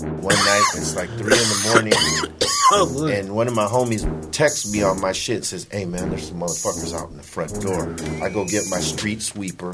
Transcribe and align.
One 0.00 0.34
night, 0.34 0.64
it's 0.74 0.96
like 0.96 1.10
three 1.10 1.24
in 1.24 1.28
the 1.28 1.70
morning, 1.74 1.92
oh, 2.72 3.06
and 3.12 3.36
one 3.36 3.46
of 3.46 3.54
my 3.54 3.66
homies 3.66 4.08
texts 4.32 4.72
me 4.72 4.82
on 4.82 4.98
my 5.02 5.12
shit 5.12 5.44
says, 5.44 5.66
"Hey 5.70 5.84
man, 5.84 6.08
there's 6.08 6.28
some 6.28 6.40
motherfuckers 6.40 6.98
out 6.98 7.10
in 7.10 7.18
the 7.18 7.22
front 7.22 7.60
door." 7.60 7.94
I 8.24 8.30
go 8.30 8.46
get 8.46 8.64
my 8.70 8.80
street 8.80 9.20
sweeper. 9.20 9.70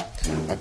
I 0.51 0.57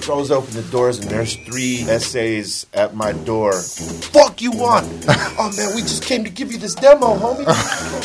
throws 0.00 0.30
open 0.30 0.54
the 0.54 0.62
doors, 0.72 0.98
and 0.98 1.10
there's 1.10 1.36
three 1.44 1.82
essays 1.82 2.64
at 2.72 2.94
my 2.94 3.12
door. 3.12 3.60
Fuck 3.60 4.40
you 4.40 4.52
want? 4.52 4.86
oh 5.06 5.52
man, 5.58 5.74
we 5.76 5.82
just 5.82 6.02
came 6.02 6.24
to 6.24 6.30
give 6.30 6.50
you 6.50 6.56
this 6.56 6.74
demo, 6.74 7.18
homie. 7.18 7.44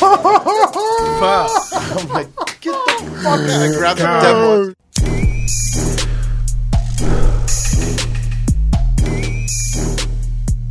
I'm 1.98 2.08
like, 2.08 2.28
get 2.60 2.74
the 2.74 3.20
fuck 3.22 3.40
out! 3.40 3.48
I 3.48 3.68
grabbed 3.78 3.98
the 3.98 4.20
demo. 4.20 4.74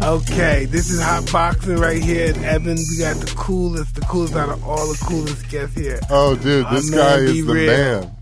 Okay, 0.03 0.65
this 0.65 0.89
is 0.89 0.99
Hotboxin 0.99 1.79
right 1.79 2.01
here 2.01 2.29
at 2.31 2.37
Evans. 2.39 2.89
We 2.91 3.03
got 3.03 3.17
the 3.17 3.31
coolest, 3.35 3.93
the 3.95 4.01
coolest 4.01 4.35
out 4.35 4.49
of 4.49 4.63
all 4.67 4.87
the 4.87 4.97
coolest 5.05 5.47
guests 5.49 5.75
here. 5.75 5.99
Oh, 6.09 6.35
dude, 6.35 6.65
this 6.71 6.89
guy 6.89 7.17
is 7.17 7.45
the 7.45 7.53
real. 7.53 8.01
man. 8.01 8.15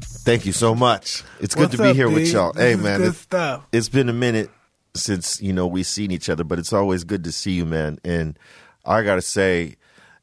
Thank 0.00 0.46
you 0.46 0.52
so 0.52 0.74
much. 0.74 1.24
It's 1.40 1.54
good 1.56 1.62
What's 1.62 1.76
to 1.76 1.82
be 1.82 1.88
up, 1.90 1.96
here 1.96 2.08
with 2.08 2.28
y'all. 2.32 2.52
This 2.52 2.62
hey 2.62 2.72
is 2.72 2.80
man, 2.82 3.00
good 3.00 3.08
it- 3.08 3.14
stuff. 3.16 3.66
it's 3.72 3.88
been 3.88 4.08
a 4.08 4.12
minute 4.12 4.50
since 4.94 5.40
you 5.42 5.52
know 5.52 5.66
we've 5.66 5.86
seen 5.86 6.12
each 6.12 6.28
other, 6.28 6.44
but 6.44 6.60
it's 6.60 6.72
always 6.72 7.02
good 7.02 7.24
to 7.24 7.32
see 7.32 7.52
you, 7.52 7.66
man. 7.66 7.98
And 8.04 8.38
I 8.84 9.02
gotta 9.02 9.22
say, 9.22 9.76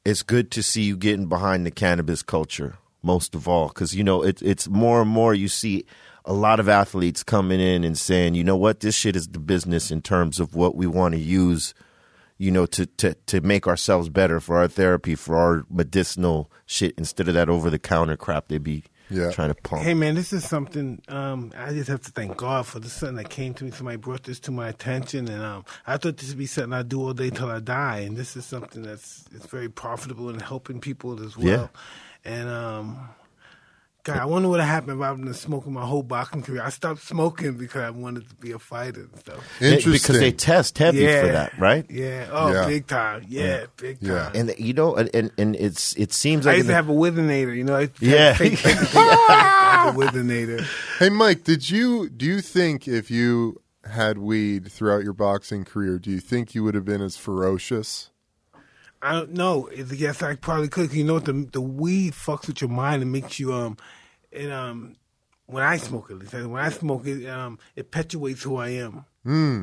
it's 0.05 0.23
good 0.23 0.51
to 0.51 0.63
see 0.63 0.83
you 0.83 0.95
getting 0.95 1.27
behind 1.27 1.65
the 1.65 1.71
cannabis 1.71 2.23
culture 2.23 2.77
most 3.01 3.35
of 3.35 3.45
all, 3.49 3.67
because 3.67 3.93
you 3.93 4.05
know 4.05 4.23
it, 4.23 4.41
it's 4.41 4.69
more 4.69 5.01
and 5.01 5.09
more 5.11 5.33
you 5.33 5.49
see 5.49 5.85
a 6.25 6.33
lot 6.33 6.59
of 6.59 6.69
athletes 6.69 7.23
coming 7.23 7.59
in 7.59 7.83
and 7.83 7.97
saying, 7.97 8.35
you 8.35 8.43
know 8.43 8.55
what, 8.57 8.79
this 8.79 8.95
shit 8.95 9.15
is 9.15 9.27
the 9.27 9.39
business 9.39 9.91
in 9.91 10.01
terms 10.01 10.39
of 10.39 10.55
what 10.55 10.75
we 10.75 10.87
want 10.87 11.13
to 11.13 11.19
use. 11.19 11.73
You 12.39 12.49
know, 12.51 12.65
to, 12.65 12.87
to, 12.87 13.13
to 13.27 13.41
make 13.41 13.67
ourselves 13.67 14.09
better 14.09 14.39
for 14.39 14.57
our 14.57 14.67
therapy, 14.67 15.15
for 15.15 15.37
our 15.37 15.63
medicinal 15.69 16.51
shit, 16.65 16.93
instead 16.97 17.27
of 17.27 17.35
that 17.35 17.47
over 17.47 17.69
the 17.69 17.77
counter 17.79 18.17
crap 18.17 18.47
they 18.47 18.57
be 18.57 18.83
Yeah. 19.09 19.31
trying 19.31 19.49
to 19.53 19.55
pump. 19.61 19.83
Hey 19.83 19.93
man, 19.93 20.15
this 20.15 20.33
is 20.33 20.43
something. 20.43 21.01
Um, 21.07 21.53
I 21.55 21.69
just 21.71 21.87
have 21.89 22.01
to 22.01 22.11
thank 22.11 22.35
God 22.35 22.65
for 22.65 22.79
this. 22.79 22.91
is 22.93 22.97
Something 22.99 23.17
that 23.17 23.29
came 23.29 23.53
to 23.53 23.63
me. 23.63 23.71
Somebody 23.71 23.97
brought 23.97 24.23
this 24.23 24.39
to 24.41 24.51
my 24.51 24.67
attention, 24.67 25.29
and 25.29 25.41
um, 25.43 25.63
I 25.85 25.97
thought 25.97 26.17
this 26.17 26.29
would 26.29 26.37
be 26.39 26.47
something 26.47 26.73
I'd 26.73 26.89
do 26.89 27.01
all 27.01 27.13
day 27.13 27.29
till 27.29 27.49
I 27.49 27.59
die. 27.59 27.99
And 27.99 28.17
this 28.17 28.35
is 28.35 28.45
something 28.45 28.81
that's 28.81 29.23
it's 29.33 29.45
very 29.45 29.69
profitable 29.69 30.27
and 30.29 30.41
helping 30.41 30.81
people 30.81 31.23
as 31.23 31.37
well. 31.37 31.69
Yeah. 32.25 32.29
And 32.33 32.49
um, 32.49 33.09
God, 34.03 34.17
I 34.17 34.25
wonder 34.25 34.49
what 34.49 34.57
would 34.57 34.65
happen 34.65 34.97
if 34.97 35.01
I've 35.01 35.17
been 35.17 35.33
smoking 35.33 35.71
my 35.71 35.85
whole 35.85 36.03
boxing 36.03 36.43
career. 36.43 36.61
I 36.61 36.69
stopped 36.69 37.01
smoking 37.03 37.53
because 37.57 37.81
I 37.83 37.89
wanted 37.89 38.27
to 38.27 38.35
be 38.35 38.51
a 38.51 38.59
fighter 38.59 39.01
and 39.09 39.17
stuff. 39.17 39.61
Interesting. 39.61 39.93
Because 39.93 40.19
they 40.19 40.31
test 40.33 40.77
heavy 40.77 40.99
yeah, 40.99 41.21
for 41.21 41.27
that, 41.27 41.57
right? 41.57 41.85
Yeah. 41.89 42.27
Oh, 42.29 42.51
Yeah. 42.51 42.65
big 42.67 42.87
time. 42.87 43.25
Yeah, 43.29 43.65
big 43.77 44.01
time. 44.01 44.09
Yeah. 44.09 44.31
And 44.33 44.53
you 44.57 44.73
know, 44.73 44.95
and 44.95 45.09
and, 45.15 45.31
and 45.37 45.55
it's 45.55 45.95
it 45.95 46.11
seems 46.11 46.45
like 46.45 46.53
I 46.53 46.57
used 46.57 46.67
to 46.67 46.73
in 46.73 46.75
have 46.75 46.89
a 46.89 46.93
Whizzinator, 46.93 47.55
you 47.55 47.63
know. 47.63 47.77
I 47.77 47.89
Yeah. 48.01 48.33
fake- 48.33 48.57
fake- 48.57 48.75
I 48.95 49.85
had 49.85 49.95
a 49.95 49.97
Whizzinator. 49.97 50.65
Hey, 50.99 51.09
Mike, 51.09 51.45
did 51.45 51.69
you 51.69 52.09
do 52.09 52.25
you 52.25 52.41
think 52.41 52.87
if 52.89 53.09
you 53.09 53.61
had 53.85 54.17
weed 54.17 54.69
throughout 54.71 55.03
your 55.03 55.13
boxing 55.13 55.63
career, 55.63 55.97
do 55.97 56.09
you 56.11 56.19
think 56.19 56.53
you 56.53 56.63
would 56.65 56.75
have 56.75 56.85
been 56.85 57.01
as 57.01 57.15
ferocious? 57.15 58.09
I 59.03 59.11
don't 59.13 59.33
know. 59.33 59.69
Yes, 59.71 60.23
I 60.23 60.35
probably 60.35 60.69
could. 60.69 60.89
'cause 60.89 60.95
You 60.97 61.03
know 61.03 61.15
what? 61.15 61.25
The 61.25 61.47
the 61.51 61.61
weed 61.61 62.13
fucks 62.13 62.47
with 62.47 62.61
your 62.61 62.69
mind 62.69 63.01
and 63.03 63.11
makes 63.11 63.39
you 63.39 63.53
um, 63.53 63.77
it 64.31 64.49
um, 64.51 64.95
when 65.45 65.61
I 65.63 65.77
smoke 65.77 66.09
it, 66.09 66.15
least, 66.19 66.33
when 66.33 66.63
I 66.63 66.69
smoke 66.69 67.05
it 67.05 67.27
um, 67.27 67.59
it 67.75 67.91
perpetuates 67.91 68.43
who 68.43 68.55
I 68.57 68.69
am. 68.69 69.05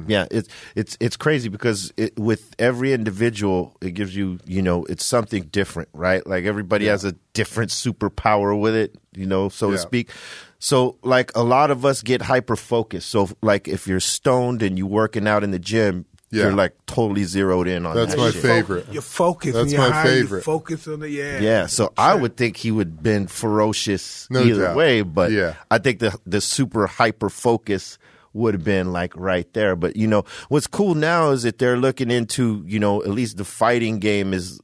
yeah, 0.09 0.27
it's 0.31 0.49
it's 0.75 0.97
it's 1.01 1.17
crazy 1.17 1.49
because 1.51 1.93
it, 1.97 2.19
with 2.19 2.55
every 2.59 2.93
individual, 2.93 3.77
it 3.83 3.93
gives 3.93 4.15
you 4.17 4.39
you 4.47 4.63
know 4.63 4.85
it's 4.85 5.05
something 5.05 5.45
different, 5.45 5.89
right? 5.93 6.27
Like 6.27 6.45
everybody 6.45 6.87
has 6.87 7.05
a 7.05 7.13
different 7.35 7.71
superpower 7.71 8.59
with 8.59 8.75
it, 8.75 8.95
you 9.15 9.27
know, 9.27 9.49
so 9.51 9.71
to 9.71 9.77
speak. 9.79 10.11
So 10.59 10.99
like 11.03 11.31
a 11.35 11.43
lot 11.43 11.71
of 11.71 11.85
us 11.85 12.03
get 12.03 12.23
hyper 12.23 12.57
focused. 12.57 13.11
So 13.11 13.29
like 13.43 13.69
if 13.69 13.87
you're 13.87 14.01
stoned 14.01 14.63
and 14.63 14.79
you're 14.79 14.87
working 14.87 15.27
out 15.29 15.43
in 15.45 15.51
the 15.51 15.59
gym, 15.59 16.05
Yeah. 16.33 16.45
you're 16.45 16.53
like 16.55 16.75
totally 16.87 17.25
zeroed 17.25 17.67
in 17.67 17.85
on 17.87 17.95
that. 17.95 18.01
That's 18.03 18.15
that 18.15 18.21
my 18.21 18.31
shit. 18.31 18.43
favorite. 18.43 18.87
You're 18.93 19.03
focused. 19.03 19.55
That's 19.55 19.73
you're 19.73 19.81
my 19.81 19.91
high, 19.91 20.05
favorite. 20.05 20.45
Focus 20.45 20.87
on 20.89 21.01
the 21.01 21.11
yeah. 21.11 21.41
Yeah, 21.41 21.67
so 21.67 21.93
I 21.99 22.15
would 22.15 22.37
think 22.37 22.57
he 22.57 22.71
would 22.71 22.87
have 22.89 23.03
been 23.03 23.27
ferocious 23.27 24.29
No 24.31 24.41
either 24.43 24.63
doubt. 24.67 24.77
way, 24.77 25.03
but 25.03 25.33
Yeah. 25.33 25.55
I 25.71 25.79
think 25.79 25.99
the 25.99 26.17
the 26.27 26.41
super 26.41 26.87
hyper 26.87 27.29
focus 27.31 27.99
would 28.33 28.55
have 28.55 28.63
been 28.65 28.93
like 28.93 29.13
right 29.17 29.53
there. 29.55 29.75
But 29.77 29.97
you 29.97 30.07
know, 30.07 30.25
what's 30.49 30.67
cool 30.69 30.95
now 30.95 31.31
is 31.31 31.43
that 31.43 31.59
they're 31.59 31.77
looking 31.77 32.11
into 32.11 32.63
you 32.67 32.79
know 32.79 33.03
at 33.03 33.11
least 33.11 33.37
the 33.37 33.45
fighting 33.45 33.99
game 33.99 34.33
is 34.33 34.61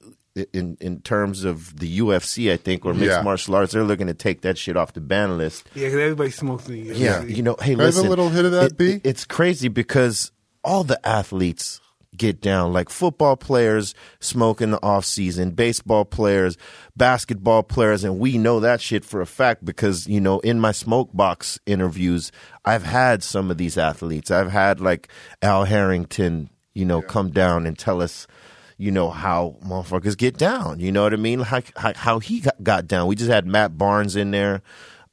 in 0.53 0.77
in 0.81 1.01
terms 1.01 1.45
of 1.45 1.79
the 1.81 1.99
UFC, 1.99 2.53
I 2.53 2.59
think, 2.59 2.85
or 2.85 2.93
mixed 2.95 3.17
Yeah. 3.17 3.23
martial 3.23 3.55
arts. 3.57 3.73
They're 3.73 3.83
looking 3.85 4.07
to 4.07 4.15
take 4.15 4.43
that 4.43 4.57
shit 4.59 4.77
off 4.77 4.93
the 4.93 5.01
ban 5.01 5.37
list. 5.39 5.65
Yeah, 5.75 5.87
because 5.87 5.99
everybody 6.01 6.31
smokes 6.31 6.69
in 6.69 6.75
the 6.75 6.95
Yeah, 6.95 7.23
you 7.25 7.43
know, 7.43 7.57
hey, 7.61 7.73
Can 7.73 7.81
I 7.81 7.87
have 7.87 7.97
a 7.97 8.03
little 8.03 8.29
hit 8.29 8.45
of 8.45 8.53
that, 8.53 8.73
it- 8.73 8.77
B? 8.79 9.01
it's 9.03 9.25
crazy 9.25 9.69
because 9.69 10.31
all 10.67 10.85
the 10.85 11.01
athletes 11.09 11.81
get 12.17 12.41
down. 12.41 12.73
Like 12.73 12.91
football 12.91 13.37
players 13.37 13.95
smoke 14.21 14.61
in 14.61 14.71
the 14.71 14.83
off 14.83 15.05
season, 15.05 15.53
baseball 15.53 16.05
players, 16.05 16.57
basketball 16.97 17.63
players, 17.63 18.05
and 18.05 18.19
we 18.19 18.39
know 18.39 18.61
that 18.61 18.81
shit 18.81 19.05
for 19.05 19.21
a 19.21 19.27
fact 19.27 19.65
because 19.65 20.07
you 20.07 20.21
know 20.21 20.41
in 20.41 20.61
my 20.61 20.73
smoke 20.73 21.11
box 21.15 21.59
interviews, 21.67 22.33
I've 22.65 22.85
had 22.85 23.23
some 23.23 23.51
of 23.51 23.59
these 23.59 23.79
athletes. 23.79 24.31
I've 24.31 24.51
had 24.51 24.81
like 24.81 25.09
Al 25.41 25.65
Harrington, 25.65 26.51
you 26.75 26.85
know, 26.85 27.01
come 27.01 27.31
down 27.31 27.67
and 27.67 27.79
tell 27.79 28.03
us. 28.03 28.27
You 28.79 28.91
know 28.91 29.09
how 29.09 29.57
motherfuckers 29.65 30.19
get 30.19 30.37
down. 30.37 30.81
You 30.81 30.93
know 30.93 31.05
what 31.05 31.15
I 31.15 31.17
mean? 31.17 31.41
How 31.41 31.63
how, 31.77 31.95
how 31.95 32.19
he 32.19 32.41
got, 32.41 32.63
got 32.63 32.87
down. 32.87 33.07
We 33.07 33.17
just 33.17 33.31
had 33.31 33.47
Matt 33.47 33.79
Barnes 33.79 34.17
in 34.17 34.33
there. 34.33 34.61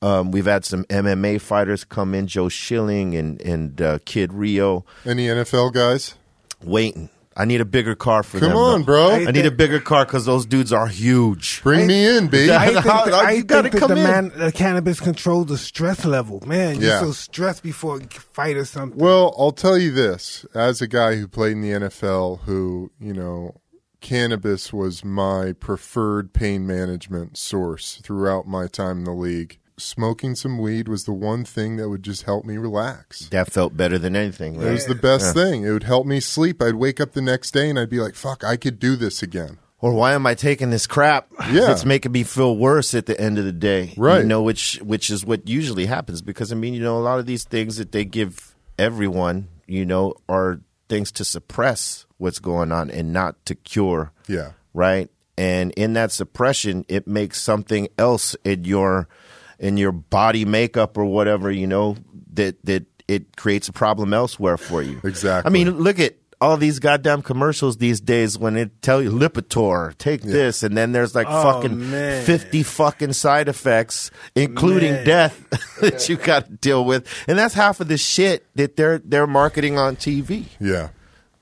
Um, 0.03 0.31
we've 0.31 0.45
had 0.45 0.65
some 0.65 0.83
MMA 0.85 1.39
fighters 1.39 1.83
come 1.85 2.13
in, 2.13 2.27
Joe 2.27 2.49
Schilling 2.49 3.15
and 3.15 3.39
and 3.41 3.81
uh, 3.81 3.99
Kid 4.05 4.33
Rio. 4.33 4.85
Any 5.05 5.27
NFL 5.27 5.73
guys? 5.73 6.15
Waiting. 6.63 7.09
I 7.35 7.45
need 7.45 7.61
a 7.61 7.65
bigger 7.65 7.95
car 7.95 8.21
for 8.21 8.37
Come 8.39 8.49
them. 8.49 8.57
Come 8.57 8.57
on, 8.63 8.79
though. 8.81 8.85
bro. 8.85 9.09
I 9.27 9.31
need 9.31 9.47
a 9.47 9.51
bigger 9.51 9.79
car 9.79 10.05
because 10.05 10.25
those 10.25 10.45
dudes 10.45 10.71
are 10.71 10.85
huge. 10.85 11.63
Bring 11.63 11.87
me 11.87 12.05
in, 12.17 12.27
B. 12.27 12.51
I 12.51 12.65
think, 12.73 12.85
How- 12.85 13.05
that, 13.05 13.13
I 13.15 13.31
you 13.31 13.37
think 13.37 13.47
gotta 13.47 13.69
that 13.71 13.79
come 13.79 13.89
the 13.89 13.97
in. 13.97 14.03
man, 14.03 14.31
the 14.37 14.51
cannabis 14.51 14.99
controls 14.99 15.47
the 15.47 15.57
stress 15.57 16.05
level. 16.05 16.43
Man, 16.45 16.75
you're 16.79 16.89
Yeah. 16.91 16.99
so 16.99 17.11
stressed 17.11 17.63
before 17.63 17.97
a 17.97 18.03
fight 18.07 18.55
or 18.55 18.65
something. 18.65 18.99
Well, 18.99 19.33
I'll 19.39 19.51
tell 19.51 19.79
you 19.79 19.89
this: 19.91 20.45
as 20.53 20.79
a 20.81 20.87
guy 20.87 21.15
who 21.15 21.27
played 21.27 21.53
in 21.53 21.61
the 21.61 21.71
NFL, 21.71 22.41
who 22.41 22.91
you 22.99 23.13
know, 23.13 23.55
cannabis 24.01 24.71
was 24.71 25.03
my 25.03 25.53
preferred 25.53 26.33
pain 26.33 26.67
management 26.67 27.37
source 27.37 27.99
throughout 28.03 28.47
my 28.47 28.67
time 28.67 28.99
in 28.99 29.03
the 29.05 29.11
league. 29.13 29.57
Smoking 29.83 30.35
some 30.35 30.59
weed 30.59 30.87
was 30.87 31.03
the 31.03 31.13
one 31.13 31.43
thing 31.43 31.75
that 31.75 31.89
would 31.89 32.03
just 32.03 32.23
help 32.23 32.45
me 32.45 32.57
relax. 32.57 33.27
That 33.29 33.51
felt 33.51 33.75
better 33.75 33.99
than 33.99 34.15
anything. 34.15 34.55
It 34.55 34.71
was 34.71 34.85
the 34.85 34.95
best 34.95 35.33
thing. 35.33 35.63
It 35.63 35.71
would 35.71 35.83
help 35.83 36.07
me 36.07 36.19
sleep. 36.21 36.61
I'd 36.61 36.75
wake 36.75 37.01
up 37.01 37.11
the 37.11 37.21
next 37.21 37.51
day 37.51 37.69
and 37.69 37.77
I'd 37.77 37.89
be 37.89 37.99
like, 37.99 38.15
"Fuck, 38.15 38.43
I 38.43 38.55
could 38.55 38.79
do 38.79 38.95
this 38.95 39.21
again." 39.21 39.59
Or 39.79 39.91
why 39.91 40.13
am 40.13 40.25
I 40.25 40.33
taking 40.33 40.69
this 40.69 40.87
crap? 40.87 41.27
Yeah. 41.51 41.71
It's 41.71 41.83
making 41.83 42.13
me 42.13 42.23
feel 42.23 42.55
worse 42.55 42.93
at 42.93 43.05
the 43.05 43.19
end 43.19 43.37
of 43.37 43.43
the 43.43 43.51
day. 43.51 43.93
Right. 43.97 44.21
You 44.21 44.25
know, 44.25 44.41
which 44.41 44.79
which 44.81 45.09
is 45.09 45.25
what 45.25 45.49
usually 45.49 45.85
happens 45.87 46.21
because 46.21 46.53
I 46.53 46.55
mean, 46.55 46.73
you 46.73 46.79
know, 46.79 46.97
a 46.97 47.03
lot 47.03 47.19
of 47.19 47.25
these 47.25 47.43
things 47.43 47.75
that 47.75 47.91
they 47.91 48.05
give 48.05 48.55
everyone, 48.79 49.49
you 49.67 49.85
know, 49.85 50.13
are 50.29 50.61
things 50.87 51.11
to 51.11 51.25
suppress 51.25 52.05
what's 52.17 52.39
going 52.39 52.71
on 52.71 52.89
and 52.89 53.11
not 53.11 53.45
to 53.47 53.55
cure. 53.55 54.13
Yeah. 54.27 54.51
Right? 54.73 55.09
And 55.37 55.71
in 55.71 55.93
that 55.93 56.13
suppression, 56.13 56.85
it 56.87 57.05
makes 57.05 57.41
something 57.41 57.89
else 57.97 58.37
in 58.45 58.63
your 58.63 59.09
in 59.59 59.77
your 59.77 59.91
body 59.91 60.45
makeup 60.45 60.97
or 60.97 61.05
whatever, 61.05 61.51
you 61.51 61.67
know, 61.67 61.95
that 62.33 62.63
that 62.65 62.85
it 63.07 63.35
creates 63.37 63.67
a 63.67 63.73
problem 63.73 64.13
elsewhere 64.13 64.57
for 64.57 64.81
you. 64.81 64.99
Exactly. 65.03 65.49
I 65.49 65.51
mean, 65.51 65.71
look 65.79 65.99
at 65.99 66.15
all 66.41 66.57
these 66.57 66.79
goddamn 66.79 67.21
commercials 67.21 67.77
these 67.77 68.01
days 68.01 68.37
when 68.37 68.57
it 68.57 68.81
tell 68.81 69.01
you 69.01 69.09
Lipitor, 69.11 69.97
take 69.97 70.21
this, 70.23 70.61
and 70.63 70.75
then 70.75 70.91
there's 70.91 71.15
like 71.15 71.27
Oh, 71.29 71.43
fucking 71.43 71.91
man. 71.91 72.25
fifty 72.25 72.63
fucking 72.63 73.13
side 73.13 73.47
effects, 73.47 74.11
including 74.35 74.91
Man. 74.93 75.05
death 75.05 75.77
that 75.81 76.09
you 76.09 76.17
got 76.17 76.45
to 76.47 76.51
deal 76.53 76.83
with, 76.83 77.07
and 77.27 77.37
that's 77.37 77.53
half 77.53 77.79
of 77.79 77.87
the 77.87 77.97
shit 77.97 78.45
that 78.55 78.75
they're 78.75 78.97
they're 78.99 79.27
marketing 79.27 79.77
on 79.77 79.95
TV. 79.95 80.45
Yeah. 80.59 80.89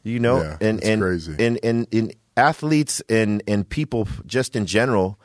You 0.03 0.19
know, 0.19 0.41
Yeah, 0.41 0.57
and 0.61 0.83
and, 0.83 1.03
and 1.39 1.59
and 1.63 1.87
and 1.91 2.15
athletes 2.37 3.01
and 3.09 3.43
and 3.47 3.67
people 3.67 4.07
just 4.25 4.55
in 4.55 4.65
general, 4.65 5.19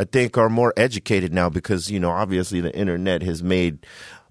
I 0.00 0.04
think 0.04 0.38
are 0.38 0.48
more 0.48 0.72
educated 0.78 1.34
now 1.34 1.50
because 1.50 1.90
you 1.90 2.00
know 2.00 2.10
obviously 2.10 2.62
the 2.62 2.74
internet 2.74 3.22
has 3.22 3.42
made 3.42 3.84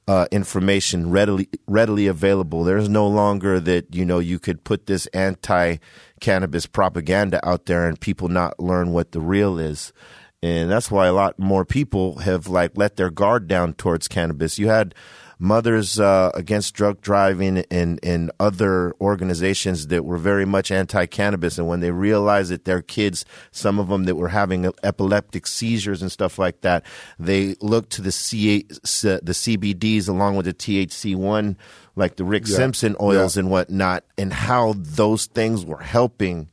uh, 0.07 0.25
information 0.31 1.11
readily 1.11 1.47
readily 1.67 2.07
available. 2.07 2.63
There's 2.63 2.89
no 2.89 3.07
longer 3.07 3.59
that 3.59 3.93
you 3.93 4.03
know 4.03 4.17
you 4.17 4.39
could 4.39 4.63
put 4.63 4.87
this 4.87 5.05
anti 5.07 5.77
cannabis 6.19 6.65
propaganda 6.65 7.39
out 7.47 7.67
there 7.67 7.87
and 7.87 8.01
people 8.01 8.29
not 8.29 8.59
learn 8.59 8.93
what 8.93 9.11
the 9.11 9.21
real 9.21 9.59
is. 9.59 9.93
And 10.41 10.71
that's 10.71 10.89
why 10.89 11.05
a 11.05 11.13
lot 11.13 11.37
more 11.37 11.65
people 11.65 12.17
have 12.19 12.47
like 12.47 12.71
let 12.75 12.95
their 12.95 13.11
guard 13.11 13.47
down 13.47 13.73
towards 13.73 14.07
cannabis. 14.07 14.57
You 14.57 14.69
had 14.69 14.95
Mothers 15.41 15.99
uh, 16.01 16.31
Against 16.35 16.73
Drug 16.73 16.99
Driving 16.99 17.63
and 17.71 17.97
and 18.03 18.29
other 18.41 18.93
organizations 18.99 19.87
that 19.87 20.03
were 20.03 20.17
very 20.17 20.43
much 20.45 20.69
anti-cannabis, 20.69 21.57
and 21.57 21.65
when 21.65 21.79
they 21.79 21.91
realized 21.91 22.51
that 22.51 22.65
their 22.65 22.81
kids, 22.81 23.23
some 23.51 23.79
of 23.79 23.87
them 23.87 24.03
that 24.03 24.15
were 24.15 24.27
having 24.27 24.69
epileptic 24.83 25.47
seizures 25.47 26.01
and 26.01 26.11
stuff 26.11 26.37
like 26.39 26.59
that, 26.61 26.83
they 27.17 27.55
looked 27.61 27.91
to 27.91 28.01
the 28.01 28.11
C 28.11 28.63
the 28.63 29.21
CBDs 29.31 30.09
along 30.09 30.35
with 30.35 30.45
the 30.45 30.53
THC 30.53 31.15
one, 31.15 31.55
like 31.95 32.17
the 32.17 32.25
Rick 32.25 32.43
Yeah. 32.45 32.57
Simpson 32.57 32.97
oils 32.99 33.37
Yeah. 33.37 33.39
and 33.41 33.49
whatnot, 33.49 34.03
and 34.17 34.33
how 34.33 34.73
those 34.77 35.25
things 35.27 35.65
were 35.65 35.79
helping 35.81 36.49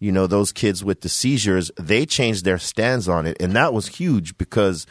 you 0.00 0.10
know 0.10 0.26
those 0.26 0.50
kids 0.52 0.84
with 0.84 1.02
the 1.02 1.08
seizures 1.08 1.70
they 1.80 2.04
changed 2.04 2.44
their 2.44 2.58
stance 2.58 3.06
on 3.06 3.26
it 3.26 3.36
and 3.40 3.52
that 3.52 3.72
was 3.72 3.86
huge 3.86 4.36
because 4.36 4.86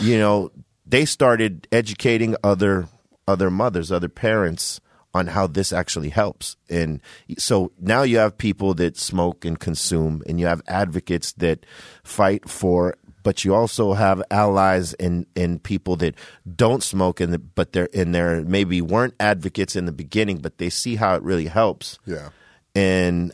you 0.00 0.16
know 0.16 0.50
they 0.86 1.04
started 1.04 1.66
educating 1.72 2.36
other 2.44 2.88
other 3.28 3.50
mothers 3.50 3.90
other 3.90 4.08
parents 4.08 4.80
on 5.14 5.26
how 5.28 5.46
this 5.46 5.72
actually 5.72 6.10
helps 6.10 6.56
and 6.68 7.00
so 7.38 7.72
now 7.80 8.02
you 8.02 8.18
have 8.18 8.36
people 8.36 8.74
that 8.74 8.96
smoke 8.96 9.44
and 9.44 9.58
consume 9.58 10.22
and 10.26 10.38
you 10.38 10.46
have 10.46 10.60
advocates 10.68 11.32
that 11.32 11.64
fight 12.04 12.48
for 12.48 12.94
but 13.22 13.44
you 13.44 13.54
also 13.54 13.94
have 13.94 14.22
allies 14.30 14.92
and 14.94 15.26
and 15.34 15.62
people 15.62 15.96
that 15.96 16.14
don't 16.54 16.82
smoke 16.82 17.18
and 17.20 17.32
the, 17.32 17.38
but 17.38 17.72
they're 17.72 17.86
in 17.86 18.12
there 18.12 18.42
maybe 18.42 18.80
weren't 18.82 19.14
advocates 19.18 19.74
in 19.74 19.86
the 19.86 19.92
beginning 19.92 20.36
but 20.38 20.58
they 20.58 20.68
see 20.70 20.96
how 20.96 21.14
it 21.16 21.22
really 21.22 21.46
helps 21.46 21.98
Yeah. 22.06 22.28
and 22.74 23.32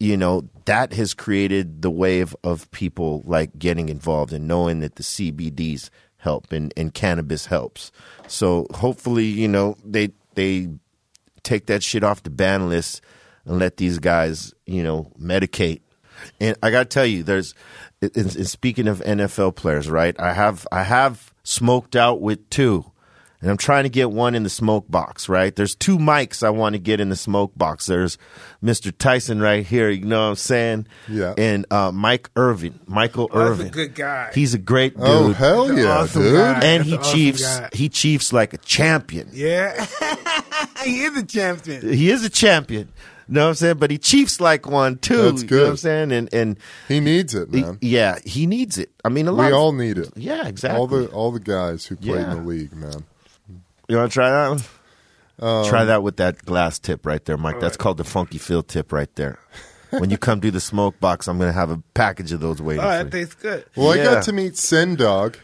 you 0.00 0.16
know 0.16 0.48
that 0.64 0.92
has 0.92 1.14
created 1.14 1.80
the 1.82 1.90
wave 1.90 2.34
of 2.42 2.68
people 2.72 3.22
like 3.24 3.56
getting 3.58 3.88
involved 3.88 4.32
and 4.32 4.48
knowing 4.48 4.80
that 4.80 4.96
the 4.96 5.02
CBDs 5.04 5.88
help 6.22 6.52
and, 6.52 6.72
and 6.76 6.94
cannabis 6.94 7.46
helps. 7.46 7.90
So 8.28 8.66
hopefully, 8.72 9.26
you 9.26 9.48
know, 9.48 9.76
they 9.84 10.12
they 10.34 10.68
take 11.42 11.66
that 11.66 11.82
shit 11.82 12.04
off 12.04 12.22
the 12.22 12.30
ban 12.30 12.68
list 12.68 13.02
and 13.44 13.58
let 13.58 13.76
these 13.76 13.98
guys, 13.98 14.54
you 14.64 14.82
know, 14.82 15.10
medicate. 15.20 15.80
And 16.40 16.56
I 16.62 16.70
got 16.70 16.84
to 16.84 16.84
tell 16.94 17.06
you, 17.06 17.24
there's 17.24 17.54
in, 18.00 18.10
in 18.14 18.44
speaking 18.44 18.86
of 18.86 19.00
NFL 19.00 19.56
players, 19.56 19.90
right? 19.90 20.18
I 20.18 20.32
have 20.32 20.66
I 20.70 20.84
have 20.84 21.34
smoked 21.42 21.96
out 21.96 22.20
with 22.20 22.48
two 22.50 22.91
and 23.42 23.50
I'm 23.50 23.56
trying 23.58 23.82
to 23.82 23.90
get 23.90 24.10
one 24.10 24.34
in 24.34 24.44
the 24.44 24.48
smoke 24.48 24.88
box, 24.90 25.28
right? 25.28 25.54
There's 25.54 25.74
two 25.74 25.98
mics 25.98 26.42
I 26.42 26.50
want 26.50 26.74
to 26.74 26.78
get 26.78 27.00
in 27.00 27.08
the 27.10 27.16
smoke 27.16 27.52
box. 27.56 27.86
There's 27.86 28.16
Mr. 28.64 28.90
Tyson 28.96 29.40
right 29.40 29.66
here, 29.66 29.90
you 29.90 30.04
know 30.06 30.20
what 30.22 30.28
I'm 30.30 30.34
saying? 30.36 30.86
Yeah. 31.08 31.34
And 31.36 31.66
uh, 31.70 31.90
Mike 31.92 32.30
Irvin, 32.36 32.78
Michael 32.86 33.28
Oh, 33.32 33.38
that's 33.40 33.50
Irvin. 33.50 33.66
a 33.66 33.70
good 33.70 33.94
guy. 33.94 34.30
He's 34.34 34.54
a 34.54 34.58
great 34.58 34.94
dude. 34.96 35.04
Oh 35.06 35.32
hell 35.32 35.76
yeah, 35.76 35.98
awesome 35.98 36.22
dude! 36.22 36.34
guy. 36.36 36.52
and 36.54 36.62
That's 36.62 36.84
he 36.88 36.94
an 36.94 37.00
awesome 37.00 37.14
chiefs 37.18 37.58
guy. 37.58 37.68
he 37.72 37.88
chiefs 37.88 38.32
like 38.32 38.54
a 38.54 38.58
champion. 38.58 39.28
yeah, 39.32 39.84
he 40.84 41.02
is 41.04 41.16
a 41.16 41.24
champion. 41.24 41.92
He 41.92 42.10
is 42.10 42.24
a 42.24 42.30
champion. 42.30 42.88
You 43.28 43.34
know 43.34 43.42
what 43.44 43.48
I'm 43.50 43.54
saying? 43.54 43.76
But 43.78 43.90
he 43.90 43.98
chiefs 43.98 44.40
like 44.40 44.68
one 44.68 44.98
too. 44.98 45.30
That's 45.30 45.42
You 45.44 45.56
know 45.56 45.62
what 45.62 45.70
I'm 45.70 45.76
saying? 45.78 46.12
And 46.12 46.34
and 46.34 46.58
He 46.88 47.00
needs 47.00 47.34
it, 47.34 47.48
he- 47.52 47.62
man. 47.62 47.78
yeah, 47.80 48.18
he 48.24 48.46
needs 48.46 48.78
it. 48.78 48.90
I 49.04 49.08
mean, 49.08 49.26
a 49.28 49.32
lot. 49.32 49.44
we 49.46 49.48
of- 49.52 49.54
all 49.58 49.72
need 49.72 49.96
it. 49.96 50.10
yeah, 50.16 50.46
exactly. 50.46 50.78
All 50.78 50.86
the 50.86 51.06
all 51.08 51.30
the 51.32 51.40
guys 51.40 51.86
who 51.86 51.96
played 51.96 52.14
Yeah. 52.16 52.32
in 52.32 52.42
the 52.42 52.48
league, 52.48 52.74
man. 52.74 53.04
You 53.92 53.98
want 53.98 54.10
to 54.10 54.14
try 54.14 54.30
that 54.30 54.48
one? 54.48 54.60
Um, 55.38 55.66
try 55.68 55.84
that 55.84 56.02
with 56.02 56.16
that 56.16 56.42
glass 56.46 56.78
tip 56.78 57.04
right 57.04 57.22
there, 57.26 57.36
Mike. 57.36 57.60
That's 57.60 57.72
right. 57.74 57.78
called 57.78 57.98
the 57.98 58.04
funky 58.04 58.38
field 58.38 58.68
tip 58.68 58.90
right 58.90 59.14
there. 59.16 59.38
when 59.90 60.08
you 60.08 60.16
come 60.16 60.40
do 60.40 60.50
the 60.50 60.60
smoke 60.60 60.98
box, 60.98 61.28
I'm 61.28 61.36
going 61.36 61.50
to 61.50 61.52
have 61.52 61.70
a 61.70 61.76
package 61.92 62.32
of 62.32 62.40
those 62.40 62.62
waiting 62.62 62.82
Oh, 62.82 62.88
for 62.88 63.04
that 63.04 63.04
you. 63.04 63.10
tastes 63.10 63.34
good. 63.34 63.66
Well, 63.76 63.90
I 63.90 63.98
got 64.02 64.22
to 64.22 64.32
meet 64.32 64.56
Sen 64.56 64.94
Dog. 64.94 65.36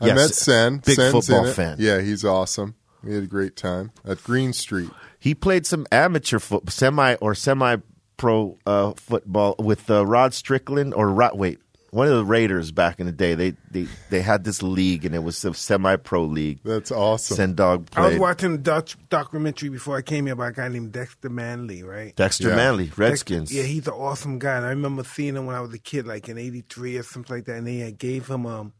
I 0.00 0.06
Yes, 0.06 0.16
met 0.16 0.30
Sen. 0.30 0.76
big 0.78 0.94
Sen's 0.96 1.12
football 1.26 1.46
fan. 1.52 1.76
Yeah, 1.78 2.00
he's 2.00 2.24
awesome. 2.24 2.74
We 3.02 3.12
had 3.14 3.24
a 3.24 3.26
great 3.26 3.54
time 3.54 3.92
at 4.06 4.22
Green 4.24 4.54
Street. 4.54 4.88
He 5.18 5.34
played 5.34 5.66
some 5.66 5.86
amateur 5.92 6.38
foot, 6.38 6.70
semi 6.70 7.16
or 7.16 7.34
semi 7.34 7.76
pro 8.16 8.56
uh, 8.64 8.92
football 8.96 9.56
with 9.58 9.90
uh, 9.90 10.06
Rod 10.06 10.32
Strickland 10.32 10.94
or 10.94 11.08
Rod. 11.10 11.36
Wait, 11.36 11.58
one 11.94 12.08
of 12.08 12.14
the 12.16 12.24
Raiders 12.24 12.72
back 12.72 12.98
in 12.98 13.06
the 13.06 13.12
day. 13.12 13.34
They 13.34 13.50
they 13.70 13.86
they 14.10 14.20
had 14.20 14.42
this 14.42 14.62
league 14.62 15.04
and 15.04 15.14
it 15.14 15.20
was 15.20 15.44
a 15.44 15.54
semi 15.54 15.94
pro 15.96 16.24
league. 16.24 16.58
That's 16.64 16.90
awesome. 16.90 17.36
Sen 17.36 17.54
Dog 17.54 17.88
I 17.96 18.08
was 18.08 18.18
watching 18.18 18.54
a 18.54 18.58
Dutch 18.58 18.96
documentary 19.08 19.68
before 19.68 19.96
I 19.96 20.02
came 20.02 20.26
here 20.26 20.34
about 20.34 20.48
a 20.48 20.52
guy 20.52 20.68
named 20.68 20.90
Dexter 20.92 21.30
Manley, 21.30 21.84
right? 21.84 22.14
Dexter 22.16 22.48
Yeah. 22.48 22.56
Manley, 22.56 22.90
Redskins. 22.96 23.54
Yeah, 23.54 23.62
he's 23.62 23.86
an 23.86 23.94
awesome 23.94 24.40
guy. 24.40 24.56
And 24.56 24.66
I 24.66 24.70
remember 24.70 25.04
seeing 25.04 25.36
him 25.36 25.46
when 25.46 25.54
I 25.54 25.60
was 25.60 25.72
a 25.72 25.78
kid, 25.78 26.06
like 26.06 26.28
in 26.28 26.36
'83 26.36 26.98
or 26.98 27.02
something 27.04 27.36
like 27.36 27.44
that. 27.44 27.56
And 27.56 27.66
they 27.66 27.76
had 27.78 27.96
gave 27.96 28.26
him 28.26 28.44
um, 28.44 28.72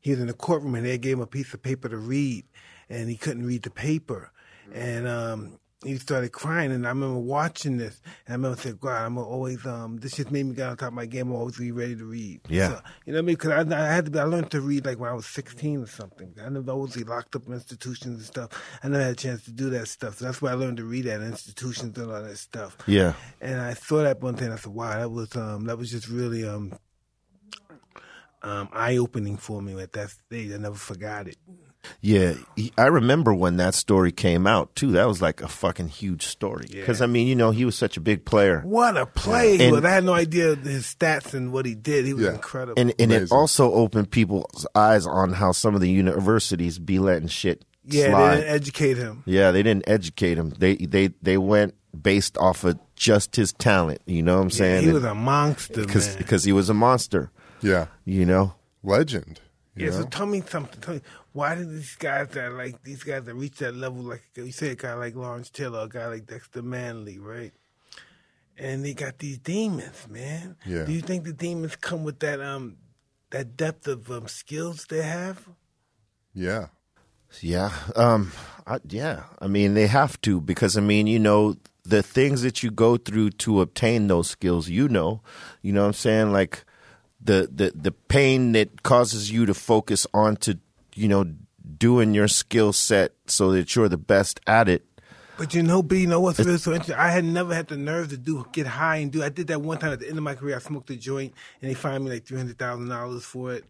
he 0.00 0.10
was 0.10 0.18
in 0.20 0.26
the 0.26 0.32
courtroom 0.32 0.74
and 0.74 0.84
they 0.84 0.98
gave 0.98 1.14
him 1.18 1.22
a 1.22 1.26
piece 1.26 1.54
of 1.54 1.62
paper 1.62 1.88
to 1.88 1.96
read, 1.96 2.44
and 2.88 3.08
he 3.08 3.16
couldn't 3.16 3.46
read 3.46 3.62
the 3.62 3.70
paper, 3.70 4.32
and 4.74 5.06
um, 5.06 5.58
he 5.84 5.96
started 5.96 6.32
crying. 6.32 6.72
And 6.72 6.86
I 6.86 6.90
remember 6.90 7.18
watching 7.18 7.78
this, 7.78 8.00
and 8.26 8.32
I 8.32 8.32
remember 8.32 8.60
saying, 8.60 8.78
"God, 8.80 9.02
I'm 9.02 9.18
always 9.18 9.64
um, 9.66 9.96
this 9.96 10.16
just 10.16 10.30
made 10.30 10.44
me 10.44 10.54
get 10.54 10.68
on 10.68 10.76
top 10.76 10.88
of 10.88 10.94
my 10.94 11.06
game. 11.06 11.28
I'm 11.28 11.36
always 11.36 11.56
be 11.56 11.72
ready 11.72 11.96
to 11.96 12.04
read." 12.04 12.40
Yeah. 12.48 12.68
So, 12.68 12.80
you 13.06 13.12
know 13.12 13.18
what 13.18 13.24
I 13.24 13.26
mean? 13.26 13.36
Because 13.36 13.72
I, 13.72 13.82
I 13.82 13.94
had 13.94 14.04
to, 14.06 14.10
be, 14.10 14.18
I 14.18 14.24
learned 14.24 14.50
to 14.50 14.60
read 14.60 14.84
like 14.84 14.98
when 14.98 15.10
I 15.10 15.14
was 15.14 15.26
16 15.26 15.82
or 15.82 15.86
something. 15.86 16.34
I 16.44 16.48
never 16.48 16.70
always 16.72 16.94
be 16.94 17.04
locked 17.04 17.34
up 17.36 17.46
in 17.46 17.54
institutions 17.54 18.16
and 18.18 18.24
stuff. 18.24 18.78
I 18.82 18.88
never 18.88 19.04
had 19.04 19.12
a 19.12 19.16
chance 19.16 19.44
to 19.44 19.52
do 19.52 19.70
that 19.70 19.88
stuff. 19.88 20.18
So 20.18 20.26
that's 20.26 20.42
why 20.42 20.50
I 20.50 20.54
learned 20.54 20.76
to 20.78 20.84
read 20.84 21.06
at 21.06 21.22
institutions 21.22 21.98
and 21.98 22.10
all 22.10 22.22
that 22.22 22.36
stuff. 22.36 22.76
Yeah. 22.86 23.14
And 23.40 23.60
I 23.60 23.74
saw 23.74 24.02
that 24.02 24.20
one 24.20 24.36
thing. 24.36 24.52
I 24.52 24.56
said, 24.56 24.72
"Wow, 24.72 24.98
that 24.98 25.10
was 25.10 25.34
um, 25.36 25.64
that 25.64 25.78
was 25.78 25.90
just 25.90 26.08
really 26.08 26.46
um, 26.46 26.78
um, 28.42 28.68
eye 28.72 28.96
opening 28.96 29.36
for 29.36 29.62
me 29.62 29.80
at 29.80 29.92
that 29.92 30.10
stage. 30.10 30.52
I 30.52 30.58
never 30.58 30.76
forgot 30.76 31.28
it. 31.28 31.36
Yeah, 32.02 32.34
he, 32.56 32.72
I 32.76 32.86
remember 32.86 33.32
when 33.34 33.56
that 33.56 33.74
story 33.74 34.12
came 34.12 34.46
out 34.46 34.74
too. 34.76 34.92
That 34.92 35.06
was 35.08 35.22
like 35.22 35.40
a 35.42 35.48
fucking 35.48 35.88
huge 35.88 36.26
story. 36.26 36.66
Because 36.70 37.00
Yeah. 37.00 37.04
I 37.04 37.06
mean, 37.06 37.26
you 37.26 37.34
know, 37.34 37.50
he 37.52 37.64
was 37.64 37.74
such 37.76 37.96
a 37.96 38.00
big 38.00 38.24
player, 38.24 38.60
What 38.64 38.96
a 38.96 39.06
play 39.06 39.56
he 39.56 39.64
And- 39.64 39.86
I 39.86 39.90
had 39.90 40.04
no 40.04 40.12
idea 40.14 40.54
his 40.56 40.84
stats 40.84 41.32
and 41.34 41.52
what 41.52 41.64
he 41.66 41.74
did. 41.74 42.04
He 42.04 42.12
was 42.14 42.24
Yeah. 42.24 42.32
incredible. 42.34 42.74
and 42.80 42.92
and 42.98 43.12
it 43.12 43.32
also 43.32 43.72
opened 43.72 44.10
people's 44.10 44.66
eyes 44.74 45.06
on 45.06 45.32
how 45.34 45.52
some 45.52 45.74
of 45.74 45.80
the 45.80 45.88
universities 45.90 46.78
be 46.78 46.98
letting 46.98 47.28
shit 47.28 47.64
yeah, 47.86 48.10
slide. 48.10 48.30
they 48.36 48.40
didn't 48.42 48.54
educate 48.54 48.96
him. 48.98 49.22
yeah, 49.26 49.50
they 49.50 49.62
didn't 49.62 49.84
educate 49.88 50.36
him. 50.38 50.50
They 50.58 50.76
they 50.76 51.08
they 51.22 51.38
went 51.38 51.74
based 52.00 52.36
off 52.38 52.62
of 52.64 52.78
just 52.94 53.36
his 53.36 53.52
talent. 53.54 54.00
You 54.06 54.22
know 54.22 54.36
what 54.36 54.42
I'm 54.42 54.48
Yeah, 54.50 54.56
saying? 54.56 54.84
he 54.84 54.92
was 54.92 55.04
a 55.04 55.14
monster, 55.14 55.80
because 55.80 56.14
because 56.16 56.44
he 56.44 56.52
was 56.52 56.68
a 56.68 56.74
monster. 56.74 57.30
Yeah, 57.62 57.86
You 58.04 58.24
know. 58.26 58.54
legend. 58.82 59.40
You 59.76 59.86
Yeah, 59.86 59.90
know? 59.92 60.00
so 60.02 60.04
tell 60.08 60.26
me 60.26 60.42
something. 60.46 60.80
Tell 60.80 60.94
me 60.94 61.00
why 61.32 61.54
do 61.54 61.64
these 61.64 61.94
guys 61.96 62.28
that 62.30 62.52
like 62.52 62.82
these 62.82 63.02
guys 63.02 63.24
that 63.24 63.34
reach 63.34 63.58
that 63.58 63.74
level, 63.74 64.02
like 64.02 64.22
you 64.34 64.52
say, 64.52 64.70
a 64.70 64.74
guy 64.74 64.94
like 64.94 65.14
Lawrence 65.14 65.50
Taylor, 65.50 65.80
a 65.84 65.88
guy 65.88 66.06
like 66.06 66.26
Dexter 66.26 66.62
Manley, 66.62 67.18
right? 67.18 67.52
And 68.58 68.84
they 68.84 68.92
got 68.94 69.18
these 69.18 69.38
demons, 69.38 70.06
man. 70.08 70.56
Yeah. 70.66 70.84
Do 70.84 70.92
you 70.92 71.00
think 71.00 71.24
the 71.24 71.32
demons 71.32 71.76
come 71.76 72.04
with 72.04 72.18
that 72.20 72.40
um 72.40 72.76
that 73.30 73.56
depth 73.56 73.86
of 73.88 74.10
um, 74.10 74.26
skills 74.28 74.86
they 74.90 75.02
have? 75.02 75.48
yeah, 76.34 76.66
Yeah. 77.40 77.72
Um. 77.96 78.32
I, 78.66 78.78
yeah. 78.88 79.24
I 79.40 79.46
mean, 79.46 79.74
they 79.74 79.86
have 79.86 80.20
to 80.22 80.40
because 80.40 80.76
I 80.76 80.80
mean, 80.80 81.06
you 81.06 81.18
know, 81.18 81.56
the 81.84 82.02
things 82.02 82.42
that 82.42 82.62
you 82.62 82.70
go 82.70 82.96
through 82.96 83.30
to 83.30 83.60
obtain 83.62 84.08
those 84.08 84.28
skills. 84.28 84.68
You 84.68 84.88
know, 84.88 85.22
you 85.62 85.72
know 85.72 85.82
what 85.82 85.86
I'm 85.88 85.92
saying? 85.94 86.32
Like 86.32 86.64
the 87.22 87.48
the 87.52 87.72
the 87.74 87.92
pain 87.92 88.52
that 88.52 88.82
causes 88.82 89.30
you 89.30 89.46
to 89.46 89.54
focus 89.54 90.06
on 90.14 90.36
to 90.36 90.58
you 90.94 91.08
know 91.08 91.24
doing 91.78 92.14
your 92.14 92.28
skill 92.28 92.72
set 92.72 93.12
so 93.26 93.52
that 93.52 93.74
you're 93.74 93.88
the 93.88 93.98
best 93.98 94.40
at 94.46 94.68
it. 94.68 94.84
But 95.36 95.54
you 95.54 95.62
know, 95.62 95.82
B, 95.82 96.00
you 96.00 96.06
know 96.06 96.20
what's 96.20 96.38
really 96.38 96.58
so 96.58 96.72
interesting? 96.72 96.96
I 96.96 97.08
had 97.08 97.24
never 97.24 97.54
had 97.54 97.68
the 97.68 97.76
nerve 97.78 98.10
to 98.10 98.18
do 98.18 98.46
get 98.52 98.66
high 98.66 98.96
and 98.96 99.10
do. 99.10 99.22
I 99.22 99.30
did 99.30 99.46
that 99.46 99.62
one 99.62 99.78
time 99.78 99.92
at 99.92 100.00
the 100.00 100.06
end 100.06 100.18
of 100.18 100.22
my 100.22 100.34
career. 100.34 100.56
I 100.56 100.58
smoked 100.58 100.90
a 100.90 100.96
joint, 100.96 101.32
and 101.62 101.70
they 101.70 101.74
fined 101.74 102.04
me 102.04 102.10
like 102.10 102.26
three 102.26 102.36
hundred 102.36 102.58
thousand 102.58 102.88
dollars 102.88 103.24
for 103.24 103.54
it. 103.54 103.64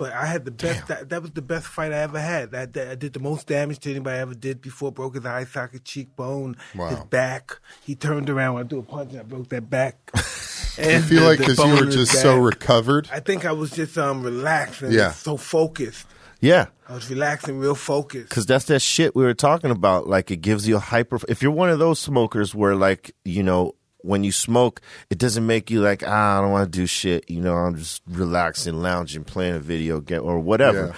But 0.00 0.14
I 0.14 0.24
had 0.24 0.46
the 0.46 0.50
best. 0.50 0.88
That, 0.88 1.10
that 1.10 1.20
was 1.20 1.32
the 1.32 1.42
best 1.42 1.66
fight 1.66 1.92
I 1.92 1.98
ever 1.98 2.18
had. 2.18 2.52
That, 2.52 2.72
that 2.72 2.88
I 2.88 2.94
did 2.94 3.12
the 3.12 3.20
most 3.20 3.46
damage 3.46 3.80
to 3.80 3.90
anybody 3.90 4.16
I 4.16 4.22
ever 4.22 4.32
did 4.34 4.62
before. 4.62 4.90
Broke 4.90 5.14
his 5.14 5.26
eye 5.26 5.44
socket, 5.44 5.84
cheekbone, 5.84 6.56
his 6.72 7.00
back. 7.10 7.58
He 7.84 7.94
turned 7.94 8.30
around 8.30 8.54
when 8.54 8.64
I 8.64 8.66
do 8.66 8.78
a 8.78 8.82
punch, 8.82 9.10
and 9.12 9.20
I 9.20 9.24
broke 9.24 9.50
that 9.50 9.68
back. 9.68 9.98
I 10.14 10.82
and 10.82 11.04
feel 11.04 11.20
the- 11.20 11.26
like 11.26 11.38
because 11.38 11.58
you 11.58 11.84
were 11.84 11.90
just 11.90 12.12
so 12.12 12.38
recovered. 12.38 13.10
I 13.12 13.20
think 13.20 13.44
I 13.44 13.52
was 13.52 13.72
just 13.72 13.98
um 13.98 14.22
relaxed 14.22 14.80
and 14.80 14.92
Yeah. 14.94 15.10
so 15.12 15.36
focused. 15.36 16.06
Yeah. 16.40 16.68
I 16.88 16.94
was 16.94 17.10
relaxed 17.10 17.48
and 17.48 17.60
real 17.60 17.74
focused. 17.74 18.30
Cause 18.30 18.46
that's 18.46 18.64
that 18.64 18.80
shit 18.80 19.14
we 19.14 19.24
were 19.24 19.34
talking 19.34 19.70
about. 19.70 20.08
Like 20.08 20.30
it 20.30 20.38
gives 20.38 20.66
you 20.66 20.76
a 20.76 20.80
hyper. 20.80 21.18
If 21.28 21.42
you're 21.42 21.52
one 21.52 21.68
of 21.68 21.78
those 21.78 21.98
smokers 21.98 22.54
where 22.54 22.74
like 22.74 23.14
you 23.26 23.42
know 23.42 23.74
when 24.02 24.24
you 24.24 24.32
smoke, 24.32 24.80
it 25.10 25.18
doesn't 25.18 25.46
make 25.46 25.70
you 25.70 25.80
like 25.80 26.02
ah 26.06 26.38
I 26.38 26.40
don't 26.40 26.52
want 26.52 26.72
to 26.72 26.78
do 26.78 26.86
shit. 26.86 27.28
You 27.30 27.40
know 27.40 27.54
I'm 27.54 27.76
just 27.76 28.02
relaxing, 28.08 28.74
lounging, 28.74 29.24
playing 29.24 29.54
a 29.56 29.60
video 29.60 30.00
game 30.00 30.22
or 30.22 30.38
whatever. 30.38 30.86
Yeah. 30.86 30.96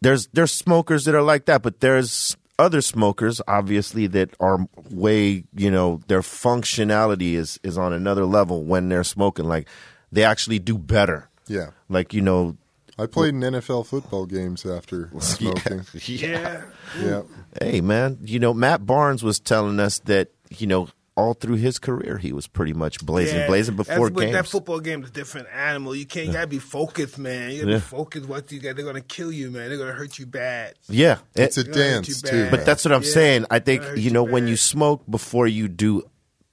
There's 0.00 0.28
there's 0.28 0.52
smokers 0.52 1.04
that 1.04 1.14
are 1.14 1.22
like 1.22 1.46
that, 1.46 1.62
but 1.62 1.80
there's 1.80 2.36
other 2.58 2.82
smokers 2.82 3.40
obviously 3.48 4.06
that 4.06 4.34
are 4.38 4.66
way 4.90 5.44
you 5.54 5.70
know 5.70 6.00
their 6.08 6.20
functionality 6.20 7.34
is 7.34 7.58
is 7.62 7.78
on 7.78 7.92
another 7.92 8.24
level 8.24 8.64
when 8.64 8.88
they're 8.88 9.04
smoking. 9.04 9.46
Like 9.46 9.68
they 10.12 10.24
actually 10.24 10.58
do 10.58 10.78
better. 10.78 11.28
Yeah, 11.46 11.70
Like 11.88 12.14
you 12.14 12.20
know 12.20 12.56
I 13.00 13.06
played 13.06 13.34
in 13.34 13.40
NFL 13.40 13.86
football 13.86 14.26
games 14.26 14.66
after 14.66 15.10
smoking. 15.20 15.86
Yeah. 15.94 16.64
yeah. 17.00 17.22
Hey, 17.58 17.80
man, 17.80 18.18
you 18.22 18.38
know, 18.38 18.52
Matt 18.52 18.84
Barnes 18.84 19.22
was 19.22 19.40
telling 19.40 19.80
us 19.80 20.00
that, 20.00 20.28
you 20.58 20.66
know, 20.66 20.88
all 21.20 21.34
through 21.34 21.56
his 21.56 21.78
career, 21.78 22.18
he 22.18 22.32
was 22.32 22.46
pretty 22.46 22.72
much 22.72 23.04
blazing, 23.04 23.38
Yeah, 23.38 23.46
blazing 23.46 23.76
before 23.76 24.06
that's, 24.08 24.14
but 24.14 24.20
games. 24.20 24.32
That 24.32 24.46
football 24.46 24.80
game 24.80 25.02
is 25.04 25.10
a 25.10 25.12
different 25.12 25.48
animal. 25.54 25.94
You 25.94 26.06
can't. 26.06 26.26
You 26.26 26.32
gotta 26.32 26.46
be 26.46 26.58
focused, 26.58 27.18
man. 27.18 27.50
You 27.52 27.58
gotta 27.60 27.70
Yeah. 27.72 27.76
be 27.78 27.82
focused. 27.82 28.26
What 28.26 28.50
you 28.50 28.60
got? 28.60 28.76
They're 28.76 28.84
gonna 28.84 29.00
kill 29.00 29.30
you, 29.30 29.50
man. 29.50 29.68
They're 29.68 29.78
gonna 29.78 29.92
hurt 29.92 30.18
you 30.18 30.26
bad. 30.26 30.74
yeah, 30.88 31.18
It's 31.34 31.56
it- 31.58 31.68
a 31.68 31.70
They're 31.70 31.74
gonna 31.74 31.94
hurt 31.96 32.04
dance 32.06 32.22
too. 32.22 32.48
but 32.50 32.64
that's 32.64 32.84
what 32.84 32.92
I'm 32.92 33.02
Yeah. 33.02 33.10
saying. 33.12 33.44
I 33.50 33.58
think 33.58 33.82
Hurt 33.82 33.96
you 33.98 34.04
you 34.04 34.10
know 34.10 34.22
when 34.24 34.48
you 34.48 34.56
smoke 34.56 35.02
before 35.08 35.46
you 35.46 35.68
do 35.68 36.02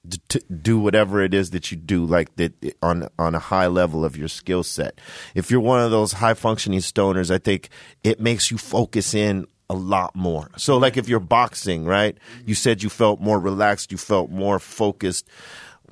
d- 0.08 0.20
t- 0.28 0.40
do 0.62 0.78
whatever 0.78 1.20
it 1.22 1.34
is 1.34 1.50
that 1.50 1.70
you 1.70 1.76
do, 1.76 2.06
like 2.06 2.34
that 2.36 2.52
on 2.82 3.08
on 3.18 3.34
a 3.34 3.38
high 3.38 3.66
level 3.66 4.04
of 4.04 4.16
your 4.16 4.28
skill 4.28 4.62
set. 4.62 4.98
If 5.34 5.50
you're 5.50 5.60
one 5.60 5.80
of 5.82 5.90
those 5.90 6.12
high 6.12 6.34
functioning 6.34 6.80
stoners, 6.80 7.30
I 7.30 7.38
think 7.38 7.68
it 8.04 8.18
makes 8.20 8.50
you 8.50 8.56
focus 8.58 9.12
in 9.12 9.46
a 9.70 9.74
lot 9.74 10.14
more. 10.16 10.48
So, 10.56 10.76
like 10.78 10.96
if 10.96 11.08
you're 11.08 11.20
boxing, 11.20 11.84
right? 11.84 12.16
You 12.46 12.54
said 12.54 12.82
you 12.82 12.88
felt 12.88 13.20
more 13.20 13.38
relaxed, 13.38 13.92
you 13.92 13.98
felt 13.98 14.30
more 14.30 14.58
focused. 14.58 15.28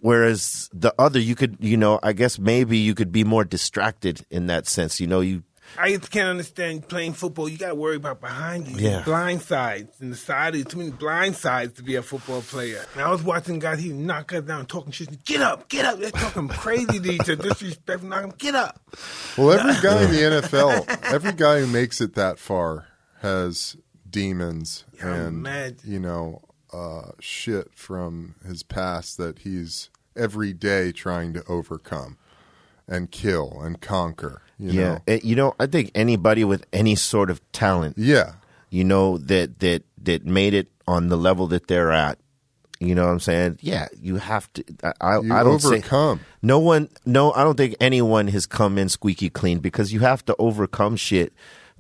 Whereas 0.00 0.68
the 0.74 0.94
other, 0.98 1.18
you 1.18 1.34
could, 1.34 1.56
you 1.60 1.76
know, 1.76 1.98
I 2.02 2.12
guess 2.12 2.38
maybe 2.38 2.76
you 2.76 2.94
could 2.94 3.12
be 3.12 3.24
more 3.24 3.44
distracted 3.44 4.24
in 4.30 4.46
that 4.48 4.66
sense. 4.66 5.00
You 5.00 5.06
know, 5.06 5.20
you 5.20 5.42
I 5.78 5.96
just 5.96 6.10
can't 6.12 6.28
understand 6.28 6.86
playing 6.86 7.14
football. 7.14 7.48
You 7.48 7.58
got 7.58 7.68
to 7.70 7.74
worry 7.74 7.96
about 7.96 8.20
behind 8.20 8.68
you, 8.68 8.76
Yeah. 8.76 9.02
blind 9.04 9.42
sides, 9.42 10.00
and 10.00 10.12
the 10.12 10.16
side 10.16 10.50
of 10.54 10.58
you. 10.58 10.64
Too 10.64 10.78
many 10.78 10.90
blind 10.90 11.34
sides 11.34 11.72
to 11.74 11.82
be 11.82 11.96
a 11.96 12.02
football 12.02 12.40
player. 12.42 12.84
And 12.92 13.02
I 13.02 13.10
was 13.10 13.22
watching 13.22 13.58
guys, 13.58 13.80
he 13.80 13.88
knock 13.92 14.32
us 14.32 14.42
down, 14.44 14.66
talking 14.66 14.92
shit. 14.92 15.24
Get 15.24 15.40
up, 15.40 15.68
get 15.68 15.84
up. 15.84 15.98
They're 15.98 16.10
talking 16.12 16.46
crazy 16.48 17.00
to 17.00 17.10
each 17.12 17.22
other, 17.22 17.36
disrespectful. 17.36 18.08
Knock 18.08 18.22
'em, 18.22 18.34
get 18.38 18.54
up. 18.54 18.80
Well, 19.36 19.58
every 19.58 19.74
guy 19.82 20.02
in 20.04 20.10
the 20.12 20.18
NFL, 20.40 20.86
every 21.12 21.32
guy 21.32 21.60
who 21.60 21.66
makes 21.66 22.00
it 22.00 22.14
that 22.14 22.38
far 22.38 22.86
has 23.26 23.76
demons 24.08 24.84
Yeah, 24.98 25.12
I'm 25.12 25.20
and 25.26 25.42
mad. 25.42 25.76
you 25.84 25.98
know 25.98 26.42
uh, 26.72 27.10
shit 27.20 27.72
from 27.74 28.34
his 28.46 28.62
past 28.62 29.16
that 29.18 29.40
he's 29.40 29.90
every 30.16 30.52
day 30.52 30.92
trying 30.92 31.32
to 31.34 31.44
overcome 31.48 32.16
and 32.88 33.10
kill 33.10 33.60
and 33.62 33.80
conquer. 33.80 34.42
You 34.58 34.70
yeah, 34.72 34.82
know? 34.94 34.98
Eh, 35.08 35.20
you 35.22 35.36
know, 35.36 35.54
I 35.58 35.66
think 35.66 35.90
anybody 35.94 36.44
with 36.44 36.64
any 36.72 36.94
sort 36.94 37.30
of 37.30 37.40
talent 37.52 37.96
yeah, 37.98 38.34
you 38.70 38.84
know 38.84 39.18
that 39.18 39.58
that 39.60 39.82
that 40.02 40.24
made 40.24 40.54
it 40.54 40.68
on 40.86 41.08
the 41.08 41.16
level 41.16 41.46
that 41.48 41.66
they're 41.66 41.92
at 41.92 42.18
you 42.78 42.94
know 42.94 43.04
what 43.06 43.10
i'm 43.10 43.18
saying 43.20 43.58
yeah 43.62 43.86
you 43.98 44.16
have 44.18 44.52
to 44.52 44.62
i 44.84 44.92
I, 45.00 45.18
You 45.20 45.32
I 45.34 45.42
don't 45.42 45.60
say 45.62 45.78
overcome. 45.78 46.20
no 46.42 46.58
one 46.58 46.90
no 47.06 47.32
i 47.32 47.42
don't 47.42 47.56
think 47.56 47.74
anyone 47.80 48.28
has 48.28 48.44
come 48.46 48.76
in 48.76 48.88
squeaky 48.90 49.30
clean 49.30 49.58
because 49.60 49.92
you 49.94 50.00
have 50.00 50.22
to 50.26 50.36
overcome 50.38 50.94
shit 50.96 51.32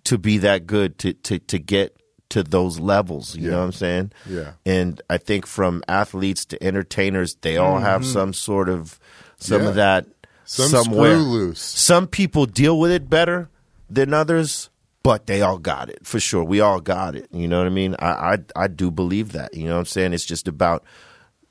to 0.06 0.18
be 0.18 0.38
that 0.38 0.66
good 0.66 0.98
to 0.98 1.12
to 1.12 1.38
to 1.38 1.58
get 1.58 1.96
to 2.28 2.42
those 2.42 2.80
levels 2.80 3.36
you 3.36 3.44
Yeah. 3.44 3.50
know 3.52 3.58
what 3.58 3.64
i'm 3.66 3.72
saying 3.72 4.12
Yeah. 4.28 4.52
and 4.64 5.00
i 5.08 5.16
think 5.18 5.46
from 5.46 5.82
athletes 5.86 6.44
to 6.46 6.62
entertainers 6.62 7.36
they 7.42 7.56
all 7.56 7.78
have 7.78 8.02
mm-hmm. 8.02 8.12
some 8.12 8.32
sort 8.32 8.68
of 8.68 8.98
some 9.38 9.62
Yeah. 9.62 9.68
of 9.68 9.74
that 9.76 10.06
Some 10.44 10.68
somewhere 10.70 11.16
loose. 11.16 11.60
some 11.60 12.06
people 12.08 12.46
deal 12.46 12.78
with 12.78 12.90
it 12.90 13.08
better 13.10 13.48
than 13.90 14.12
others, 14.14 14.70
but 15.04 15.26
they 15.26 15.40
all 15.42 15.58
got 15.58 15.88
it 15.90 16.04
for 16.04 16.18
sure. 16.18 16.42
We 16.42 16.60
all 16.60 16.80
got 16.80 17.14
it. 17.14 17.28
You 17.32 17.46
know 17.46 17.58
what 17.58 17.66
I 17.68 17.70
mean? 17.70 17.94
I 18.00 18.10
I, 18.34 18.38
I 18.64 18.66
do 18.68 18.90
believe 18.90 19.30
that. 19.32 19.54
You 19.54 19.66
know 19.68 19.74
what 19.74 19.86
I'm 19.86 19.86
saying? 19.86 20.12
It's 20.12 20.24
just 20.24 20.48
about 20.48 20.82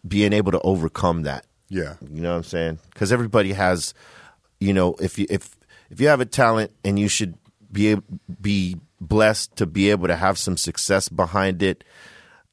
being 0.05 0.33
able 0.33 0.51
to 0.51 0.59
overcome 0.61 1.23
that. 1.23 1.45
Yeah, 1.69 1.95
You 2.01 2.19
know 2.21 2.31
what 2.31 2.37
I'm 2.37 2.43
saying? 2.43 2.79
Because 2.93 3.11
everybody 3.13 3.53
has, 3.53 3.93
you 4.59 4.73
know, 4.73 4.95
if 4.99 5.17
you 5.17 5.25
if 5.29 5.55
if 5.89 6.01
you 6.01 6.07
have 6.09 6.19
a 6.19 6.25
talent 6.25 6.71
and 6.83 6.99
you 6.99 7.07
should 7.07 7.35
be 7.75 7.97
be 8.41 8.77
blessed 8.99 9.55
to 9.57 9.67
be 9.67 9.91
able 9.91 10.07
to 10.07 10.15
have 10.15 10.39
some 10.39 10.57
success 10.57 11.09
behind 11.09 11.61
it. 11.61 11.83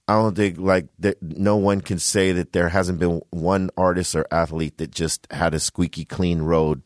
I 0.08 0.14
don't 0.14 0.34
think 0.34 0.58
like 0.58 0.88
that. 0.98 1.22
No 1.22 1.56
one 1.56 1.80
can 1.80 1.98
say 1.98 2.32
that 2.32 2.52
there 2.52 2.68
hasn't 2.68 2.98
been 2.98 3.22
one 3.30 3.70
artist 3.76 4.14
or 4.14 4.26
athlete 4.30 4.76
that 4.78 4.90
just 4.90 5.26
had 5.30 5.54
a 5.54 5.60
squeaky 5.60 6.04
clean 6.04 6.42
road 6.42 6.82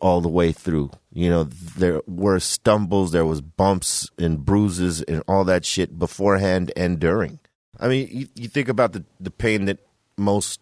all 0.00 0.20
the 0.20 0.28
way 0.28 0.50
through. 0.50 0.90
You 1.12 1.30
know, 1.30 1.44
there 1.44 2.00
were 2.06 2.40
stumbles, 2.40 3.12
there 3.12 3.26
was 3.26 3.42
bumps 3.42 4.08
and 4.18 4.44
bruises 4.44 5.02
and 5.02 5.22
all 5.28 5.44
that 5.44 5.64
shit 5.64 5.98
beforehand 5.98 6.72
and 6.74 6.98
during. 6.98 7.38
I 7.78 7.88
mean, 7.88 8.08
you, 8.10 8.28
you 8.34 8.48
think 8.48 8.68
about 8.68 8.94
the 8.94 9.04
the 9.20 9.30
pain 9.30 9.66
that 9.66 9.78
most 10.16 10.60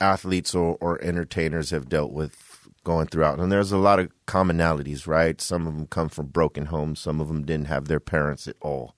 athletes 0.00 0.54
or, 0.54 0.76
or 0.80 1.00
entertainers 1.00 1.70
have 1.70 1.88
dealt 1.88 2.10
with 2.10 2.34
going 2.84 3.06
throughout. 3.06 3.38
And 3.38 3.50
there's 3.50 3.72
a 3.72 3.78
lot 3.78 3.98
of 3.98 4.10
commonalities, 4.26 5.06
right? 5.06 5.40
Some 5.40 5.66
of 5.66 5.74
them 5.74 5.86
come 5.86 6.08
from 6.08 6.26
broken 6.26 6.66
homes, 6.66 7.00
some 7.00 7.20
of 7.20 7.28
them 7.28 7.44
didn't 7.44 7.66
have 7.68 7.86
their 7.88 8.00
parents 8.00 8.46
at 8.48 8.56
all. 8.60 8.94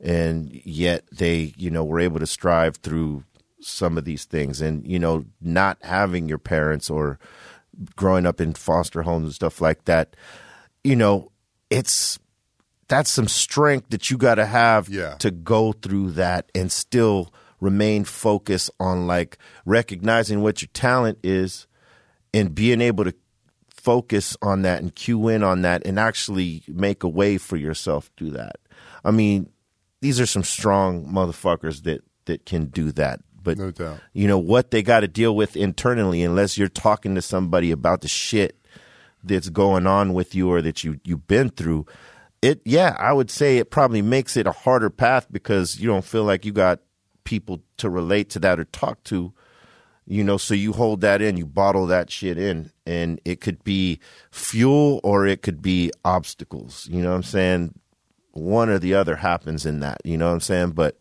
And 0.00 0.50
yet 0.64 1.04
they, 1.12 1.52
you 1.56 1.70
know, 1.70 1.84
were 1.84 2.00
able 2.00 2.20
to 2.20 2.26
strive 2.26 2.76
through 2.76 3.24
some 3.60 3.98
of 3.98 4.04
these 4.04 4.24
things. 4.24 4.60
And, 4.60 4.86
you 4.86 4.98
know, 4.98 5.24
not 5.40 5.78
having 5.82 6.28
your 6.28 6.38
parents 6.38 6.88
or 6.88 7.18
growing 7.96 8.26
up 8.26 8.40
in 8.40 8.54
foster 8.54 9.02
homes 9.02 9.24
and 9.24 9.34
stuff 9.34 9.60
like 9.60 9.84
that, 9.84 10.16
you 10.84 10.96
know, 10.96 11.30
it's 11.68 12.18
that's 12.88 13.10
some 13.10 13.28
strength 13.28 13.90
that 13.90 14.10
you 14.10 14.16
got 14.16 14.34
to 14.36 14.46
have 14.46 14.88
Yeah. 14.88 15.14
to 15.18 15.30
go 15.30 15.72
through 15.72 16.12
that 16.12 16.50
and 16.54 16.72
still 16.72 17.32
remain 17.60 18.04
focused 18.04 18.70
on 18.80 19.06
like 19.06 19.38
recognizing 19.66 20.40
what 20.42 20.62
your 20.62 20.70
talent 20.72 21.18
is 21.22 21.66
and 22.32 22.54
being 22.54 22.80
able 22.80 23.04
to 23.04 23.14
focus 23.68 24.36
on 24.42 24.62
that 24.62 24.82
and 24.82 24.94
cue 24.94 25.28
in 25.28 25.42
on 25.42 25.62
that 25.62 25.86
and 25.86 25.98
actually 25.98 26.62
make 26.68 27.02
a 27.02 27.08
way 27.08 27.38
for 27.38 27.56
yourself 27.56 28.10
do 28.16 28.30
that. 28.30 28.56
I 29.04 29.10
mean, 29.10 29.50
these 30.00 30.20
are 30.20 30.26
some 30.26 30.44
strong 30.44 31.06
motherfuckers 31.06 31.82
that 31.84 32.02
that 32.26 32.44
can 32.46 32.66
do 32.66 32.92
that. 32.92 33.20
But 33.42 33.56
No 33.56 33.70
doubt. 33.70 34.00
you 34.12 34.28
know 34.28 34.38
what 34.38 34.70
they 34.70 34.82
got 34.82 35.00
to 35.00 35.08
deal 35.08 35.34
with 35.34 35.56
internally 35.56 36.22
unless 36.22 36.58
you're 36.58 36.68
talking 36.68 37.14
to 37.14 37.22
somebody 37.22 37.70
about 37.70 38.02
the 38.02 38.08
shit 38.08 38.56
that's 39.24 39.48
going 39.48 39.86
on 39.86 40.12
with 40.12 40.34
you 40.34 40.50
or 40.52 40.60
that 40.60 40.84
you 40.84 41.00
you've 41.04 41.26
been 41.26 41.48
through 41.48 41.86
it 42.42 42.60
yeah 42.64 42.94
i 42.98 43.12
would 43.12 43.30
say 43.30 43.56
it 43.58 43.70
probably 43.70 44.00
makes 44.02 44.36
it 44.36 44.46
a 44.46 44.52
harder 44.52 44.88
path 44.90 45.26
because 45.30 45.78
you 45.80 45.86
don't 45.88 46.04
feel 46.04 46.24
like 46.24 46.44
you 46.44 46.52
got 46.52 46.80
people 47.24 47.62
to 47.78 47.88
relate 47.90 48.28
to 48.30 48.38
that 48.38 48.58
or 48.60 48.64
talk 48.64 49.02
to 49.04 49.32
you 50.10 50.24
know 50.24 50.36
so 50.36 50.54
you 50.54 50.72
hold 50.72 51.00
that 51.00 51.22
in 51.22 51.36
you 51.36 51.46
bottle 51.46 51.86
that 51.86 52.10
shit 52.10 52.36
in 52.36 52.70
and 52.84 53.20
it 53.24 53.40
could 53.40 53.62
be 53.64 53.98
fuel 54.30 55.00
or 55.02 55.26
it 55.26 55.42
could 55.42 55.62
be 55.62 55.90
obstacles 56.04 56.88
you 56.90 57.00
know 57.00 57.10
what 57.10 57.16
i'm 57.16 57.22
saying? 57.22 57.74
One 58.32 58.68
or 58.68 58.78
the 58.78 58.94
other 58.94 59.16
happens 59.16 59.66
in 59.66 59.80
that 59.80 59.98
you 60.04 60.16
know 60.16 60.26
what 60.28 60.34
i'm 60.34 60.40
saying? 60.40 60.70
But 60.72 60.98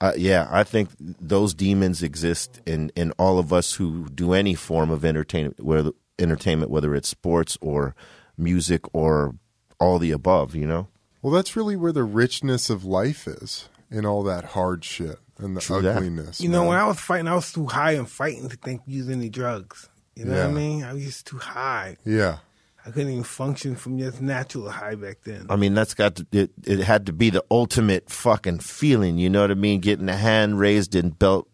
uh, 0.00 0.12
yeah, 0.16 0.46
I 0.50 0.62
think 0.62 0.90
those 0.98 1.54
demons 1.54 2.02
exist 2.02 2.60
in, 2.64 2.92
in 2.94 3.10
all 3.18 3.38
of 3.38 3.52
us 3.52 3.74
who 3.74 4.08
do 4.10 4.32
any 4.32 4.54
form 4.54 4.90
of 4.90 5.04
entertainment, 5.04 5.60
whether 5.60 5.90
entertainment, 6.18 6.70
whether 6.70 6.94
it's 6.94 7.08
sports 7.08 7.58
or 7.60 7.96
music 8.36 8.82
or 8.94 9.34
all 9.80 9.98
the 9.98 10.12
above. 10.12 10.54
You 10.54 10.66
know, 10.66 10.88
Well, 11.20 11.32
that's 11.32 11.56
really 11.56 11.76
where 11.76 11.92
the 11.92 12.04
richness 12.04 12.70
of 12.70 12.84
life 12.84 13.26
is 13.26 13.68
in 13.90 14.06
all 14.06 14.22
that 14.22 14.44
hard 14.44 14.84
shit 14.84 15.18
and 15.38 15.56
the 15.56 15.60
True 15.60 15.82
that. 15.82 15.96
ugliness. 15.96 16.40
You 16.40 16.48
know, 16.48 16.64
when 16.66 16.76
I 16.76 16.86
was 16.86 16.98
fighting, 17.00 17.28
I 17.28 17.34
was 17.34 17.52
too 17.52 17.66
high 17.66 17.92
and 17.92 18.08
fighting 18.08 18.48
to 18.48 18.56
think 18.56 18.82
use 18.86 19.08
any 19.08 19.28
drugs. 19.28 19.88
You 20.16 20.24
know 20.24 20.36
what 20.36 20.46
I 20.46 20.50
mean? 20.52 20.82
I 20.84 20.92
was 20.92 21.04
just 21.04 21.26
too 21.26 21.38
high. 21.38 21.96
yeah, 22.04 22.38
I 22.84 22.90
couldn't 22.90 23.10
even 23.12 23.22
function 23.24 23.76
from 23.76 23.98
just 23.98 24.20
natural 24.20 24.68
high 24.68 24.96
back 24.96 25.18
then. 25.24 25.46
I 25.48 25.54
mean, 25.56 25.74
that's 25.74 25.94
got 25.94 26.16
to, 26.16 26.26
it, 26.32 26.50
it 26.64 26.80
had 26.80 27.06
to 27.06 27.12
be 27.12 27.30
the 27.30 27.44
ultimate 27.50 28.10
fucking 28.10 28.58
feeling. 28.58 29.18
You 29.18 29.30
know 29.30 29.42
what 29.42 29.50
I 29.52 29.54
mean? 29.54 29.78
Getting 29.80 30.08
a 30.08 30.16
hand 30.16 30.58
raised 30.58 30.94
and 30.96 31.16
belt 31.16 31.48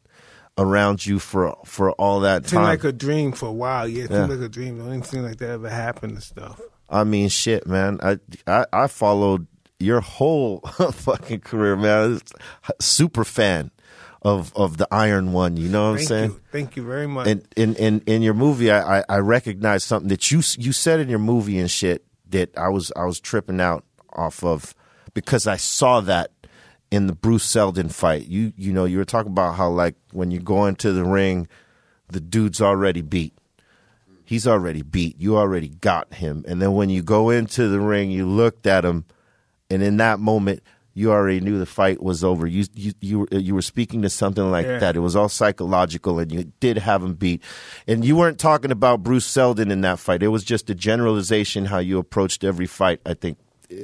around 0.56 1.04
you 1.04 1.18
for 1.18 1.54
for 1.66 1.92
all 1.92 2.20
that 2.20 2.44
It 2.44 2.48
seemed 2.50 2.60
time. 2.60 2.68
like 2.68 2.84
a 2.84 2.92
dream 2.92 3.32
for 3.32 3.46
a 3.46 3.52
while. 3.52 3.86
Yeah, 3.88 4.04
it 4.04 4.10
Yeah. 4.10 4.26
seemed 4.26 4.40
like 4.40 4.46
a 4.46 4.48
dream. 4.48 4.76
It 4.76 4.78
didn't 4.78 4.92
even 4.94 5.02
seem 5.02 5.22
like 5.24 5.36
that 5.38 5.50
ever 5.50 5.68
happened 5.68 6.12
and 6.14 6.22
stuff. 6.22 6.60
I 6.88 7.04
mean, 7.04 7.28
shit, 7.28 7.66
man. 7.66 7.98
I 8.02 8.18
I, 8.46 8.64
I 8.72 8.86
followed 8.86 9.46
your 9.80 10.00
whole 10.00 10.60
fucking 10.92 11.40
career, 11.40 11.76
man. 11.76 11.98
I 11.98 12.06
was 12.06 12.22
super 12.80 13.24
fan 13.24 13.72
of 14.24 14.52
of 14.56 14.78
the 14.78 14.88
Iron 14.90 15.32
One. 15.32 15.56
You 15.56 15.68
know 15.68 15.84
what 15.84 15.90
I'm 15.90 15.96
Thank 15.96 16.08
saying? 16.08 16.30
you. 16.30 16.40
Thank 16.50 16.76
you 16.76 16.84
very 16.84 17.06
much. 17.06 17.28
And 17.28 17.46
in 17.56 17.76
in 17.76 18.00
in 18.06 18.22
your 18.22 18.34
movie, 18.34 18.70
I 18.70 19.00
I, 19.00 19.04
I 19.08 19.18
recognized 19.18 19.86
something 19.86 20.08
that 20.08 20.30
you 20.30 20.40
you 20.58 20.72
said 20.72 21.00
in 21.00 21.08
your 21.08 21.18
movie 21.18 21.58
and 21.58 21.70
shit 21.70 22.04
that 22.30 22.56
I 22.56 22.68
was 22.68 22.90
I 22.96 23.04
was 23.04 23.20
tripping 23.20 23.60
out 23.60 23.84
off 24.12 24.42
of 24.42 24.74
because 25.12 25.46
I 25.46 25.56
saw 25.56 26.00
that 26.00 26.30
in 26.90 27.06
the 27.06 27.12
Bruce 27.14 27.44
Seldon 27.44 27.90
fight. 27.90 28.26
You 28.26 28.52
you 28.56 28.72
know 28.72 28.86
you 28.86 28.98
were 28.98 29.04
talking 29.04 29.32
about 29.32 29.56
how 29.56 29.68
like 29.68 29.94
when 30.12 30.30
you 30.30 30.40
go 30.40 30.64
into 30.66 30.92
the 30.92 31.04
ring, 31.04 31.46
the 32.08 32.20
dude's 32.20 32.62
already 32.62 33.02
beat. 33.02 33.34
He's 34.24 34.46
already 34.46 34.80
beat. 34.80 35.20
You 35.20 35.36
already 35.36 35.68
got 35.68 36.14
him. 36.14 36.46
And 36.48 36.62
then 36.62 36.72
when 36.72 36.88
you 36.88 37.02
go 37.02 37.28
into 37.28 37.68
the 37.68 37.78
ring, 37.78 38.10
you 38.10 38.26
looked 38.26 38.66
at 38.66 38.82
him, 38.82 39.04
and 39.68 39.82
in 39.82 39.98
that 39.98 40.18
moment, 40.18 40.62
you 40.96 41.10
already 41.10 41.40
knew 41.40 41.58
the 41.58 41.66
fight 41.66 42.02
was 42.02 42.22
over. 42.22 42.46
You 42.46 42.64
you 42.74 42.92
you 43.00 43.18
were, 43.20 43.28
you 43.32 43.54
were 43.54 43.62
speaking 43.62 44.02
to 44.02 44.08
something 44.10 44.50
like 44.50 44.64
Yeah. 44.66 44.78
that. 44.78 44.96
It 44.96 45.00
was 45.00 45.16
all 45.16 45.28
psychological, 45.28 46.18
and 46.20 46.30
you 46.30 46.52
did 46.60 46.78
have 46.78 47.02
him 47.02 47.14
beat. 47.14 47.42
And 47.88 48.04
you 48.04 48.16
weren't 48.16 48.38
talking 48.38 48.70
about 48.70 49.02
Bruce 49.02 49.26
Seldon 49.26 49.70
in 49.70 49.80
that 49.82 49.98
fight. 49.98 50.22
It 50.22 50.28
was 50.28 50.44
just 50.44 50.70
a 50.70 50.74
generalization 50.74 51.64
how 51.66 51.78
you 51.78 51.98
approached 51.98 52.44
every 52.44 52.66
fight. 52.66 53.00
I 53.04 53.14
think 53.14 53.38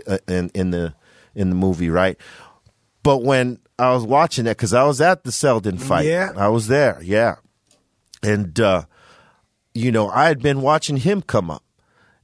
uh, 0.07 0.19
in 0.29 0.51
in 0.55 0.71
the 0.71 0.95
in 1.35 1.51
the 1.51 1.57
movie, 1.57 1.91
right? 1.91 2.17
But 3.03 3.23
when 3.25 3.59
I 3.79 3.93
was 3.93 4.05
watching 4.05 4.47
it, 4.47 4.51
because 4.51 4.75
I 4.75 4.85
was 4.85 5.01
at 5.01 5.25
the 5.25 5.33
Seldon 5.33 5.79
fight, 5.79 6.07
Yeah. 6.07 6.33
I 6.37 6.49
was 6.49 6.69
there, 6.69 7.01
yeah, 7.03 7.37
and 8.23 8.59
uh, 8.61 8.85
you 9.75 9.91
know 9.91 10.09
I 10.11 10.29
had 10.29 10.41
been 10.43 10.61
watching 10.61 10.99
him 10.99 11.23
come 11.23 11.51
up 11.51 11.63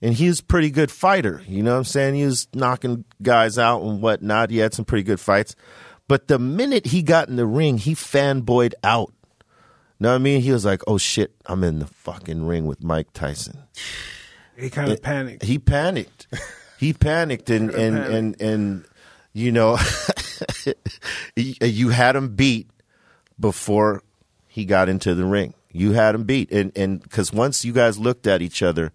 and 0.03 0.15
he's 0.15 0.41
a 0.41 0.45
pretty 0.45 0.71
good 0.71 0.91
fighter. 0.91 1.43
You 1.47 1.63
know 1.63 1.73
what 1.73 1.79
I'm 1.79 1.85
saying? 1.85 2.15
He 2.15 2.25
was 2.25 2.49
knocking 2.55 3.05
guys 3.23 3.59
out 3.59 3.83
and 3.83 4.03
whatnot. 4.03 4.51
He 4.51 4.59
had 4.59 4.75
some 4.75 4.85
pretty 4.85 5.05
good 5.05 5.21
fights. 5.21 5.57
But 6.09 6.29
the 6.29 6.39
minute 6.39 6.87
he 6.87 7.03
got 7.03 7.29
in 7.29 7.37
the 7.37 7.47
ring, 7.47 7.79
he 7.79 7.95
fanboyed 7.95 8.75
out. 8.85 9.13
You 9.99 10.05
Know 10.05 10.11
what 10.11 10.17
I 10.17 10.19
mean? 10.19 10.43
He 10.43 10.53
was 10.53 10.65
like, 10.65 10.83
oh 10.87 10.99
shit, 10.99 11.35
I'm 11.47 11.65
in 11.65 11.79
the 11.79 11.87
fucking 11.87 12.47
ring 12.47 12.67
with 12.67 12.85
Mike 12.85 13.13
Tyson. 13.13 13.59
He 14.57 14.71
kind 14.71 14.93
of 14.93 15.03
panicked. 15.03 15.43
He 15.43 15.59
panicked. 15.59 16.27
he 16.79 16.93
panicked 16.93 17.51
and, 17.51 17.71
and, 17.71 17.97
and, 17.97 18.41
and, 18.41 18.85
you 19.33 19.53
know, 19.53 19.79
you 21.37 21.89
had 21.89 22.15
him 22.15 22.35
beat 22.35 22.69
before 23.41 24.03
he 24.47 24.65
got 24.65 24.89
into 24.89 25.15
the 25.15 25.25
ring. 25.25 25.55
You 25.73 25.93
had 25.93 26.15
him 26.15 26.25
beat. 26.25 26.53
And, 26.53 26.73
and, 26.77 27.09
cause 27.11 27.33
once 27.33 27.65
you 27.65 27.73
guys 27.73 27.99
looked 27.99 28.27
at 28.27 28.43
each 28.43 28.63
other, 28.63 28.93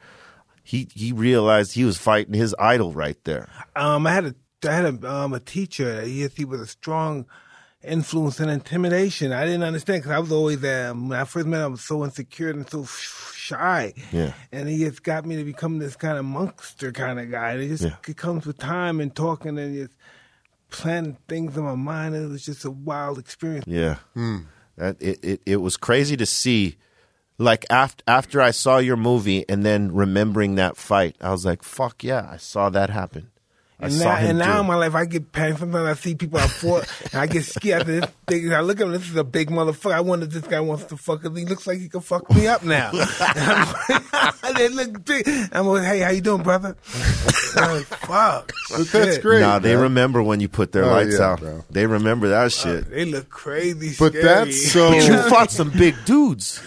he, 0.63 0.88
he 0.94 1.12
realized 1.12 1.74
he 1.74 1.84
was 1.86 1.98
fighting 1.98 2.34
his 2.34 2.56
idol 2.60 2.94
right 2.94 3.18
there. 3.24 3.50
Um, 3.75 4.06
I 4.08 4.13
had 4.13 4.25
a 4.25 4.36
I 4.68 4.72
had 4.72 4.86
a 5.03 5.12
um 5.12 5.34
a 5.34 5.39
teacher. 5.39 6.01
He 6.01 6.27
he 6.27 6.46
was 6.46 6.62
a 6.62 6.68
strong 6.68 7.25
influence 7.84 8.39
and 8.39 8.51
intimidation. 8.51 9.32
I 9.32 9.44
didn't 9.46 9.63
understand 9.63 10.03
because 10.03 10.12
I 10.15 10.20
was 10.20 10.32
always 10.32 10.63
um, 10.63 11.10
when 11.10 11.20
I 11.20 11.24
first 11.24 11.48
met 11.48 11.58
him, 11.58 11.63
I 11.63 11.68
was 11.68 11.82
so 11.82 12.03
insecure 12.03 12.51
and 12.51 12.70
so 12.70 12.86
shy. 12.86 13.94
Yeah. 14.12 14.34
And 14.51 14.70
he 14.70 14.84
has 14.84 15.00
got 15.00 15.25
me 15.25 15.36
to 15.38 15.44
become 15.44 15.80
this 15.80 15.96
kind 15.96 16.18
of 16.20 16.25
monster 16.25 16.91
kind 16.91 17.20
of 17.20 17.32
guy. 17.32 17.53
And 17.53 17.63
it 17.63 17.68
just 17.70 17.84
Yeah. 17.84 17.96
it 18.08 18.18
comes 18.18 18.46
with 18.46 18.60
time 18.60 19.00
and 19.00 19.15
talking 19.15 19.58
and 19.58 19.74
just 19.75 19.98
planting 20.70 21.18
things 21.27 21.58
in 21.58 21.63
my 21.63 21.75
mind. 21.75 22.15
It 22.15 22.27
was 22.30 22.46
just 22.46 22.63
a 22.65 22.72
wild 22.72 23.18
experience. 23.18 23.65
Yeah. 23.68 23.96
That 24.77 25.01
it, 25.01 25.20
it 25.24 25.41
it 25.46 25.56
was 25.58 25.75
crazy 25.77 26.15
to 26.18 26.25
see 26.25 26.77
like 27.41 27.65
after 27.69 28.03
after 28.07 28.39
I 28.41 28.51
saw 28.51 28.77
your 28.77 28.98
movie 28.98 29.45
and 29.50 29.65
then 29.65 29.93
remembering 29.93 30.55
that 30.55 30.77
fight, 30.77 31.15
I 31.19 31.31
was 31.31 31.45
like, 31.45 31.63
fuck 31.63 32.03
yeah, 32.03 32.27
I 32.31 32.38
saw 32.38 32.69
that 32.69 32.89
happen. 32.89 33.27
I 33.79 33.86
And 33.86 33.93
saw 33.95 34.03
now, 34.10 34.15
him 34.17 34.29
and 34.29 34.39
now 34.39 34.60
in 34.62 34.67
my 34.67 34.75
life, 34.75 34.93
I 34.93 35.05
get 35.05 35.31
panicked. 35.31 35.57
Sometimes 35.60 35.88
I 35.88 36.00
see 36.00 36.13
people 36.13 36.38
I 36.38 36.45
fought, 36.45 36.86
and 37.12 37.19
I 37.19 37.25
get 37.25 37.43
scared. 37.45 37.81
After 37.81 38.00
this 38.01 38.10
thing, 38.27 38.53
I 38.53 38.60
look 38.62 38.79
at 38.79 38.86
him. 38.86 38.91
This 38.91 39.10
is 39.10 39.15
a 39.15 39.24
big 39.24 39.50
motherfucker. 39.50 39.93
I 39.93 40.01
wonder 40.01 40.27
if 40.27 40.31
this 40.33 40.45
guy 40.45 40.60
wants 40.60 40.83
to 40.86 40.98
fuck. 40.98 41.24
He 41.24 41.45
looks 41.45 41.65
like 41.65 41.79
he 41.79 41.89
can 41.89 42.01
fuck 42.01 42.29
me 42.29 42.45
up 42.45 42.63
now. 42.63 42.91
they 44.55 44.69
look 44.69 45.03
big. 45.03 45.27
I'm 45.51 45.65
like, 45.65 45.83
hey, 45.83 46.00
how 46.01 46.12
you 46.12 46.21
doing, 46.21 46.43
brother? 46.43 46.77
Like, 47.55 47.86
fuck. 47.86 48.51
That's 48.69 48.91
Shit. 49.15 49.21
great. 49.24 49.41
Nah, 49.41 49.57
they 49.57 49.74
man. 49.74 49.83
remember 49.83 50.21
when 50.21 50.39
you 50.41 50.48
put 50.48 50.71
their 50.74 50.86
Oh, 50.86 50.89
lights 50.91 51.17
yeah, 51.17 51.25
out. 51.31 51.39
bro. 51.39 51.63
They 51.71 51.88
remember 51.88 52.29
that 52.29 52.51
shit. 52.51 52.86
Uh, 52.86 52.89
they 52.89 53.05
look 53.05 53.29
crazy. 53.29 53.95
But 53.98 54.13
scary. 54.13 54.24
that's 54.24 54.71
so- 54.71 54.91
But 54.91 55.07
you 55.07 55.17
fought 55.29 55.50
some 55.51 55.71
big 55.71 55.95
dudes. 56.05 56.62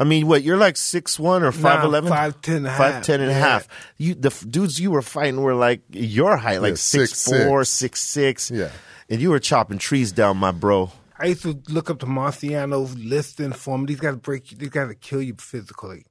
I 0.00 0.04
mean, 0.04 0.26
what? 0.28 0.42
You're 0.44 0.56
like 0.56 0.76
six 0.76 1.18
one 1.18 1.42
or 1.42 1.50
five 1.52 1.82
eleven, 1.84 2.10
5'10" 2.10 2.56
and 2.56 2.66
a 2.66 2.70
half. 2.70 2.78
five 2.78 3.02
ten 3.04 3.20
and 3.20 3.30
a 3.30 3.34
half. 3.34 3.66
You 3.96 4.14
the 4.14 4.28
f- 4.28 4.44
dudes 4.48 4.78
you 4.80 4.92
were 4.92 5.02
fighting 5.02 5.40
were 5.42 5.54
like 5.54 5.80
your 5.90 6.36
height, 6.36 6.62
like 6.62 6.70
Yeah, 6.70 6.76
six, 6.76 7.18
six, 7.18 7.44
four, 7.44 7.64
six. 7.64 8.00
six 8.00 8.48
six. 8.48 8.50
Yeah. 8.50 8.70
and 9.10 9.20
you 9.20 9.30
were 9.30 9.40
chopping 9.40 9.78
trees 9.78 10.12
down, 10.12 10.36
my 10.36 10.52
bro. 10.52 10.92
I 11.18 11.26
used 11.26 11.42
to 11.42 11.60
look 11.68 11.90
up 11.90 11.98
to 11.98 12.06
Marciano's 12.06 12.96
list 12.96 13.40
and 13.40 13.56
form. 13.56 13.86
These 13.86 13.98
guys 14.00 14.14
break. 14.16 14.52
you. 14.52 14.56
These 14.58 14.68
guys 14.68 14.86
will 14.86 14.94
kill 15.00 15.20
you 15.20 15.34
physically. 15.38 16.04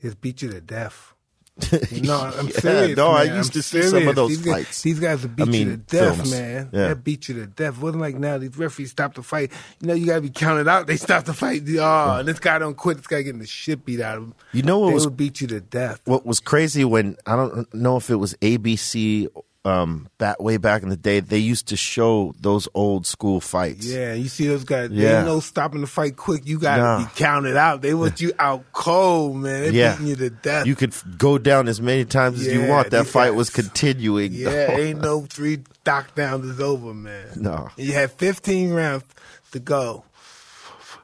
Just 0.00 0.20
beat 0.20 0.42
you 0.42 0.50
to 0.52 0.60
death. 0.60 1.14
No, 2.02 2.20
I'm 2.20 2.46
Yeah, 2.46 2.52
serious. 2.60 2.96
no, 2.96 3.08
I 3.08 3.24
used 3.24 3.50
I'm 3.50 3.52
to 3.54 3.62
see 3.62 3.82
some 3.82 4.06
of 4.08 4.14
those 4.14 4.28
these 4.30 4.42
guys, 4.42 4.54
fights. 4.54 4.82
These 4.82 5.00
guys 5.00 5.22
will 5.22 5.30
beat 5.30 5.42
I 5.42 5.50
mean, 5.50 5.66
you 5.66 5.72
to 5.72 5.76
death, 5.78 6.14
films. 6.16 6.30
man. 6.30 6.68
Yeah. 6.72 6.88
They 6.88 6.94
beat 6.94 7.28
you 7.28 7.34
to 7.36 7.46
death. 7.46 7.76
It 7.76 7.82
wasn't 7.82 8.00
like 8.00 8.16
now 8.16 8.38
these 8.38 8.56
referees 8.56 8.90
stop 8.90 9.14
the 9.14 9.22
fight. 9.22 9.50
You 9.80 9.88
know, 9.88 9.94
you 9.94 10.06
gotta 10.06 10.20
be 10.20 10.30
counted 10.30 10.68
out. 10.68 10.86
They 10.88 10.96
stop 10.96 11.24
the 11.24 11.34
fight. 11.34 11.62
Oh, 11.78 12.16
and 12.18 12.28
this 12.28 12.38
guy 12.38 12.58
don't 12.58 12.76
quit. 12.76 12.98
This 12.98 13.06
guy 13.06 13.22
getting 13.22 13.40
the 13.40 13.46
shit 13.46 13.84
beat 13.84 14.00
out 14.00 14.18
of 14.18 14.24
him. 14.24 14.34
You 14.52 14.62
know 14.62 14.78
what 14.78 14.88
they 14.88 14.94
was 14.94 15.04
would 15.06 15.16
beat 15.16 15.40
you 15.40 15.46
to 15.48 15.60
death. 15.60 16.00
what 16.04 16.24
was 16.24 16.40
crazy 16.40 16.84
when 16.84 17.16
I 17.26 17.34
don't 17.36 17.72
know 17.74 17.96
if 17.96 18.08
it 18.10 18.16
was 18.16 18.34
ABC 18.34 19.28
um 19.64 20.08
back 20.18 20.40
way 20.40 20.56
back 20.56 20.82
in 20.82 20.88
the 20.88 20.96
day 20.96 21.20
they 21.20 21.38
used 21.38 21.68
to 21.68 21.76
show 21.76 22.32
those 22.40 22.68
old 22.74 23.06
school 23.06 23.40
fights. 23.40 23.84
Yeah, 23.86 24.14
you 24.14 24.28
see 24.28 24.46
those 24.46 24.64
guys. 24.64 24.90
Yeah. 24.92 25.24
No 25.24 25.40
stopping 25.40 25.80
the 25.80 25.86
fight 25.86 26.16
quick. 26.16 26.46
You 26.46 26.58
gotta 26.60 26.82
Nah. 26.82 26.98
be 27.00 27.04
counted 27.16 27.56
out. 27.56 27.82
They 27.82 27.92
want 27.92 28.20
you 28.20 28.32
out 28.38 28.64
cold, 28.72 29.36
man. 29.36 29.62
They 29.64 29.70
Yeah. 29.70 29.92
beating 29.92 30.06
you 30.06 30.16
to 30.16 30.30
death. 30.30 30.66
You 30.66 30.76
could 30.76 30.90
f- 30.92 31.04
go 31.18 31.38
down 31.38 31.68
as 31.68 31.80
many 31.80 32.04
times 32.04 32.40
as 32.40 32.46
you 32.46 32.66
want. 32.66 32.90
That 32.90 33.06
fight 33.08 33.30
guys- 33.30 33.36
was 33.36 33.50
continuing. 33.50 34.32
Yeah, 34.32 34.70
ain't 34.70 35.00
no 35.02 35.22
three 35.28 35.58
knockdowns 35.84 36.48
is 36.50 36.60
over, 36.60 36.94
man. 36.94 37.26
No. 37.36 37.68
You 37.76 37.92
had 37.92 38.12
15 38.12 38.70
rounds 38.72 39.04
to 39.52 39.58
go. 39.58 40.04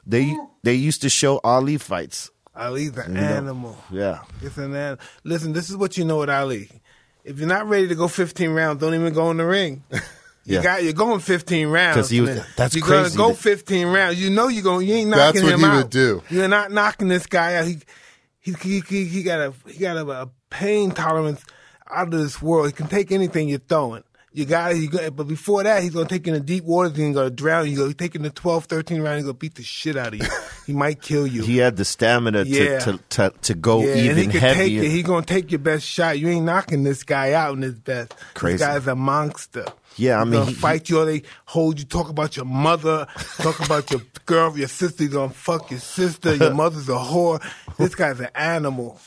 They 0.07 0.35
they 0.63 0.75
used 0.75 1.01
to 1.01 1.09
show 1.09 1.39
Ali 1.43 1.77
fights. 1.77 2.31
Ali's 2.55 2.95
an 2.97 3.15
You 3.15 3.21
know. 3.21 3.27
animal. 3.27 3.77
Yeah. 3.91 4.19
It's 4.41 4.57
an 4.57 4.73
animal. 4.75 5.03
Listen, 5.25 5.51
this 5.53 5.69
is 5.69 5.75
what 5.75 5.97
you 5.97 6.05
know 6.05 6.19
with 6.19 6.29
Ali. 6.29 6.69
If 7.25 7.39
you're 7.39 7.47
not 7.49 7.67
ready 7.67 7.87
to 7.89 7.95
go 7.95 8.07
15 8.07 8.51
rounds, 8.51 8.79
don't 8.79 8.93
even 8.93 9.13
go 9.13 9.31
in 9.31 9.37
the 9.37 9.45
ring. 9.45 9.83
You 10.47 10.57
Yeah. 10.57 10.61
got 10.61 10.83
you're 10.83 10.93
going 10.93 11.19
15 11.21 11.69
rounds. 11.69 11.95
'Cause 11.95 12.09
he 12.11 12.21
was- 12.21 12.39
that's 12.55 12.75
you're 12.75 12.85
crazy 12.85 13.17
gonna 13.17 13.29
go 13.31 13.35
15 13.35 13.87
rounds. 13.87 14.21
You 14.21 14.29
know 14.29 14.47
you're 14.47 14.61
going. 14.61 14.87
You 14.87 14.93
ain't 14.93 15.09
That's 15.09 15.33
knocking 15.39 15.43
what 15.43 15.53
him 15.55 15.59
he 15.61 15.65
out. 15.65 15.75
would 15.77 15.89
do. 15.89 16.21
You're 16.29 16.47
not 16.47 16.71
knocking 16.71 17.07
this 17.07 17.25
guy 17.25 17.55
out. 17.55 17.65
He 17.65 17.79
he 18.41 18.53
he 18.61 18.79
he, 18.81 19.05
he 19.05 19.23
got 19.23 19.39
a 19.39 19.53
he 19.67 19.79
got 19.79 19.97
a, 19.97 20.07
a 20.07 20.29
pain 20.51 20.91
tolerance 20.91 21.43
out 21.89 22.13
of 22.13 22.19
this 22.19 22.43
world. 22.43 22.67
He 22.67 22.73
can 22.73 22.85
take 22.87 23.11
anything 23.11 23.49
you're 23.49 23.57
throwing. 23.57 24.03
You 24.35 24.45
got 24.45 24.73
it. 24.73 24.77
You 24.79 24.89
got, 24.89 25.15
but 25.15 25.27
before 25.29 25.63
that, 25.63 25.81
he's 25.81 25.93
gonna 25.93 26.07
take 26.09 26.27
you 26.27 26.33
in 26.33 26.39
the 26.39 26.45
deep 26.45 26.65
waters. 26.65 26.95
He's 26.97 27.15
gonna 27.15 27.29
drown 27.29 27.71
you. 27.71 27.85
He's 27.85 27.95
taking 27.95 28.21
the 28.21 28.29
12, 28.29 28.65
13 28.65 29.01
round. 29.01 29.15
He's 29.15 29.23
gonna 29.25 29.33
beat 29.33 29.55
the 29.55 29.63
shit 29.63 29.95
out 29.95 30.09
of 30.13 30.15
you. 30.15 30.27
he 30.67 30.73
might 30.73 31.01
kill 31.01 31.25
you. 31.25 31.41
He 31.41 31.57
had 31.57 31.77
the 31.77 31.85
stamina 31.85 32.43
Yeah. 32.43 32.79
to, 32.79 32.91
to, 32.91 32.99
to, 33.09 33.33
to 33.43 33.53
go 33.55 33.81
yeah, 33.81 33.91
and 33.91 33.99
even 34.01 34.17
he 34.17 34.23
can 34.23 34.31
take 34.41 34.55
heavier. 34.57 34.83
it. 34.83 34.91
He 34.91 35.03
gonna 35.03 35.25
take 35.25 35.51
your 35.51 35.59
best 35.59 35.85
shot. 35.85 36.19
You 36.19 36.27
ain't 36.27 36.45
knocking 36.45 36.83
this 36.83 37.03
guy 37.03 37.31
out 37.31 37.55
in 37.55 37.61
his 37.61 37.79
best. 37.79 38.13
Crazy. 38.33 38.57
This 38.57 38.67
guy's 38.67 38.87
a 38.87 38.95
monster. 38.95 39.65
Yeah, 39.95 40.17
I 40.19 40.25
He's 40.25 40.31
mean, 40.31 40.39
gonna 40.41 40.51
he- 40.51 40.57
fight 40.57 40.89
you 40.89 40.99
or 40.99 41.05
they 41.05 41.23
hold 41.45 41.79
you. 41.79 41.85
Talk 41.85 42.09
about 42.09 42.35
your 42.35 42.43
mother. 42.45 43.07
talk 43.37 43.65
about 43.65 43.89
your 43.89 44.01
girl, 44.25 44.57
your 44.57 44.67
sister. 44.67 45.03
He's 45.05 45.13
gonna 45.13 45.29
fuck 45.31 45.71
your 45.71 45.79
sister. 45.79 46.35
Your 46.35 46.53
mother's 46.53 46.89
a 46.89 46.93
whore. 46.95 47.41
This 47.77 47.95
guy's 47.95 48.19
an 48.19 48.27
animal. 48.35 48.99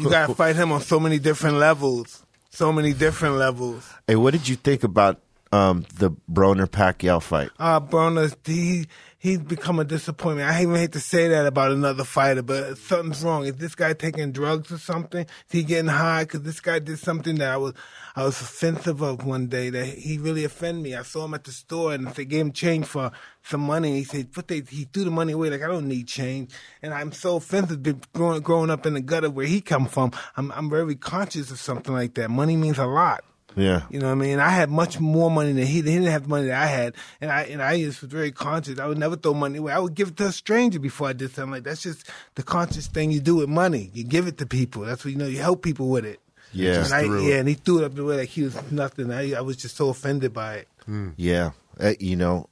You 0.00 0.10
gotta 0.10 0.34
fight 0.34 0.56
him 0.56 0.72
on 0.72 0.80
so 0.80 0.98
many 0.98 1.20
different 1.20 1.58
levels. 1.58 2.23
So 2.54 2.72
many 2.72 2.92
different 2.92 3.34
levels. 3.34 3.92
hey, 4.06 4.14
what 4.14 4.32
did 4.32 4.48
you 4.48 4.54
think 4.54 4.84
about 4.84 5.20
um, 5.50 5.84
the 5.96 6.12
Broner 6.30 6.68
Pacquiao 6.68 7.20
fight? 7.20 7.50
Uh, 7.58 7.80
Broner, 7.80 8.32
he 8.46 8.86
he's 9.24 9.38
become 9.38 9.78
a 9.78 9.84
disappointment. 9.84 10.50
I 10.50 10.60
even 10.60 10.74
hate 10.74 10.92
to 10.92 11.00
say 11.00 11.28
that 11.28 11.46
about 11.46 11.72
another 11.72 12.04
fighter, 12.04 12.42
but 12.42 12.76
something's 12.76 13.24
wrong. 13.24 13.46
Is 13.46 13.56
this 13.56 13.74
guy 13.74 13.94
taking 13.94 14.32
drugs 14.32 14.70
or 14.70 14.76
something? 14.76 15.22
Is 15.22 15.28
he 15.48 15.64
getting 15.64 15.88
high? 15.88 16.24
Because 16.24 16.42
this 16.42 16.60
guy 16.60 16.78
did 16.78 16.98
something 16.98 17.36
that 17.36 17.50
I 17.50 17.56
was 17.56 17.72
I 18.14 18.24
was 18.24 18.38
offensive 18.38 19.00
of 19.00 19.24
one 19.24 19.46
day. 19.46 19.70
That 19.70 19.86
he 19.86 20.18
really 20.18 20.44
offended 20.44 20.84
me. 20.84 20.94
I 20.94 21.02
saw 21.02 21.24
him 21.24 21.32
at 21.32 21.44
the 21.44 21.52
store 21.52 21.94
and 21.94 22.06
they 22.08 22.26
gave 22.26 22.42
him 22.42 22.52
change 22.52 22.84
for 22.84 23.12
some 23.42 23.62
money. 23.62 23.94
He 23.94 24.04
said, 24.04 24.28
"But 24.32 24.48
they 24.48 24.60
he 24.60 24.84
threw 24.84 25.04
the 25.04 25.10
money 25.10 25.32
away. 25.32 25.48
Like 25.48 25.62
I 25.62 25.68
don't 25.68 25.88
need 25.88 26.06
change." 26.06 26.50
And 26.82 26.92
I'm 26.92 27.10
so 27.10 27.36
offensive. 27.36 27.82
Growing 28.12 28.42
growing 28.42 28.70
up 28.70 28.84
in 28.84 28.92
the 28.92 29.00
gutter 29.00 29.30
where 29.30 29.46
he 29.46 29.62
come 29.62 29.86
from, 29.86 30.12
I'm 30.36 30.52
I'm 30.52 30.68
very 30.68 30.96
conscious 30.96 31.50
of 31.50 31.58
something 31.58 31.94
like 31.94 32.12
that. 32.14 32.30
Money 32.30 32.56
means 32.56 32.76
a 32.78 32.84
lot. 32.84 33.24
Yeah. 33.56 33.82
You 33.90 34.00
know 34.00 34.06
what 34.06 34.12
I 34.12 34.16
mean? 34.16 34.40
I 34.40 34.48
had 34.50 34.70
much 34.70 34.98
more 34.98 35.30
money 35.30 35.52
than 35.52 35.64
he. 35.66 35.74
He 35.74 35.82
didn't 35.82 36.04
have 36.04 36.24
the 36.24 36.28
money 36.28 36.46
that 36.48 36.62
I 36.62 36.66
had, 36.66 36.94
and 37.20 37.30
I 37.30 37.42
and 37.42 37.62
I 37.62 37.78
just 37.78 38.02
was 38.02 38.10
very 38.10 38.32
conscious. 38.32 38.78
I 38.78 38.86
would 38.86 38.98
never 38.98 39.16
throw 39.16 39.34
money 39.34 39.58
away. 39.58 39.72
I 39.72 39.78
would 39.78 39.94
give 39.94 40.08
it 40.08 40.16
to 40.18 40.26
a 40.26 40.32
stranger 40.32 40.78
before 40.80 41.08
I 41.08 41.12
did 41.12 41.32
something 41.32 41.52
like 41.52 41.62
that. 41.64 41.70
That's 41.70 41.82
just 41.82 42.08
the 42.34 42.42
conscious 42.42 42.86
thing 42.86 43.10
you 43.10 43.20
do 43.20 43.36
with 43.36 43.48
money. 43.48 43.90
You 43.94 44.04
give 44.04 44.26
it 44.26 44.38
to 44.38 44.46
people. 44.46 44.82
That's 44.82 45.04
what 45.04 45.12
you 45.12 45.18
know. 45.18 45.26
You 45.26 45.38
help 45.38 45.62
people 45.62 45.88
with 45.88 46.04
it. 46.04 46.20
Yeah. 46.52 46.84
and 46.84 46.94
I, 46.94 47.02
yeah, 47.02 47.36
and 47.36 47.48
he 47.48 47.54
threw 47.54 47.78
it 47.78 47.84
up 47.84 47.94
the 47.94 48.04
way 48.04 48.16
like 48.16 48.28
he 48.28 48.42
was 48.42 48.56
nothing. 48.70 49.10
I, 49.10 49.34
I 49.34 49.40
was 49.40 49.56
just 49.56 49.76
so 49.76 49.88
offended 49.88 50.32
by 50.32 50.56
it. 50.56 50.68
Yeah. 51.16 51.50
Uh, 51.80 51.94
you 51.98 52.14
know, 52.14 52.48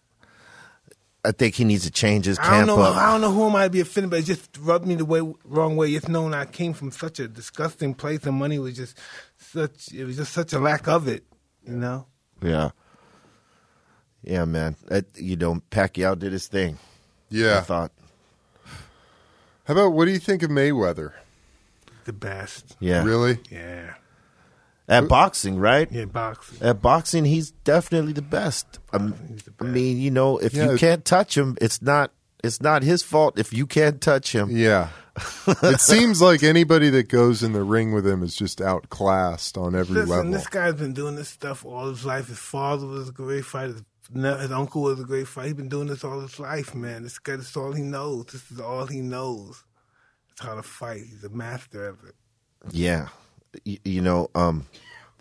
I 1.25 1.31
think 1.31 1.55
he 1.55 1.65
needs 1.65 1.85
to 1.85 1.91
change 1.91 2.27
his 2.27 2.39
I 2.41 2.59
don't 2.59 2.67
know. 2.67 2.83
up. 2.83 2.97
I 2.97 3.13
don't 3.13 3.21
know 3.21 3.31
who 3.31 3.47
I 3.47 3.53
might 3.53 3.69
be 3.69 3.79
offended, 3.81 4.11
but 4.11 4.19
it 4.19 4.25
just 4.25 4.59
rubbed 4.59 4.87
me 4.87 4.97
the 4.97 5.05
way 5.05 5.21
wrong 5.45 5.77
way. 5.77 5.91
It's 5.91 6.09
known 6.09 6.35
I 6.35 6.47
came 6.47 6.73
from 6.73 6.91
such 6.91 7.21
a 7.21 7.29
disgusting 7.29 7.95
place, 7.95 8.25
and 8.25 8.35
money 8.37 8.59
was 8.59 8.75
just 8.75 8.99
such. 9.53 9.93
It 9.93 10.05
was 10.05 10.17
just 10.17 10.33
such 10.33 10.53
a 10.53 10.59
lack 10.59 10.89
of 10.89 11.09
it. 11.09 11.25
You 11.67 11.75
know. 11.77 12.07
Yeah. 12.43 12.71
Yeah, 14.25 14.45
man. 14.45 14.77
That, 14.87 15.07
you 15.17 15.37
know, 15.37 15.61
Pacquiao 15.71 16.19
did 16.19 16.33
his 16.33 16.47
thing. 16.47 16.75
I 16.75 17.35
Yeah. 17.37 17.61
thought. 17.63 17.93
How 19.65 19.75
about 19.75 19.93
what 19.93 20.07
do 20.07 20.11
you 20.13 20.19
think 20.19 20.43
of 20.43 20.51
Mayweather? 20.51 21.13
The 22.05 22.13
best. 22.13 22.77
Yeah. 22.81 23.05
Really? 23.05 23.39
Yeah. 23.51 23.95
At 24.89 25.09
boxing, 25.09 25.57
right? 25.59 25.91
Yeah, 25.91 26.07
boxing. 26.07 26.59
At 26.61 26.83
boxing, 26.83 27.25
he's 27.25 27.53
definitely 27.65 28.13
the 28.13 28.23
best. 28.23 28.81
Um, 28.93 29.15
He's 29.29 29.45
the 29.45 29.53
I 29.61 29.65
mean, 29.65 29.99
you 29.99 30.11
know, 30.11 30.39
if 30.39 30.53
Yeah, 30.55 30.73
you 30.73 30.79
can't 30.79 31.05
touch 31.05 31.39
him, 31.39 31.57
it's 31.61 31.81
not 31.81 32.13
it's 32.43 32.61
not 32.61 32.83
his 32.83 33.05
fault 33.05 33.39
if 33.39 33.53
you 33.53 33.67
can't 33.67 34.01
touch 34.01 34.35
him. 34.35 34.51
Yeah. 34.51 34.89
it 35.47 35.81
seems 35.81 36.23
like 36.23 36.43
anybody 36.43 36.89
that 36.91 37.09
goes 37.09 37.43
in 37.43 37.53
the 37.53 37.63
ring 37.63 37.93
with 37.93 38.07
him 38.07 38.23
is 38.23 38.35
just 38.35 38.61
outclassed 38.61 39.59
on 39.59 39.75
every 39.75 39.97
Listen, 39.97 40.09
level. 40.09 40.33
this 40.33 40.47
guy's 40.47 40.75
been 40.75 40.95
doing 40.95 41.17
this 41.17 41.29
stuff 41.29 41.65
all 41.67 41.89
his 41.89 42.05
life. 42.05 42.29
His 42.29 42.39
father 42.39 42.87
was 42.87 43.11
a 43.11 43.13
great 43.13 43.45
fighter. 43.45 43.75
His, 44.15 44.53
uncle 44.53 44.83
was 44.83 45.01
a 45.01 45.05
great 45.05 45.29
fighter. 45.29 45.49
He's 45.49 45.57
been 45.57 45.69
doing 45.69 45.89
this 45.89 46.03
all 46.03 46.21
his 46.21 46.39
life, 46.39 46.75
man. 46.75 47.03
This 47.03 47.19
guy, 47.19 47.37
this 47.37 47.51
is 47.51 47.57
all 47.57 47.73
he 47.73 47.83
knows. 47.83 48.27
This 48.27 48.51
is 48.51 48.61
all 48.61 48.87
he 48.87 49.01
knows. 49.01 49.63
It's 50.31 50.41
how 50.41 50.55
to 50.55 50.63
fight. 50.63 51.03
He's 51.03 51.25
a 51.25 51.29
master 51.29 51.89
of 51.89 51.99
it. 52.05 52.15
Yeah, 52.71 53.09
you, 53.65 53.79
you 53.85 54.01
know, 54.01 54.31
um, 54.35 54.67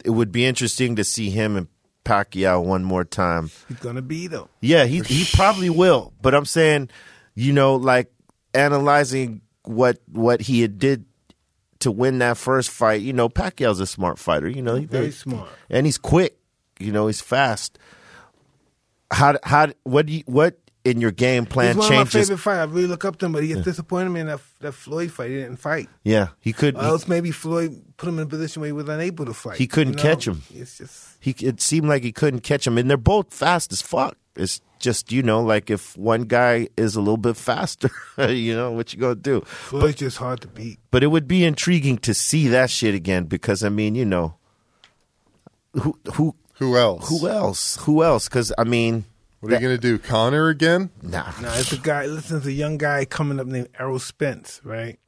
it 0.06 0.12
would 0.12 0.32
be 0.32 0.46
interesting 0.46 0.96
to 0.96 1.04
see 1.04 1.30
him 1.30 1.58
and 1.58 1.68
Pacquiao 2.06 2.64
one 2.64 2.84
more 2.84 3.04
time. 3.04 3.52
He's 3.68 3.80
gonna 3.80 4.02
beat 4.02 4.32
him. 4.32 4.46
Yeah, 4.62 4.86
he 4.86 5.02
he 5.02 5.26
probably 5.36 5.70
will. 5.70 6.14
But 6.22 6.34
I'm 6.34 6.46
saying, 6.46 6.90
you 7.36 7.52
know, 7.54 7.76
like 7.76 8.12
analyzing 8.54 9.42
what 9.64 10.00
what 10.08 10.42
he 10.42 10.62
had 10.62 10.80
did 10.80 11.06
to 11.80 11.92
win 11.92 12.20
that 12.20 12.38
first 12.38 12.70
fight. 12.70 13.02
You 13.02 13.14
know, 13.14 13.30
Pacquiao's 13.30 13.80
a 13.80 13.88
smart 13.88 14.20
fighter. 14.20 14.48
You 14.48 14.62
know, 14.62 14.80
Very 14.82 15.12
smart. 15.12 15.50
and 15.70 15.86
he's 15.86 15.98
quick. 15.98 16.38
You 16.80 16.92
know, 16.92 17.08
he's 17.08 17.22
fast. 17.22 17.78
How 19.12 19.38
how 19.44 19.68
what 19.84 20.06
do 20.06 20.14
you 20.14 20.24
what 20.26 20.58
in 20.84 21.00
your 21.00 21.12
game 21.12 21.46
plan 21.46 21.76
He's 21.76 21.78
one 21.78 21.94
of 21.94 22.00
my 22.00 22.06
favorite 22.06 22.38
fighters. 22.38 22.70
I 22.70 22.74
really 22.74 22.88
look 22.88 23.06
up 23.06 23.18
to 23.20 23.26
him, 23.26 23.34
but 23.34 23.44
he 23.44 23.50
gets 23.50 23.62
disappointed 23.62 24.10
me 24.10 24.22
in 24.22 24.28
that 24.28 24.40
that 24.62 24.72
Floyd 24.72 25.12
fight. 25.12 25.30
He 25.30 25.36
didn't 25.38 25.58
fight. 25.58 25.90
Yeah, 26.04 26.30
he 26.40 26.54
could. 26.54 26.76
Or 26.76 26.84
else 26.84 27.08
maybe 27.08 27.32
Floyd 27.32 27.82
put 27.98 28.10
him 28.10 28.18
in 28.20 28.26
a 28.26 28.30
position 28.30 28.62
where 28.62 28.68
he 28.68 28.74
was 28.74 28.88
unable 28.90 29.26
to 29.26 29.34
fight. 29.34 29.58
He 29.58 29.68
couldn't 29.68 29.94
you 29.94 30.04
know? 30.04 30.10
catch 30.10 30.28
him. 30.28 30.42
It's 30.54 30.78
just 30.78 31.18
he 31.20 31.32
it 31.40 31.62
seemed 31.62 31.88
like 31.88 32.04
he 32.04 32.12
couldn't 32.12 32.42
catch 32.42 32.66
him 32.66 32.78
and 32.78 32.90
they're 32.90 32.98
both 32.98 33.34
fast 33.34 33.72
as 33.72 33.82
fuck 33.82 34.18
it's 34.36 34.62
just 34.80 35.12
you 35.12 35.22
know 35.22 35.42
like 35.42 35.70
if 35.70 35.96
one 35.98 36.24
guy 36.24 36.68
is 36.78 36.96
a 36.96 37.00
little 37.00 37.18
bit 37.18 37.36
faster 37.38 37.90
you 38.30 38.56
know 38.56 38.72
what 38.72 38.94
you 38.94 39.00
gonna 39.00 39.16
do 39.16 39.42
Floyd's 39.42 39.96
just 40.00 40.18
hard 40.18 40.42
to 40.42 40.48
beat. 40.48 40.80
but 40.90 41.04
it 41.04 41.08
would 41.08 41.28
be 41.28 41.44
intriguing 41.44 41.98
to 42.00 42.14
see 42.14 42.48
that 42.48 42.70
shit 42.70 42.96
again 42.96 43.26
because 43.26 43.64
i 43.64 43.70
mean 43.70 43.94
you 43.96 44.06
know 44.06 44.36
who 45.74 45.98
who 46.14 46.36
Who 46.56 46.78
else? 46.78 47.08
who 47.10 47.28
else 47.28 47.76
who 47.82 48.04
else 48.04 48.28
because 48.28 48.52
i 48.58 48.64
mean 48.64 49.06
What 49.42 49.52
are 49.52 49.56
you 49.56 49.62
going 49.62 49.76
to 49.76 49.82
do? 49.82 49.98
Conor 49.98 50.50
again? 50.50 50.90
nah 51.02 51.32
nah. 51.42 51.54
it's 51.58 51.72
a 51.74 51.78
guy. 51.78 52.06
Listen, 52.06 52.38
it's 52.38 52.46
a 52.46 52.52
young 52.52 52.78
guy 52.78 53.06
coming 53.06 53.40
up 53.40 53.48
named 53.48 53.70
Errol 53.80 53.98
Spence, 54.00 54.62
right? 54.64 55.00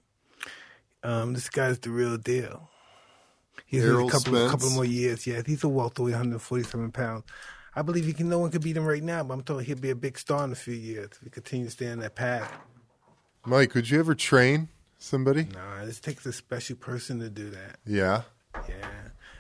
Um, 1.04 1.34
this 1.34 1.50
guy's 1.50 1.78
the 1.80 1.92
real 1.92 2.18
deal. 2.18 2.70
He's 3.68 3.84
Errol 3.86 4.08
a 4.08 4.12
couple, 4.12 4.34
Spence? 4.34 4.52
couple 4.52 4.70
more 4.72 4.86
years. 4.86 5.28
Yeah, 5.28 5.42
he's 5.46 5.64
a 5.64 5.68
welterweight, 5.70 6.14
147 6.14 6.92
pounds. 6.92 7.24
I 7.76 7.82
believe 7.82 8.06
he 8.06 8.14
can. 8.14 8.30
No 8.30 8.40
one 8.40 8.52
can 8.52 8.62
beat 8.62 8.78
him 8.78 8.86
right 8.86 9.04
now, 9.04 9.24
but 9.24 9.34
I'm 9.34 9.42
told 9.42 9.64
he'll 9.64 9.78
be 9.78 9.90
a 9.90 9.96
big 9.96 10.18
star 10.18 10.44
in 10.44 10.52
a 10.52 10.56
few 10.56 10.74
years 10.76 11.10
if 11.14 11.24
he 11.24 11.30
continues 11.30 11.76
to 11.76 11.84
stay 11.84 11.92
on 11.92 12.00
that 12.00 12.16
path. 12.16 12.52
Mike, 13.46 13.74
would 13.74 13.90
you 13.90 14.00
ever 14.00 14.16
train 14.16 14.70
somebody? 14.98 15.48
Nah, 15.54 15.86
this 15.86 16.00
takes 16.00 16.26
a 16.26 16.34
special 16.34 16.76
person 16.76 17.20
to 17.20 17.30
do 17.30 17.50
that. 17.50 17.78
Yeah. 17.86 18.22
Yeah, 18.70 18.88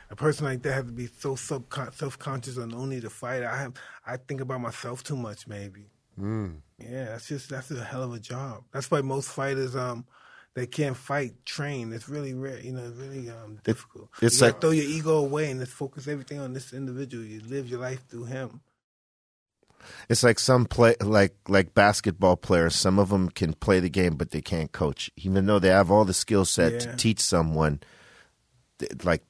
a 0.09 0.15
person 0.15 0.45
like 0.45 0.63
that 0.63 0.73
has 0.73 0.85
to 0.85 0.91
be 0.91 1.07
so 1.07 1.35
subcon- 1.35 1.93
self-conscious 1.93 2.57
and 2.57 2.73
only 2.73 2.99
to 2.99 3.09
fight. 3.09 3.43
I 3.43 3.55
have, 3.57 3.73
I 4.05 4.17
think 4.17 4.41
about 4.41 4.59
myself 4.59 5.03
too 5.03 5.15
much, 5.15 5.47
maybe. 5.47 5.85
Mm. 6.19 6.57
Yeah, 6.79 7.05
that's 7.05 7.27
just 7.27 7.49
that's 7.49 7.71
a 7.71 7.83
hell 7.83 8.03
of 8.03 8.13
a 8.13 8.19
job. 8.19 8.63
That's 8.71 8.89
why 8.91 9.01
most 9.01 9.29
fighters 9.29 9.75
um 9.75 10.05
they 10.55 10.67
can't 10.67 10.95
fight 10.95 11.45
train. 11.45 11.93
It's 11.93 12.07
really 12.07 12.33
rare, 12.33 12.59
you 12.59 12.71
know, 12.73 12.83
it's 12.85 12.97
really 12.97 13.29
um 13.29 13.59
difficult. 13.63 14.09
it's 14.21 14.35
you 14.35 14.39
gotta 14.41 14.51
like- 14.53 14.61
throw 14.61 14.69
your 14.71 14.85
ego 14.85 15.17
away 15.17 15.49
and 15.51 15.59
just 15.59 15.71
focus 15.73 16.07
everything 16.07 16.39
on 16.39 16.53
this 16.53 16.73
individual. 16.73 17.23
You 17.23 17.41
live 17.47 17.67
your 17.67 17.79
life 17.79 18.07
through 18.07 18.25
him. 18.25 18.61
it's 20.07 20.23
like 20.23 20.39
some 20.39 20.65
play 20.65 20.95
like 21.01 21.35
like 21.47 21.73
basketball 21.73 22.37
players 22.37 22.73
some 22.73 22.97
of 22.99 23.09
them 23.09 23.27
can 23.29 23.51
play 23.53 23.81
the 23.81 23.89
game 23.89 24.15
but 24.15 24.31
they 24.31 24.39
can't 24.41 24.71
coach 24.71 25.11
even 25.17 25.45
though 25.45 25.59
they 25.59 25.67
have 25.67 25.91
all 25.91 26.05
the 26.05 26.13
skill 26.13 26.45
set 26.45 26.79
to 26.79 26.95
teach 26.95 27.19
someone 27.19 27.81
like 29.03 29.23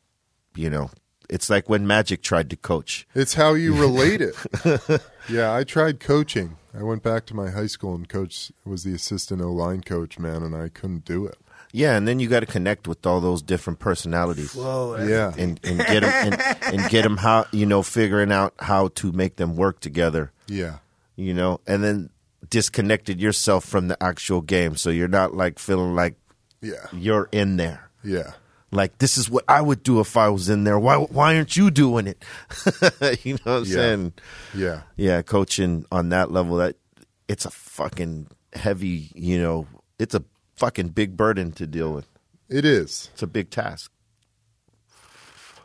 you 0.56 0.70
know 0.70 0.92
it's 1.28 1.50
like 1.50 1.68
when 1.70 1.88
magic 1.88 2.22
tried 2.22 2.50
to 2.52 2.56
coach 2.56 3.08
It's 3.16 3.34
how 3.34 3.56
you 3.56 3.74
relate 3.76 4.22
it. 4.22 4.36
yeah, 5.30 5.56
I 5.56 5.64
tried 5.64 6.00
coaching. 6.00 6.58
I 6.78 6.82
went 6.84 7.04
back 7.04 7.26
to 7.28 7.36
my 7.36 7.50
high 7.52 7.68
school 7.68 7.94
and 7.96 8.08
coach 8.10 8.52
was 8.66 8.84
the 8.84 8.94
assistant 8.94 9.42
O 9.42 9.52
line 9.52 9.82
coach, 9.82 10.18
man, 10.18 10.42
and 10.44 10.56
I 10.56 10.70
couldn't 10.70 11.06
do 11.06 11.26
it. 11.26 11.38
Yeah, 11.72 11.96
and 11.98 12.08
then 12.08 12.20
you 12.20 12.28
got 12.28 12.42
to 12.42 12.46
connect 12.46 12.88
with 12.88 13.06
all 13.06 13.20
those 13.20 13.42
different 13.42 13.80
personalities. 13.80 14.54
Whoa, 14.56 14.96
Yeah. 15.08 15.34
and 15.38 15.60
and 15.64 15.78
get 15.80 16.02
them 16.02 16.12
and, 16.34 16.64
and 16.82 16.90
get 16.92 17.02
them 17.04 17.18
how 17.18 17.46
you 17.52 17.66
know 17.66 17.82
figuring 17.84 18.32
out 18.32 18.54
how 18.60 18.90
to 18.96 19.12
make 19.12 19.36
them 19.38 19.56
work 19.56 19.80
together. 19.80 20.32
Yeah. 20.48 20.78
You 21.16 21.34
know, 21.34 21.62
and 21.68 21.84
then 21.84 22.10
disconnected 22.50 23.20
yourself 23.22 23.66
from 23.66 23.88
the 23.88 24.02
actual 24.04 24.42
game, 24.42 24.76
so 24.76 24.90
you're 24.90 25.08
not 25.08 25.34
like 25.36 25.58
feeling 25.60 25.96
like 25.96 26.16
Yeah. 26.62 26.86
you're 26.92 27.30
in 27.32 27.58
there. 27.58 27.90
Yeah. 28.04 28.34
Like 28.74 28.98
this 28.98 29.18
is 29.18 29.30
what 29.30 29.44
I 29.48 29.62
would 29.62 29.84
do 29.84 30.00
if 30.00 30.18
I 30.18 30.30
was 30.30 30.50
in 30.50 30.64
there. 30.64 30.80
Why 30.80 30.98
why 30.98 31.36
aren't 31.38 31.56
you 31.56 31.70
doing 31.72 32.08
it? 32.08 32.24
you 33.24 33.34
know 33.34 33.40
what 33.44 33.58
I'm 33.60 33.64
Yeah. 33.66 33.74
saying? 33.74 34.14
Yeah. 34.54 34.82
Yeah, 34.96 35.22
coaching 35.22 35.86
on 35.92 36.10
that 36.10 36.32
level 36.32 36.58
that 36.58 36.76
it's 37.28 37.46
a 37.46 37.52
fucking 37.52 38.28
heavy, 38.54 39.10
you 39.16 39.40
know, 39.42 39.68
it's 40.00 40.14
a 40.16 40.24
fucking 40.56 40.90
big 40.90 41.16
burden 41.18 41.52
to 41.54 41.66
deal 41.68 41.94
with. 41.94 42.08
It 42.50 42.66
is. 42.66 43.10
It's 43.14 43.24
a 43.24 43.28
big 43.28 43.50
task. 43.50 43.92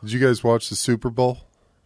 Did 0.02 0.12
you 0.12 0.20
guys 0.20 0.44
watch 0.44 0.68
the 0.68 0.76
Super 0.76 1.10
Bowl? 1.10 1.38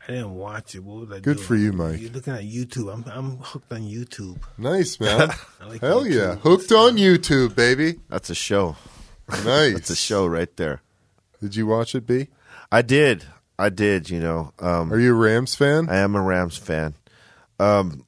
I 0.06 0.12
didn't 0.12 0.34
watch 0.34 0.74
it. 0.74 0.80
What 0.84 1.00
was 1.08 1.10
I 1.16 1.20
Good 1.20 1.36
doing? 1.36 1.46
for 1.46 1.54
you, 1.56 1.72
Mike. 1.72 2.00
You're 2.00 2.10
looking 2.10 2.32
at 2.34 2.42
YouTube. 2.42 2.92
I'm 2.92 3.04
I'm 3.06 3.36
hooked 3.38 3.72
on 3.72 3.82
YouTube. 3.82 4.38
Nice, 4.58 4.98
man. 5.00 5.30
Like 5.64 5.80
Hell 5.80 6.02
YouTube. 6.04 6.14
yeah. 6.14 6.34
Hooked 6.36 6.72
on 6.72 6.96
YouTube, 6.96 7.54
baby. 7.54 8.00
That's 8.08 8.30
a 8.30 8.34
show. 8.34 8.76
Nice. 9.44 9.72
That's 9.74 9.90
a 9.90 9.96
show 9.96 10.26
right 10.26 10.54
there. 10.56 10.82
Did 11.42 11.56
you 11.56 11.66
watch 11.66 11.94
it, 11.94 12.06
B? 12.06 12.28
I 12.70 12.80
did. 12.82 13.24
I 13.58 13.68
did, 13.68 14.08
you 14.08 14.20
know. 14.20 14.52
Um 14.58 14.92
Are 14.92 14.98
you 14.98 15.10
a 15.12 15.18
Rams 15.18 15.54
fan? 15.54 15.88
I 15.90 15.96
am 15.98 16.14
a 16.16 16.22
Rams 16.22 16.56
fan. 16.56 16.94
Um 17.58 18.06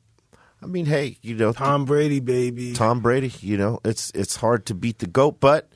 I 0.63 0.67
mean, 0.67 0.87
hey, 0.87 1.19
you 1.21 1.35
know, 1.35 1.53
Tom 1.53 1.85
Brady, 1.85 2.21
baby. 2.21 2.73
Tom 2.73 3.01
Brady, 3.01 3.31
you 3.41 3.59
know, 3.59 3.81
it's 3.85 4.11
it's 4.15 4.37
hard 4.37 4.65
to 4.67 4.75
beat 4.75 5.01
the 5.01 5.07
GOAT, 5.07 5.39
but 5.41 5.69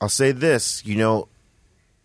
I'll 0.00 0.10
say 0.10 0.32
this, 0.32 0.84
you 0.84 0.96
know, 0.96 1.28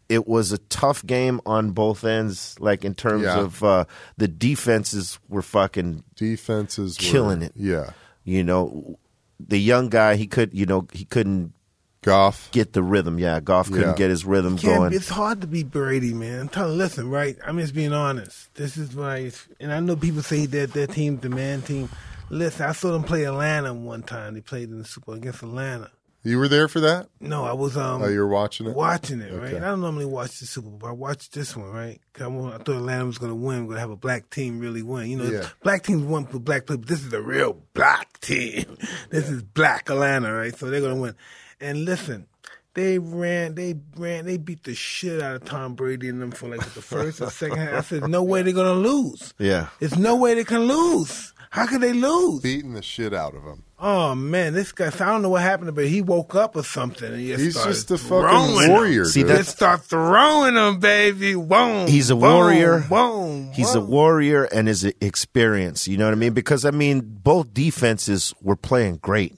it 0.07 0.25
was 0.27 0.51
a 0.53 0.57
tough 0.57 1.05
game 1.05 1.41
on 1.45 1.71
both 1.71 2.03
ends, 2.05 2.55
like 2.59 2.85
in 2.85 2.95
terms 2.95 3.23
Yeah. 3.23 3.39
of 3.39 3.63
uh 3.63 3.85
the 4.17 4.27
defenses 4.27 5.19
were 5.27 5.41
fucking 5.41 6.03
Defenses 6.15 6.97
were- 6.99 7.03
Killing 7.11 7.41
it. 7.41 7.53
Yeah. 7.55 7.89
you 8.23 8.43
know, 8.43 8.99
the 9.39 9.59
young 9.59 9.89
guy, 9.89 10.15
he 10.15 10.27
could 10.27 10.53
you 10.53 10.65
know, 10.67 10.87
he 10.93 11.03
couldn't 11.05 11.53
Goff. 12.01 12.49
get 12.51 12.73
the 12.73 12.81
rhythm. 12.83 13.19
Yeah, 13.19 13.39
Goff 13.39 13.67
couldn't 13.69 13.81
Yeah. 13.89 13.95
get 13.95 14.09
his 14.09 14.25
rhythm 14.25 14.55
going. 14.55 14.93
It's 14.93 15.09
hard 15.09 15.41
to 15.41 15.47
beat 15.47 15.69
Brady, 15.71 16.13
man. 16.13 16.39
I'm 16.41 16.49
telling, 16.49 16.77
listen, 16.77 17.09
right? 17.09 17.37
I'm 17.45 17.59
just 17.59 17.73
being 17.75 17.93
honest. 17.93 18.53
This 18.55 18.77
is 18.77 18.95
why, 18.95 19.31
and 19.59 19.73
I 19.73 19.79
know 19.79 19.95
people 19.95 20.21
say 20.21 20.45
that 20.45 20.73
their 20.73 20.87
team's 20.87 21.21
the 21.21 21.29
man 21.29 21.61
team. 21.61 21.89
Listen, 22.29 22.67
I 22.67 22.71
saw 22.73 22.91
them 22.91 23.03
play 23.03 23.23
Atlanta 23.25 23.73
one 23.73 24.03
time. 24.03 24.35
They 24.35 24.41
played 24.41 24.69
in 24.69 24.77
the 24.79 24.85
Super 24.85 25.07
Bowl 25.07 25.15
against 25.15 25.41
Atlanta. 25.43 25.89
You 26.21 26.37
were 26.37 26.49
there 26.49 26.67
for 26.67 26.81
that? 26.81 27.07
No, 27.21 27.45
I 27.45 27.53
was 27.53 27.77
um 27.77 28.01
Oh, 28.03 28.07
you 28.09 28.19
were 28.19 28.27
watching 28.27 28.67
it? 28.67 28.75
watching 28.75 29.21
it, 29.21 29.31
right? 29.33 29.47
Okay. 29.47 29.55
And 29.55 29.65
I 29.65 29.69
don't 29.69 29.79
normally 29.81 30.05
watch 30.05 30.39
the 30.39 30.45
Super 30.45 30.67
Bowl, 30.69 30.77
but 30.77 30.87
I 30.87 30.91
watched 30.91 31.33
this 31.33 31.55
one, 31.55 31.71
right? 31.71 31.99
'Cause 32.13 32.27
I, 32.27 32.55
I 32.55 32.57
thought 32.57 32.75
Atlanta 32.75 33.05
was 33.05 33.17
going 33.17 33.31
to 33.31 33.35
win, 33.35 33.65
going 33.65 33.75
to 33.75 33.79
have 33.79 33.89
a 33.89 33.95
black 33.95 34.29
team 34.29 34.59
really 34.59 34.83
win. 34.83 35.09
You 35.09 35.17
know, 35.17 35.23
Yeah. 35.31 35.47
black 35.63 35.83
teams 35.83 36.03
won 36.03 36.25
for 36.25 36.39
black 36.39 36.65
players, 36.65 36.79
but 36.81 36.87
this 36.89 37.05
is 37.05 37.13
a 37.13 37.21
real 37.21 37.61
black 37.73 38.19
team. 38.19 38.65
This 39.09 39.29
is 39.29 39.41
black 39.41 39.89
Atlanta, 39.89 40.31
right? 40.33 40.55
So 40.55 40.69
they're 40.69 40.81
going 40.81 40.95
to 40.95 41.01
win. 41.01 41.15
And 41.61 41.85
listen, 41.85 42.27
they 42.73 42.99
ran, 42.99 43.55
they 43.55 43.75
ran, 43.97 44.25
they 44.25 44.37
beat 44.37 44.63
the 44.63 44.75
shit 44.75 45.21
out 45.21 45.35
of 45.35 45.45
Tom 45.45 45.75
Brady 45.75 46.07
and 46.09 46.21
them 46.21 46.31
for 46.31 46.47
like 46.47 46.61
the 46.73 46.81
first 46.81 47.21
or 47.21 47.29
second 47.29 47.57
half. 47.57 47.73
I 47.73 47.81
said, 47.81 48.07
no 48.09 48.23
way 48.23 48.41
they're 48.43 48.53
going 48.53 48.81
to 48.83 48.89
lose. 48.89 49.33
yeah. 49.39 49.67
There's 49.79 49.97
no 49.97 50.15
way 50.15 50.35
they 50.35 50.43
can 50.45 50.61
lose. 50.61 51.33
How 51.51 51.65
could 51.65 51.81
they 51.81 51.93
lose? 51.93 52.41
Beating 52.43 52.73
the 52.73 52.83
shit 52.83 53.11
out 53.11 53.33
of 53.35 53.43
them. 53.43 53.63
Oh 53.79 54.13
man, 54.13 54.53
this 54.53 54.71
guy! 54.71 54.87
I 54.87 54.89
don't 55.11 55.23
know 55.23 55.29
what 55.29 55.41
happened, 55.41 55.73
but 55.73 55.87
he 55.87 56.01
woke 56.01 56.35
up 56.35 56.55
or 56.55 56.63
something. 56.63 57.07
And 57.11 57.19
he 57.19 57.33
He's 57.33 57.55
just 57.55 57.89
a 57.89 57.97
throwing 57.97 58.27
fucking 58.27 58.59
them. 58.67 58.69
warrior. 58.69 59.05
See, 59.05 59.21
dude. 59.21 59.29
that- 59.31 59.37
Just 59.37 59.55
start 59.55 59.81
throwing 59.83 60.53
them, 60.55 60.79
baby. 60.79 61.33
Boom. 61.33 61.87
He's 61.87 62.11
a 62.11 62.13
boom, 62.15 62.21
warrior. 62.21 62.85
Boom. 62.87 63.51
He's 63.53 63.73
a 63.73 63.81
warrior 63.81 64.43
and 64.43 64.67
his 64.67 64.83
experience. 65.01 65.87
You 65.87 65.97
know 65.97 66.05
what 66.05 66.11
I 66.11 66.17
mean? 66.17 66.33
Because 66.33 66.65
I 66.65 66.71
mean, 66.71 66.99
both 67.01 67.51
defenses 67.53 68.33
were 68.41 68.55
playing 68.57 68.97
great. 68.97 69.35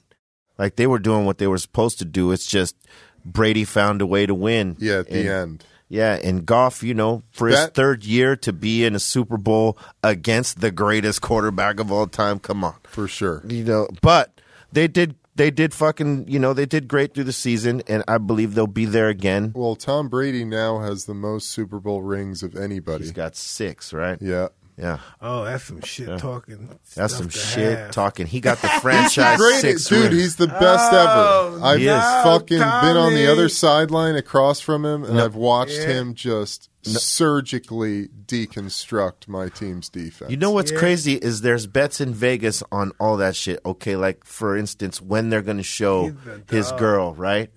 Like 0.58 0.76
they 0.76 0.86
were 0.86 0.98
doing 0.98 1.24
what 1.26 1.38
they 1.38 1.46
were 1.46 1.58
supposed 1.58 1.98
to 1.98 2.04
do. 2.04 2.30
It's 2.32 2.46
just 2.46 2.76
Brady 3.24 3.64
found 3.64 4.02
a 4.02 4.06
way 4.06 4.26
to 4.26 4.34
win. 4.34 4.76
yeah, 4.78 4.98
at 5.00 5.08
the 5.08 5.18
And- 5.20 5.28
end. 5.28 5.64
Yeah, 5.88 6.18
and 6.24 6.46
Goff, 6.46 6.82
you 6.82 6.94
know, 6.94 7.22
for 7.32 7.48
his 7.48 7.66
third 7.74 8.02
year 8.02 8.34
to 8.36 8.52
be 8.54 8.82
in 8.82 8.94
a 8.94 8.98
Super 8.98 9.36
Bowl 9.36 9.76
against 10.02 10.62
the 10.62 10.70
greatest 10.70 11.20
quarterback 11.20 11.78
of 11.80 11.92
all 11.92 12.06
time. 12.06 12.38
Come 12.38 12.64
on, 12.64 12.76
For 12.84 13.06
sure. 13.06 13.42
you 13.46 13.62
know. 13.62 13.88
But 14.00 14.40
they 14.72 14.88
did 14.88 15.16
they 15.36 15.50
did 15.50 15.74
fucking, 15.74 16.28
you 16.28 16.38
know, 16.38 16.54
they 16.54 16.64
did 16.64 16.88
great 16.88 17.12
through 17.12 17.24
the 17.24 17.32
season, 17.32 17.82
and 17.88 18.02
I 18.08 18.16
believe 18.16 18.54
they'll 18.54 18.66
be 18.66 18.86
there 18.86 19.08
again. 19.10 19.52
Well, 19.54 19.76
Tom 19.76 20.08
Brady 20.08 20.44
now 20.46 20.78
has 20.80 21.04
the 21.04 21.12
most 21.14 21.48
Super 21.50 21.78
Bowl 21.78 22.00
rings 22.00 22.42
of 22.42 22.56
anybody. 22.56 23.04
He's 23.04 23.12
got 23.12 23.36
six, 23.36 23.92
right? 23.92 24.16
yeah. 24.22 24.48
Yeah. 24.78 24.98
Oh, 25.20 25.44
that's 25.44 25.64
some 25.64 25.82
shit 25.82 26.18
talking. 26.18 26.66
That's 26.94 27.12
stuff 27.14 27.22
some 27.22 27.28
to 27.28 27.38
shit 27.38 27.78
have. 27.78 27.90
talking. 27.90 28.26
He 28.26 28.40
got 28.40 28.60
the 28.62 28.68
franchise 28.80 29.36
Great, 29.38 29.60
six 29.60 29.84
dude. 29.84 30.04
ring. 30.04 30.12
He's 30.12 30.36
the 30.36 30.46
best 30.46 30.90
Oh, 30.92 31.54
ever. 31.56 31.64
I've 31.64 31.78
he 31.78 31.88
is. 31.88 32.00
fucking 32.24 32.58
been 32.58 32.96
on 32.96 33.14
the 33.14 33.30
other 33.30 33.48
sideline 33.50 34.16
across 34.16 34.60
from 34.60 34.84
him, 34.84 35.04
and 35.04 35.20
I've 35.20 35.34
watched 35.34 35.78
Yeah. 35.78 35.86
him 35.88 36.14
just 36.14 36.70
surgically 36.84 38.08
deconstruct 38.26 39.28
my 39.28 39.48
team's 39.48 39.88
defense. 39.88 40.30
You 40.30 40.36
know 40.36 40.50
what's 40.50 40.72
Yeah. 40.72 40.78
crazy 40.78 41.14
is 41.14 41.42
there's 41.42 41.66
bets 41.66 42.00
in 42.00 42.14
Vegas 42.14 42.62
on 42.72 42.92
all 42.98 43.16
that 43.18 43.36
shit. 43.36 43.60
Okay, 43.64 43.96
like 43.96 44.24
for 44.24 44.56
instance, 44.56 45.00
when 45.00 45.28
they're 45.30 45.42
going 45.42 45.58
to 45.58 45.62
show 45.62 46.10
the 46.10 46.42
his 46.56 46.72
girl, 46.72 47.14
right? 47.14 47.50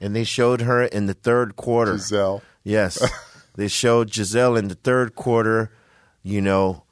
And 0.00 0.14
they 0.14 0.24
showed 0.24 0.60
her 0.60 0.84
in 0.84 1.06
the 1.06 1.14
third 1.14 1.56
quarter. 1.56 1.92
Gisele. 1.94 2.42
Yes. 2.62 3.02
they 3.56 3.68
showed 3.68 4.10
Gisele 4.12 4.56
in 4.56 4.68
the 4.68 4.76
third 4.76 5.14
quarter, 5.16 5.70
you 6.22 6.40
know, 6.40 6.84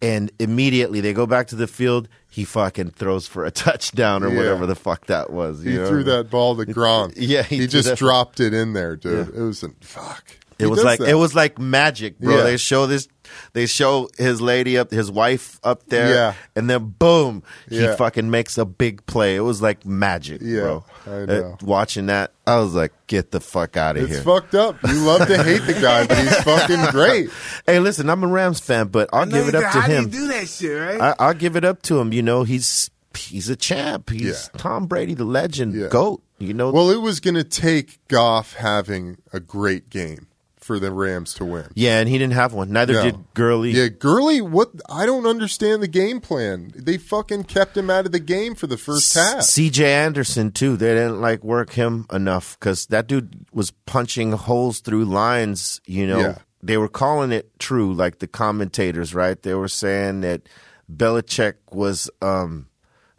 and 0.00 0.30
immediately 0.38 1.00
they 1.00 1.12
go 1.12 1.26
back 1.26 1.46
to 1.48 1.56
the 1.56 1.66
field. 1.66 2.08
He 2.28 2.44
fucking 2.44 2.90
throws 2.90 3.26
for 3.26 3.44
a 3.44 3.50
touchdown 3.52 4.22
or 4.24 4.28
Yeah. 4.30 4.36
whatever 4.36 4.66
the 4.66 4.74
fuck 4.74 5.06
that 5.06 5.30
was. 5.30 5.62
He 5.62 5.76
know? 5.76 5.86
threw 5.86 6.02
that 6.04 6.30
ball 6.30 6.56
to 6.56 6.64
Gronk. 6.66 7.14
Yeah, 7.16 7.42
he 7.42 7.58
he, 7.58 7.66
just 7.66 7.88
that- 7.88 7.98
dropped 7.98 8.40
it 8.40 8.52
in 8.54 8.72
there, 8.72 8.96
dude. 8.96 9.28
It 9.28 9.34
was 9.40 9.62
a 9.62 9.70
fuck. 9.80 10.24
It 10.58 10.64
He 10.64 10.70
was 10.70 10.82
like 10.84 10.98
that. 11.00 11.08
it 11.08 11.14
was 11.14 11.34
like 11.34 11.58
magic, 11.58 12.18
bro. 12.18 12.38
Yeah. 12.38 12.42
They 12.44 12.56
show 12.56 12.86
this, 12.86 13.08
they 13.52 13.66
show 13.66 14.08
his 14.18 14.40
lady 14.40 14.76
up, 14.78 14.90
his 14.90 15.10
wife 15.10 15.58
up 15.64 15.86
there, 15.88 16.14
Yeah. 16.14 16.34
and 16.56 16.68
then 16.68 16.94
boom, 16.98 17.42
he 17.68 17.80
Yeah. 17.82 17.96
fucking 17.96 18.30
makes 18.30 18.58
a 18.58 18.64
big 18.64 19.04
play. 19.06 19.36
It 19.36 19.40
was 19.40 19.60
like 19.62 19.84
magic, 19.86 20.40
Yeah, 20.42 20.60
bro. 20.60 20.84
I 21.06 21.10
Uh, 21.10 21.56
watching 21.62 22.06
that, 22.06 22.32
I 22.46 22.58
was 22.58 22.74
like, 22.74 22.92
get 23.06 23.30
the 23.30 23.40
fuck 23.40 23.76
out 23.76 23.96
of 23.96 24.04
It's 24.04 24.12
here. 24.14 24.22
fucked 24.22 24.54
up. 24.54 24.76
You 24.86 24.94
love 25.00 25.26
to 25.28 25.42
hate 25.42 25.66
the 25.66 25.74
guy, 25.74 26.06
but 26.06 26.18
he's 26.18 26.36
fucking 26.42 26.86
great. 26.90 27.30
hey, 27.66 27.78
listen, 27.78 28.08
I'm 28.10 28.22
a 28.22 28.26
Rams 28.28 28.60
fan, 28.60 28.88
but 28.88 29.08
I'll 29.12 29.26
give 29.26 29.48
it 29.48 29.54
up 29.54 29.62
said, 29.64 29.72
to 29.72 29.80
How 29.80 29.88
him. 29.88 30.08
do 30.08 30.16
you 30.18 30.26
do 30.28 30.32
that 30.34 30.48
shit, 30.48 30.78
right? 30.80 31.00
I, 31.00 31.14
I'll 31.18 31.34
give 31.34 31.56
it 31.56 31.64
up 31.64 31.82
to 31.82 31.98
him. 32.00 32.12
You 32.12 32.22
know, 32.22 32.44
he's 32.44 32.90
he's 33.16 33.48
a 33.50 33.56
champ. 33.56 34.08
He's 34.10 34.22
Yeah. 34.54 34.58
Tom 34.60 34.86
Brady, 34.86 35.12
the 35.14 35.24
legend, 35.24 35.74
Yeah. 35.74 35.88
goat. 35.88 36.22
You 36.38 36.54
know, 36.54 36.70
Well, 36.72 36.90
it 36.90 37.00
was 37.00 37.20
going 37.20 37.34
to 37.36 37.44
take 37.44 37.98
Goff 38.08 38.54
having 38.54 39.18
a 39.32 39.38
great 39.38 39.90
game 39.90 40.26
for 40.62 40.78
the 40.78 40.92
Rams 40.92 41.34
to 41.34 41.44
win. 41.44 41.66
yeah, 41.74 41.98
and 41.98 42.08
he 42.08 42.18
didn't 42.18 42.34
have 42.34 42.52
one. 42.52 42.70
Neither 42.70 42.92
No. 42.94 43.02
did 43.02 43.34
Gurley. 43.34 43.72
Yeah, 43.72 43.88
Gurley, 43.88 44.40
what? 44.40 44.70
I 44.88 45.04
don't 45.06 45.26
understand 45.26 45.82
the 45.82 45.88
game 45.88 46.20
plan. 46.20 46.72
They 46.76 46.98
fucking 46.98 47.44
kept 47.44 47.76
him 47.76 47.90
out 47.90 48.06
of 48.06 48.12
the 48.12 48.20
game 48.20 48.54
for 48.54 48.66
the 48.66 48.76
first 48.76 49.12
half. 49.14 49.40
CJ 49.42 49.84
Anderson 49.84 50.52
too. 50.52 50.76
They 50.76 50.94
didn't 50.94 51.20
like 51.20 51.42
work 51.42 51.72
him 51.72 52.06
enough 52.12 52.56
because 52.58 52.86
that 52.86 53.06
dude 53.08 53.44
was 53.52 53.72
punching 53.86 54.32
holes 54.32 54.80
through 54.80 55.04
lines. 55.04 55.80
You 55.86 56.06
know, 56.06 56.20
Yeah. 56.20 56.38
they 56.62 56.76
were 56.76 56.88
calling 56.88 57.32
it 57.32 57.50
true, 57.58 57.92
like 57.92 58.20
the 58.20 58.26
commentators, 58.28 59.14
right? 59.14 59.40
They 59.42 59.54
were 59.54 59.68
saying 59.68 60.20
that 60.22 60.48
Belichick 60.90 61.54
was 61.70 62.10
um, 62.20 62.66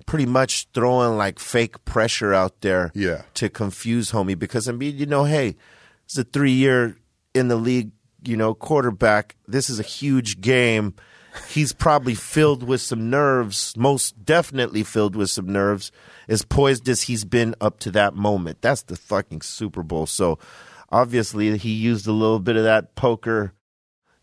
pretty 0.06 0.26
much 0.26 0.68
throwing 0.74 1.18
like 1.18 1.40
fake 1.40 1.84
pressure 1.86 2.34
out 2.34 2.62
there, 2.62 2.92
Yeah. 2.94 3.24
to 3.36 3.50
confuse 3.50 4.12
homie. 4.12 4.38
Because 4.38 4.68
I 4.70 4.72
mean, 4.72 4.98
you 4.98 5.06
know, 5.06 5.24
hey, 5.26 5.56
it's 6.06 6.18
a 6.18 6.24
three 6.24 6.52
year 6.52 6.98
in 7.34 7.48
the 7.48 7.56
league, 7.56 7.92
you 8.24 8.38
know, 8.38 8.54
quarterback. 8.54 9.36
This 9.48 9.70
is 9.70 9.80
a 9.80 9.84
huge 9.84 10.42
game. 10.42 10.96
He's 11.50 11.74
probably 11.74 12.14
filled 12.14 12.62
with 12.62 12.82
some 12.82 13.10
nerves, 13.10 13.74
most 13.76 14.24
definitely 14.24 14.84
filled 14.84 15.16
with 15.16 15.32
some 15.32 15.48
nerves, 15.48 15.92
as 16.28 16.44
poised 16.44 16.88
as 16.88 17.04
he's 17.04 17.26
been 17.26 17.56
up 17.60 17.80
to 17.80 17.92
that 17.92 18.14
moment. 18.14 18.62
That's 18.62 18.84
the 18.84 18.96
fucking 18.96 19.42
Super 19.42 19.82
Bowl. 19.82 20.06
So 20.06 20.38
obviously 20.92 21.58
he 21.58 21.72
used 21.72 22.06
a 22.08 22.12
little 22.12 22.40
bit 22.40 22.56
of 22.56 22.64
that 22.66 22.94
poker, 22.96 23.54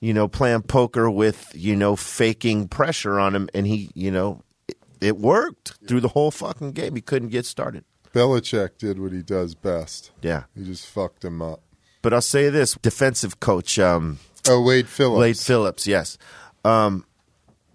you 0.01 0.14
know, 0.14 0.29
playing 0.29 0.62
poker 0.62 1.11
with, 1.11 1.51
you 1.53 1.75
know, 1.75 1.96
faking 1.96 2.68
pressure 2.68 3.18
on 3.18 3.35
him. 3.35 3.49
And 3.55 3.66
he, 3.66 3.90
you 3.94 4.12
know, 4.12 4.42
it, 4.68 4.79
it 5.01 5.18
worked 5.18 5.79
through 5.88 6.01
the 6.01 6.09
whole 6.09 6.31
fucking 6.31 6.73
game. 6.73 6.94
He 6.94 7.01
couldn't 7.01 7.31
get 7.31 7.44
started. 7.44 7.85
Belichick 8.14 8.79
did 8.79 9.01
what 9.01 9.12
he 9.12 9.23
does 9.23 9.57
best. 9.57 10.12
Yeah. 10.23 10.44
He 10.55 10.64
just 10.64 10.87
fucked 10.87 11.25
him 11.25 11.42
up. 11.42 11.62
But 12.02 12.14
I'll 12.14 12.20
say 12.22 12.48
this 12.48 12.74
defensive 12.80 13.40
coach, 13.40 13.78
um, 13.78 14.18
Oh, 14.48 14.62
Wade 14.62 14.88
Phillips. 14.88 15.20
Wade 15.20 15.38
Phillips, 15.38 15.86
yes. 15.86 16.16
Um, 16.64 17.04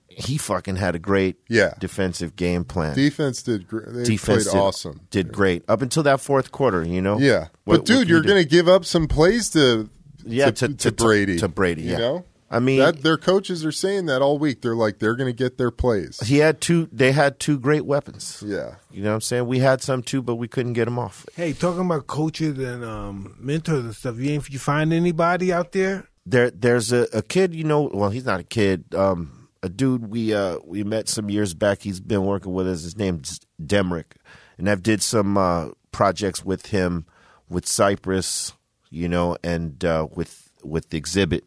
he 0.07 0.37
fucking 0.37 0.77
had 0.77 0.95
a 0.95 0.99
great 0.99 1.35
Yeah. 1.49 1.73
defensive 1.79 2.35
game 2.35 2.63
plan. 2.63 2.95
Defense 2.95 3.43
did. 3.43 3.67
Gr- 3.67 3.81
they 3.89 4.03
Defense 4.03 4.45
played 4.45 4.53
did, 4.53 4.59
awesome. 4.59 5.01
Did 5.11 5.31
great 5.33 5.63
up 5.67 5.81
until 5.81 6.03
that 6.03 6.21
fourth 6.21 6.51
quarter. 6.51 6.83
You 6.83 7.01
know. 7.01 7.19
Yeah, 7.19 7.47
What- 7.65 7.77
but 7.79 7.85
dude, 7.85 8.07
you're 8.09 8.21
going 8.21 8.41
to 8.41 8.49
give 8.49 8.67
up 8.67 8.85
some 8.85 9.07
plays 9.07 9.49
to 9.51 9.89
Yeah, 10.25 10.45
to, 10.45 10.51
to- 10.53 10.67
to 10.69 10.75
to- 10.75 10.91
Brady 10.91 11.37
to 11.37 11.47
Brady, 11.47 11.83
You 11.83 11.91
yeah. 11.91 11.97
know, 11.97 12.25
I 12.49 12.59
mean, 12.59 12.79
that 12.79 13.01
their 13.01 13.17
coaches 13.17 13.65
are 13.65 13.71
saying 13.71 14.05
that 14.05 14.21
all 14.21 14.37
week. 14.37 14.61
They're 14.61 14.75
like 14.75 14.99
they're 14.99 15.15
going 15.15 15.31
to 15.31 15.37
get 15.37 15.57
their 15.57 15.71
plays. 15.71 16.19
He 16.19 16.37
had 16.37 16.61
two. 16.61 16.87
They 16.91 17.11
had 17.11 17.39
two 17.39 17.59
great 17.59 17.85
weapons. 17.85 18.43
Yeah, 18.45 18.75
You 18.91 19.03
know 19.03 19.09
what 19.09 19.15
I'm 19.15 19.21
saying? 19.21 19.47
We 19.47 19.59
had 19.59 19.81
some 19.81 20.03
too, 20.03 20.21
but 20.21 20.35
we 20.35 20.47
couldn't 20.47 20.73
get 20.73 20.85
them 20.85 20.99
off. 20.99 21.25
Hey, 21.35 21.53
talking 21.53 21.85
about 21.85 22.07
coaches 22.07 22.57
and 22.59 22.83
um, 22.83 23.35
mentors 23.39 23.83
and 23.83 23.95
stuff. 23.95 24.17
You 24.17 24.31
ain't 24.31 24.49
you 24.49 24.59
find 24.59 24.93
anybody 24.93 25.51
out 25.51 25.71
there? 25.71 26.07
There, 26.27 26.51
there's 26.51 26.91
a, 26.91 27.07
a 27.13 27.21
kid. 27.21 27.55
You 27.55 27.63
know, 27.63 27.89
well, 27.93 28.09
he's 28.09 28.25
not 28.25 28.39
a 28.39 28.43
kid. 28.43 28.93
Um, 28.93 29.49
a 29.63 29.69
dude 29.69 30.11
we 30.11 30.33
uh 30.33 30.59
we 30.63 30.83
met 30.83 31.09
some 31.09 31.29
years 31.29 31.55
back. 31.55 31.81
He's 31.81 31.99
been 31.99 32.23
working 32.25 32.53
with 32.53 32.67
us. 32.67 32.83
His 32.83 32.95
name's 32.95 33.39
Demrick, 33.61 34.17
and 34.59 34.69
I've 34.69 34.83
did 34.83 35.01
some 35.01 35.37
uh, 35.37 35.69
projects 35.91 36.45
with 36.45 36.67
him 36.67 37.07
with 37.49 37.65
Cypress. 37.65 38.53
You 38.91 39.09
know, 39.09 39.35
and 39.43 39.83
uh, 39.83 40.07
with 40.13 40.51
with 40.63 40.93
Exhibit, 40.93 41.43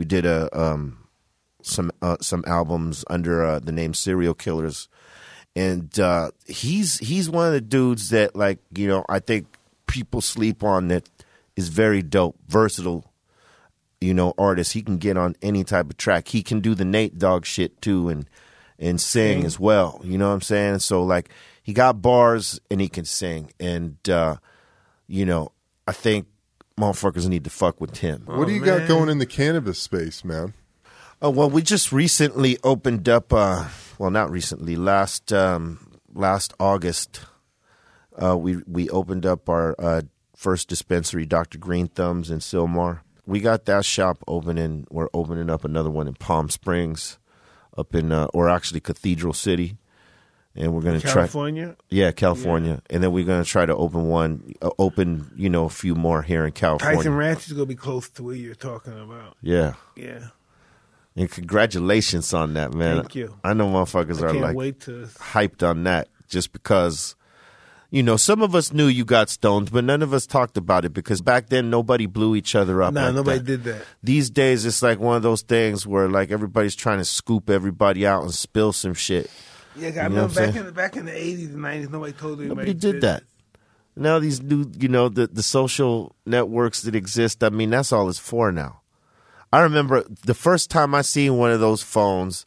we 0.00 0.06
did 0.06 0.24
a 0.24 0.48
um 0.58 0.96
some 1.60 1.90
uh, 2.00 2.16
some 2.22 2.42
albums 2.46 3.04
under 3.10 3.44
uh, 3.44 3.58
the 3.58 3.70
name 3.70 3.92
Serial 3.92 4.32
Killers, 4.32 4.88
and 5.54 6.00
uh, 6.00 6.30
he's 6.46 6.96
he's 7.00 7.28
one 7.28 7.48
of 7.48 7.52
the 7.52 7.60
dudes 7.60 8.08
that 8.08 8.34
like 8.34 8.60
you 8.74 8.88
know 8.88 9.04
I 9.10 9.18
think 9.18 9.58
people 9.86 10.22
sleep 10.22 10.64
on 10.64 10.88
that 10.88 11.06
is 11.54 11.68
very 11.68 12.00
dope, 12.00 12.38
versatile. 12.48 13.12
You 14.00 14.14
know, 14.14 14.32
artist. 14.38 14.72
He 14.72 14.80
can 14.80 14.96
get 14.96 15.18
on 15.18 15.36
any 15.42 15.64
type 15.64 15.90
of 15.90 15.98
track. 15.98 16.28
He 16.28 16.42
can 16.42 16.60
do 16.60 16.74
the 16.74 16.86
Nate 16.86 17.18
Dogg 17.18 17.44
shit 17.44 17.82
too, 17.82 18.08
and 18.08 18.24
and 18.78 18.98
sing 18.98 19.44
as 19.44 19.60
well. 19.60 20.00
You 20.02 20.16
know 20.16 20.28
what 20.28 20.34
I'm 20.34 20.40
saying? 20.40 20.78
So 20.78 21.02
like 21.02 21.28
he 21.62 21.74
got 21.74 22.00
bars 22.00 22.58
and 22.70 22.80
he 22.80 22.88
can 22.88 23.04
sing, 23.04 23.52
and 23.60 23.98
uh, 24.08 24.36
you 25.06 25.26
know 25.26 25.52
I 25.86 25.92
think 25.92 26.26
motherfuckers 26.80 27.28
need 27.28 27.44
to 27.44 27.50
fuck 27.50 27.80
with 27.80 27.98
him. 27.98 28.22
what 28.26 28.46
do 28.46 28.54
you 28.54 28.60
man. 28.60 28.80
got 28.80 28.88
going 28.88 29.08
in 29.08 29.18
the 29.18 29.26
cannabis 29.26 29.78
space, 29.78 30.24
man? 30.24 30.54
Oh 31.22 31.30
well, 31.30 31.50
we 31.50 31.62
just 31.62 31.92
recently 31.92 32.58
opened 32.64 33.08
up. 33.08 33.32
Uh, 33.32 33.68
well, 33.98 34.10
not 34.10 34.30
recently. 34.30 34.74
Last 34.76 35.32
um, 35.32 35.98
last 36.14 36.54
August, 36.58 37.20
uh, 38.20 38.36
we 38.38 38.56
we 38.66 38.88
opened 38.88 39.26
up 39.26 39.48
our 39.48 39.74
uh, 39.78 40.02
first 40.34 40.68
dispensary, 40.68 41.26
Doctor 41.26 41.58
Greenthumb's 41.58 42.30
in 42.30 42.38
Sylmar. 42.38 43.00
We 43.26 43.40
got 43.40 43.66
that 43.66 43.84
shop 43.84 44.24
opening. 44.26 44.86
We're 44.90 45.10
opening 45.12 45.50
up 45.50 45.64
another 45.64 45.90
one 45.90 46.08
in 46.08 46.14
Palm 46.14 46.48
Springs, 46.48 47.18
up 47.76 47.94
in 47.94 48.10
uh, 48.10 48.28
or 48.32 48.48
actually 48.48 48.80
Cathedral 48.80 49.34
City, 49.34 49.76
and 50.56 50.72
we're 50.74 50.80
gonna 50.82 51.00
try. 51.00 51.12
California. 51.12 51.76
Yeah, 51.88 52.10
California, 52.12 52.82
and 52.90 53.02
then 53.02 53.12
we're 53.12 53.24
gonna 53.24 53.44
try 53.44 53.66
to 53.66 53.74
open 53.76 54.08
one, 54.08 54.54
uh, 54.62 54.70
open 54.78 55.30
you 55.36 55.48
know 55.48 55.64
a 55.64 55.70
few 55.70 55.94
more 55.94 56.22
here 56.22 56.44
in 56.46 56.52
California. 56.52 56.96
Tyson 56.96 57.14
Ranch 57.14 57.46
is 57.46 57.52
gonna 57.52 57.66
be 57.66 57.74
close 57.74 58.08
to 58.10 58.22
where 58.22 58.34
you're 58.34 58.54
talking 58.54 58.98
about. 58.98 59.36
Yeah, 59.42 59.74
Yeah, 59.96 60.28
and 61.16 61.30
congratulations 61.30 62.32
on 62.34 62.54
that, 62.54 62.72
man. 62.74 62.96
Thank 62.98 63.14
you. 63.14 63.34
I 63.44 63.52
know 63.54 63.66
motherfuckers 63.68 64.22
I 64.22 64.26
are 64.28 64.34
like 64.34 64.56
wait 64.56 64.80
to. 64.82 65.06
hyped 65.18 65.68
on 65.68 65.84
that 65.84 66.08
just 66.28 66.52
because 66.52 67.14
you 67.90 68.02
know 68.02 68.16
some 68.16 68.40
of 68.42 68.54
us 68.54 68.72
knew 68.72 68.86
you 68.86 69.04
got 69.04 69.28
stoned 69.28 69.72
but 69.72 69.82
none 69.82 70.00
of 70.00 70.14
us 70.14 70.24
talked 70.24 70.56
about 70.56 70.84
it 70.84 70.90
because 70.92 71.20
back 71.20 71.48
then 71.48 71.70
nobody 71.70 72.06
blew 72.06 72.36
each 72.36 72.54
other 72.54 72.80
up 72.84 72.94
Nah, 72.94 73.06
like 73.06 73.14
nobody 73.16 73.38
that. 73.38 73.44
did 73.44 73.64
that. 73.64 73.82
these 74.00 74.30
days 74.30 74.64
it's 74.64 74.80
like 74.80 75.00
one 75.00 75.16
of 75.16 75.22
those 75.24 75.42
things 75.42 75.88
where 75.88 76.08
like 76.08 76.30
everybody's 76.30 76.76
trying 76.76 76.98
to 76.98 77.04
scoop 77.04 77.50
everybody 77.50 78.06
out 78.06 78.22
and 78.22 78.32
spill 78.32 78.72
some 78.72 78.94
shit 78.94 79.28
Yeah, 79.76 79.88
I 79.88 80.08
know 80.08 80.22
what 80.26 80.34
remember 80.34 80.34
back 80.34 80.56
in 80.56 80.66
the 80.66 80.72
back 80.72 80.96
in 80.96 81.04
the 81.06 81.16
eighties 81.16 81.50
and 81.52 81.62
nineties, 81.62 81.90
nobody 81.90 82.12
told 82.12 82.40
anybody. 82.40 82.48
nobody 82.48 82.74
did 82.74 83.00
that. 83.02 83.22
Now 83.96 84.18
these 84.18 84.40
new 84.42 84.70
you 84.78 84.88
know 84.88 85.08
the 85.08 85.26
the 85.26 85.42
social 85.42 86.14
networks 86.26 86.82
that 86.82 86.94
exist 86.94 87.42
i 87.44 87.48
mean 87.50 87.70
that's 87.70 87.92
all 87.92 88.08
it's 88.08 88.18
for 88.18 88.50
now. 88.52 88.80
I 89.52 89.60
remember 89.60 90.04
the 90.24 90.34
first 90.34 90.70
time 90.70 90.94
i 90.94 91.02
seen 91.02 91.36
one 91.36 91.50
of 91.50 91.60
those 91.60 91.82
phones 91.82 92.46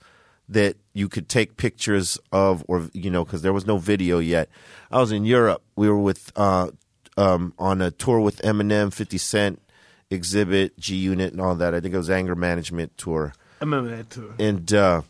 that 0.50 0.76
you 0.94 1.10
could 1.10 1.28
take 1.30 1.58
pictures 1.58 2.18
of 2.32 2.64
or 2.68 2.90
you 2.94 3.10
know 3.12 3.24
because 3.26 3.42
there 3.42 3.54
was 3.54 3.66
no 3.66 3.78
video 3.78 4.20
yet. 4.20 4.50
I 4.92 5.00
was 5.00 5.12
in 5.12 5.26
europe. 5.26 5.62
We 5.76 5.90
were 5.90 6.00
with 6.00 6.32
uh 6.36 6.72
um 7.18 7.54
on 7.60 7.82
a 7.82 7.92
tour 7.92 8.20
with 8.20 8.42
eminem 8.42 8.92
50 8.94 9.18
cent 9.18 9.62
exhibit 10.10 10.78
g 10.80 10.96
unit 10.96 11.32
and 11.34 11.42
all 11.42 11.56
that. 11.56 11.74
I 11.74 11.80
think 11.80 11.94
it 11.94 11.98
was 11.98 12.10
anger 12.10 12.36
management 12.36 12.98
tour. 12.98 13.34
I 13.62 13.66
remember 13.66 13.96
that 13.96 14.10
too. 14.10 14.34
and 14.40 14.74
uh, 14.74 15.02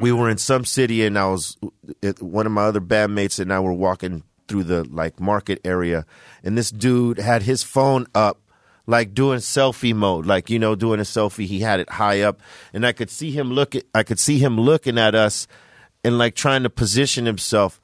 we 0.00 0.12
were 0.12 0.30
in 0.30 0.38
some 0.38 0.64
city 0.64 1.04
and 1.04 1.18
I 1.18 1.26
was 1.26 1.56
it, 2.02 2.22
one 2.22 2.46
of 2.46 2.52
my 2.52 2.64
other 2.64 2.80
bandmates 2.80 3.38
and 3.38 3.52
I 3.52 3.60
were 3.60 3.72
walking 3.72 4.22
through 4.48 4.64
the 4.64 4.84
like 4.84 5.20
market 5.20 5.60
area. 5.64 6.06
And 6.42 6.56
this 6.56 6.70
dude 6.70 7.18
had 7.18 7.42
his 7.42 7.62
phone 7.62 8.06
up 8.14 8.40
like 8.86 9.14
doing 9.14 9.40
selfie 9.40 9.94
mode 9.94 10.26
like 10.26 10.48
you 10.48 10.58
know 10.58 10.74
doing 10.74 11.00
a 11.00 11.04
selfie. 11.04 11.46
He 11.46 11.60
had 11.60 11.80
it 11.80 11.90
high 11.90 12.22
up. 12.22 12.40
And 12.72 12.86
I 12.86 12.92
could 12.92 13.10
see 13.10 13.30
him 13.30 13.52
look 13.52 13.74
at, 13.74 13.84
I 13.94 14.02
could 14.02 14.18
see 14.18 14.38
him 14.38 14.58
looking 14.58 14.98
at 14.98 15.14
us 15.14 15.46
and 16.04 16.18
like 16.18 16.34
trying 16.34 16.62
to 16.62 16.70
position 16.70 17.26
himself. 17.26 17.80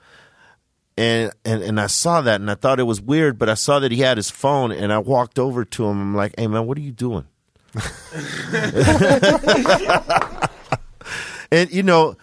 And, 0.97 1.33
and 1.45 1.63
and 1.63 1.81
I 1.81 1.87
saw 1.87 2.21
that 2.21 2.41
and 2.41 2.51
I 2.51 2.55
thought 2.55 2.79
it 2.79 2.85
was 2.85 3.01
weird 3.01 3.39
but 3.39 3.49
I 3.49 3.55
saw 3.55 3.79
that 3.79 3.93
he 3.93 4.01
had 4.01 4.19
his 4.19 4.31
phone 4.31 4.73
and 4.73 4.93
I 4.93 4.99
walked 4.99 5.39
over 5.39 5.65
to 5.65 5.87
him. 5.87 6.01
I'm 6.01 6.15
like 6.15 6.35
hey 6.39 6.47
man 6.47 6.67
what 6.67 6.77
are 6.77 6.83
you 6.83 6.93
doing 6.93 7.27
and 11.53 11.73
you 11.73 11.83
know 11.85 12.17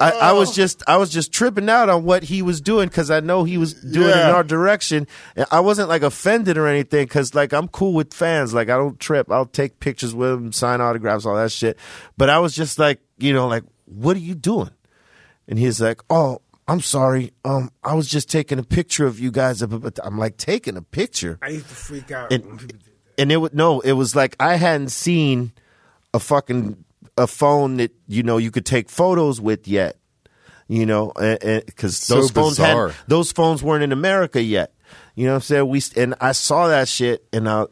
I, 0.00 0.10
I 0.10 0.32
was 0.32 0.54
just 0.54 0.82
I 0.88 0.96
was 0.96 1.10
just 1.10 1.32
tripping 1.32 1.68
out 1.68 1.88
on 1.88 2.02
what 2.04 2.24
he 2.24 2.42
was 2.42 2.60
doing 2.60 2.88
because 2.88 3.10
I 3.12 3.20
know 3.20 3.44
he 3.44 3.58
was 3.58 3.74
doing 3.74 4.08
it 4.08 4.16
in 4.16 4.34
our 4.34 4.42
direction. 4.42 5.06
And 5.36 5.46
I 5.52 5.60
wasn't 5.60 5.88
like 5.88 6.02
offended 6.02 6.58
or 6.58 6.66
anything 6.66 7.04
because 7.04 7.32
like 7.34 7.52
I'm 7.52 7.68
cool 7.68 7.92
with 7.94 8.12
fans. 8.12 8.52
Like 8.52 8.68
I 8.70 8.76
don't 8.76 8.98
trip. 8.98 9.30
I'll 9.30 9.46
take 9.46 9.78
pictures 9.78 10.12
with 10.12 10.30
them, 10.30 10.52
sign 10.52 10.80
autographs, 10.80 11.26
all 11.26 11.36
that 11.36 11.52
shit. 11.52 11.78
But 12.16 12.28
I 12.28 12.40
was 12.40 12.56
just 12.56 12.76
like, 12.78 13.00
you 13.18 13.32
know, 13.32 13.46
like 13.46 13.62
what 13.84 14.16
are 14.16 14.20
you 14.20 14.34
doing? 14.34 14.70
And 15.46 15.58
he's 15.58 15.80
like, 15.80 16.00
oh. 16.10 16.40
I'm 16.66 16.80
sorry. 16.80 17.34
Um, 17.44 17.70
I 17.84 17.92
was 17.92 18.08
just 18.08 18.30
taking 18.30 18.58
a 18.58 18.62
picture 18.62 19.04
of 19.04 19.20
you 19.20 19.30
guys. 19.30 19.60
I'm 19.60 20.16
like 20.16 20.38
taking 20.38 20.78
a 20.78 20.82
picture 20.82 21.38
I 21.42 21.48
used 21.50 21.68
to 21.68 21.74
freak 21.74 22.10
out 22.10 22.32
And- 22.32 22.42
when 22.46 22.56
people 22.56 22.78
did 22.78 22.80
that. 22.86 23.20
and 23.20 23.30
it 23.30 23.36
would 23.36 23.54
no, 23.54 23.80
it 23.80 23.92
was 23.92 24.16
like 24.16 24.34
I 24.40 24.56
hadn't 24.56 24.88
seen 24.88 25.52
a 26.14 26.18
fucking 26.18 26.83
a 27.16 27.26
phone 27.26 27.76
that 27.78 27.92
you 28.08 28.22
know 28.22 28.36
you 28.38 28.50
could 28.50 28.66
take 28.66 28.88
photos 28.90 29.40
with 29.40 29.66
yet. 29.68 29.96
You 30.66 30.86
know, 30.86 31.12
because 31.14 31.98
So 31.98 32.14
those 32.16 32.30
phones 32.30 32.56
bizarre. 32.56 32.88
had 32.88 32.96
those 33.06 33.32
phones 33.32 33.62
weren't 33.62 33.84
in 33.84 33.92
America 33.92 34.42
yet. 34.42 34.72
You 35.14 35.26
know 35.26 35.32
what 35.32 35.36
I'm 35.36 35.42
saying? 35.42 35.68
We 35.68 35.82
and 35.96 36.14
I 36.20 36.32
saw 36.32 36.68
that 36.68 36.88
shit, 36.88 37.24
and 37.34 37.46
I 37.48 37.66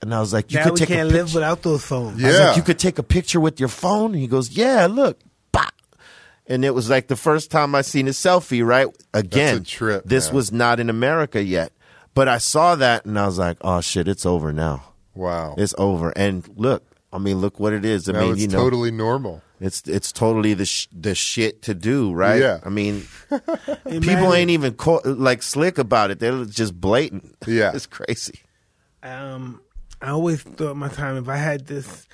and 0.00 0.14
I 0.14 0.20
was 0.20 0.32
like, 0.32 0.50
you 0.50 0.56
now 0.58 0.64
could 0.64 0.72
we 0.72 0.78
take 0.78 0.88
can't 0.88 1.10
a 1.10 1.12
live 1.12 1.34
without 1.34 1.60
those 1.62 1.84
phones. 1.84 2.22
I 2.24 2.26
was 2.28 2.36
Yeah. 2.36 2.46
like, 2.48 2.56
you 2.56 2.62
could 2.62 2.78
take 2.78 2.98
a 2.98 3.02
picture 3.02 3.38
with 3.40 3.60
your 3.60 3.68
phone. 3.68 4.12
And 4.12 4.20
he 4.20 4.26
goes, 4.26 4.50
yeah, 4.52 4.86
look, 4.86 5.20
bah. 5.52 5.68
And 6.46 6.64
it 6.64 6.74
was 6.74 6.88
like 6.88 7.08
the 7.08 7.16
first 7.16 7.50
time 7.50 7.74
I 7.74 7.82
seen 7.82 8.08
a 8.08 8.12
selfie. 8.12 8.64
Right 8.66 8.86
again, 9.12 9.56
That's 9.58 9.68
a 9.68 9.76
trip, 9.76 10.04
this 10.06 10.28
man. 10.28 10.34
was 10.36 10.50
not 10.52 10.80
in 10.80 10.88
America 10.88 11.42
yet, 11.42 11.72
but 12.14 12.26
I 12.28 12.38
saw 12.38 12.74
that 12.76 13.04
and 13.04 13.18
I 13.18 13.26
was 13.26 13.38
like, 13.38 13.58
oh 13.60 13.82
shit, 13.82 14.08
it's 14.08 14.24
over 14.24 14.50
now. 14.54 14.82
Wow. 15.14 15.56
It's 15.58 15.74
over. 15.76 16.10
And 16.16 16.48
look, 16.56 16.82
I 17.12 17.18
mean, 17.18 17.38
look 17.38 17.58
what 17.58 17.72
it 17.72 17.84
is. 17.84 18.08
I 18.08 18.12
now 18.12 18.20
mean, 18.20 18.32
it's 18.32 18.40
you 18.42 18.48
know, 18.48 18.58
totally 18.58 18.90
normal. 18.92 19.42
it's 19.60 19.82
it's 19.88 20.12
totally 20.12 20.54
the 20.54 20.64
sh- 20.64 20.86
the 20.92 21.14
shit 21.14 21.62
to 21.62 21.74
do, 21.74 22.12
right? 22.12 22.40
Yeah. 22.40 22.60
I 22.64 22.68
mean, 22.68 23.06
people 23.84 24.32
ain't 24.34 24.50
even 24.50 24.74
co- 24.74 25.02
like 25.04 25.42
slick 25.42 25.78
about 25.78 26.10
it. 26.10 26.18
They're 26.20 26.44
just 26.44 26.80
blatant. 26.80 27.36
Yeah. 27.46 27.72
it's 27.74 27.86
crazy. 27.86 28.40
um, 29.02 29.60
I 30.02 30.10
always 30.10 30.42
thought 30.42 30.76
my 30.76 30.88
time 30.88 31.16
if 31.16 31.28
I 31.28 31.36
had 31.36 31.66
this 31.66 32.06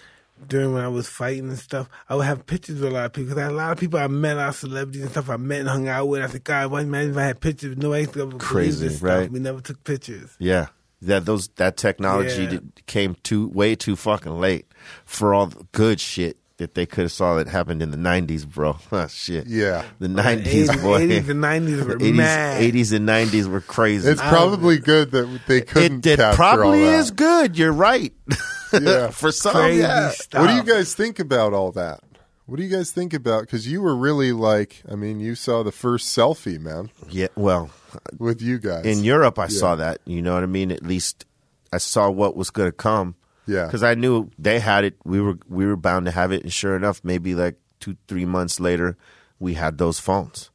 during 0.49 0.75
when 0.75 0.83
I 0.85 0.89
was 0.89 1.09
fighting 1.09 1.49
and 1.49 1.59
stuff, 1.59 1.89
I 2.09 2.17
would 2.17 2.27
have 2.27 2.45
pictures 2.47 2.81
with 2.81 2.91
a 2.91 2.95
lot 2.95 3.05
of 3.07 3.13
people. 3.13 3.29
Because 3.29 3.39
I 3.41 3.45
had 3.45 3.53
a 3.53 3.55
lot 3.55 3.73
of 3.73 3.79
people 3.79 3.99
I 4.01 4.07
met, 4.09 4.37
a 4.37 4.41
lot 4.41 4.49
of 4.51 4.57
celebrities 4.57 5.03
and 5.03 5.11
stuff 5.11 5.31
I 5.31 5.37
met 5.37 5.61
and 5.61 5.69
hung 5.69 5.89
out 5.89 6.07
with. 6.09 6.23
I 6.23 6.27
said, 6.27 6.43
God, 6.45 6.71
why 6.71 6.81
imagine 6.83 7.13
if 7.13 7.17
I 7.17 7.23
had 7.23 7.41
pictures? 7.41 7.77
Nobody 7.77 8.07
could 8.07 8.17
ever 8.23 8.27
believe 8.31 8.41
Crazy, 8.43 8.89
this 8.89 8.97
stuff. 8.99 9.09
right? 9.09 9.31
We 9.31 9.39
never 9.39 9.61
took 9.61 9.83
pictures. 9.85 10.35
Yeah, 10.39 10.67
that 11.03 11.25
those 11.27 11.49
that 11.57 11.77
technology 11.77 12.45
Yeah. 12.45 12.51
did- 12.51 12.87
came 12.87 13.17
too 13.23 13.49
way 13.49 13.75
too 13.75 13.97
fucking 13.97 14.39
late 14.41 14.67
for 15.05 15.35
all 15.35 15.47
the 15.47 15.67
good 15.73 16.01
shit 16.01 16.37
that 16.59 16.75
they 16.75 16.87
could 16.87 17.03
have 17.03 17.13
saw 17.13 17.35
that 17.37 17.49
happened 17.49 17.83
in 17.83 17.91
the 17.91 17.99
'90s, 17.99 18.47
bro. 18.49 18.79
Ah, 18.91 19.07
shit. 19.11 19.47
Yeah. 19.47 19.85
the 19.99 20.09
'90s, 20.09 20.69
boy. 20.83 21.07
80s 21.07 21.29
and 21.29 21.43
90s 21.45 21.85
were 21.87 21.97
80s, 21.99 22.15
mad. 22.15 22.63
80s 22.63 22.93
and 22.97 23.07
90s 23.09 23.47
were 23.47 23.61
crazy. 23.61 24.09
It's 24.09 24.23
probably 24.23 24.79
good 24.79 25.11
that 25.11 25.41
they 25.47 25.61
couldn't 25.61 26.07
it, 26.07 26.19
it 26.19 26.35
probably 26.35 26.83
is 26.83 27.11
good. 27.11 27.59
You're 27.59 27.73
right. 27.73 28.13
Yeah. 28.73 29.11
For 29.11 29.31
some, 29.33 29.53
Crazy 29.53 29.81
yeah. 29.81 30.11
stuff. 30.11 30.41
What 30.41 30.49
do 30.49 30.55
you 30.55 30.63
guys 30.65 30.93
think 30.93 31.19
about 31.21 31.55
all 31.55 31.71
that? 31.73 32.01
What 32.47 32.57
do 32.59 32.63
you 32.63 32.75
guys 32.75 32.93
think 32.93 33.13
about? 33.13 33.43
Because 33.43 33.67
you 33.71 33.83
were 33.83 33.97
really 33.97 34.33
like, 34.33 34.83
I 34.91 34.95
mean, 34.95 35.19
you 35.19 35.35
saw 35.35 35.65
the 35.65 35.73
first 35.73 36.17
selfie, 36.17 36.61
man, 36.61 36.91
Yeah. 37.11 37.27
Well, 37.35 37.71
with 38.19 38.41
you 38.41 38.59
guys. 38.59 38.87
in 38.87 39.03
Europe, 39.03 39.39
I 39.39 39.49
saw 39.49 39.75
that. 39.77 39.99
You 40.05 40.23
know 40.23 40.35
what 40.35 40.45
I 40.45 40.47
mean? 40.47 40.71
At 40.71 40.85
least 40.85 41.25
I 41.73 41.79
saw 41.79 42.09
what 42.09 42.37
was 42.37 42.51
going 42.51 42.69
to 42.69 42.77
come. 42.77 43.17
Yeah. 43.47 43.67
Because 43.67 43.83
I 43.83 43.95
knew 43.95 44.31
they 44.39 44.61
had 44.61 44.85
it. 44.85 44.97
We 45.05 45.21
were 45.21 45.39
we 45.49 45.67
were 45.67 45.77
bound 45.77 46.07
to 46.07 46.13
have 46.13 46.33
it, 46.33 46.43
and 46.43 46.53
sure 46.53 46.77
enough, 46.77 47.01
maybe 47.05 47.35
like 47.35 47.57
two 47.81 47.97
three 48.09 48.25
months 48.25 48.59
later, 48.61 48.97
we 49.39 49.55
had 49.55 49.79
those 49.79 49.99
phones. 49.99 50.51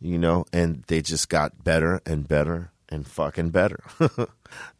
You 0.00 0.18
know, 0.18 0.44
and 0.52 0.84
they 0.88 1.00
just 1.00 1.28
got 1.30 1.64
better 1.64 2.00
and 2.04 2.28
better 2.28 2.70
and 2.88 3.06
fucking 3.06 3.50
better. 3.50 3.80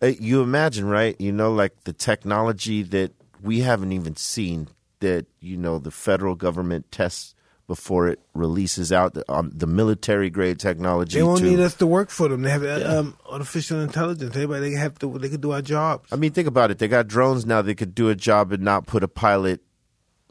Uh, 0.01 0.07
you 0.21 0.43
imagine, 0.43 0.87
right? 0.87 1.21
You 1.21 1.33
know, 1.33 1.53
like 1.53 1.83
the 1.85 1.93
technology 1.93 2.85
that 2.85 3.11
we 3.43 3.61
haven't 3.61 3.91
even 3.91 4.15
seen 4.15 4.69
that 5.01 5.27
you 5.41 5.57
know 5.57 5.79
the 5.79 5.91
federal 5.91 6.35
government 6.35 6.91
tests 6.91 7.35
before 7.67 8.09
it 8.09 8.21
releases 8.33 8.93
out 8.93 9.15
the, 9.15 9.33
um, 9.33 9.51
the 9.53 9.67
military 9.67 10.31
grade 10.31 10.59
technology. 10.59 11.19
They 11.19 11.23
won't 11.23 11.41
to- 11.41 11.47
need 11.51 11.61
us 11.61 11.75
to 11.75 11.87
work 11.87 12.11
for 12.11 12.29
them. 12.29 12.43
They 12.43 12.51
have 12.51 12.65
um, 12.65 13.17
artificial 13.29 13.81
intelligence. 13.81 14.35
Everybody 14.35 14.71
they 14.71 14.77
have 14.77 14.99
to. 15.01 15.19
They 15.19 15.29
can 15.29 15.41
do 15.41 15.53
our 15.53 15.63
jobs. 15.63 16.13
I 16.13 16.17
mean, 16.17 16.33
think 16.33 16.49
about 16.49 16.71
it. 16.71 16.79
They 16.79 16.89
got 16.89 17.09
drones 17.09 17.45
now. 17.45 17.63
They 17.63 17.75
could 17.75 17.95
do 17.95 18.09
a 18.09 18.15
job 18.15 18.53
and 18.53 18.63
not 18.63 18.87
put 18.87 19.03
a 19.03 19.09
pilot, 19.09 19.61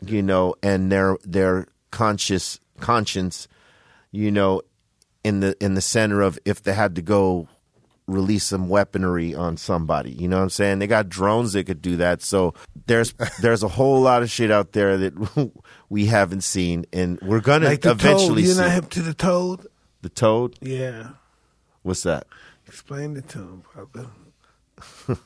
you 0.05 0.21
know, 0.21 0.55
and 0.63 0.91
their 0.91 1.17
their 1.23 1.67
conscious 1.91 2.59
conscience, 2.79 3.47
you 4.11 4.31
know, 4.31 4.61
in 5.23 5.41
the 5.41 5.55
in 5.63 5.73
the 5.73 5.81
center 5.81 6.21
of 6.21 6.39
if 6.45 6.63
they 6.63 6.73
had 6.73 6.95
to 6.95 7.01
go 7.01 7.47
release 8.07 8.43
some 8.45 8.69
weaponry 8.69 9.33
on 9.33 9.57
somebody. 9.57 10.11
You 10.11 10.27
know 10.27 10.37
what 10.37 10.43
I'm 10.43 10.49
saying? 10.49 10.79
They 10.79 10.87
got 10.87 11.09
drones 11.09 11.53
that 11.53 11.63
could 11.65 11.81
do 11.81 11.97
that. 11.97 12.21
So 12.21 12.53
there's 12.85 13.13
there's 13.41 13.63
a 13.63 13.67
whole 13.67 14.01
lot 14.01 14.21
of 14.23 14.29
shit 14.29 14.51
out 14.51 14.73
there 14.73 14.97
that 14.97 15.51
we 15.89 16.05
haven't 16.05 16.41
seen, 16.41 16.85
and 16.93 17.19
we're 17.21 17.39
gonna 17.41 17.65
like 17.67 17.81
the 17.81 17.91
eventually 17.91 18.43
toad. 18.43 18.47
You're 18.55 18.63
not 18.63 18.71
hip 18.71 18.89
to 18.91 19.01
the 19.01 19.13
toad. 19.13 19.67
the 20.01 20.09
toad. 20.09 20.55
Yeah, 20.61 21.09
What's 21.83 22.03
that? 22.03 22.27
explain 22.67 23.15
it 23.15 23.29
to 23.29 23.39
him, 23.39 23.63
brother. 23.73 24.09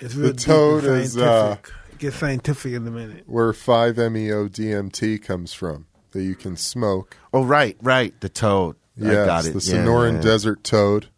It's 0.00 0.14
real 0.14 0.32
The 0.32 0.38
toad 0.38 0.84
is, 0.84 1.16
uh. 1.18 1.56
Get 1.98 2.14
scientific 2.14 2.72
in 2.72 2.86
a 2.86 2.90
minute. 2.90 3.24
where 3.26 3.52
5-MeO 3.52 4.48
DMT 4.48 5.22
comes 5.22 5.52
from, 5.52 5.86
that 6.12 6.22
you 6.22 6.34
can 6.34 6.56
smoke. 6.56 7.18
Oh, 7.34 7.44
right, 7.44 7.76
right. 7.82 8.18
The 8.22 8.30
toad. 8.30 8.76
I 8.98 9.04
Yes, 9.12 9.26
got 9.26 9.44
it. 9.46 9.52
the 9.52 9.58
Sonoran 9.58 10.14
yeah. 10.14 10.20
Desert 10.22 10.64
Toad. 10.64 11.09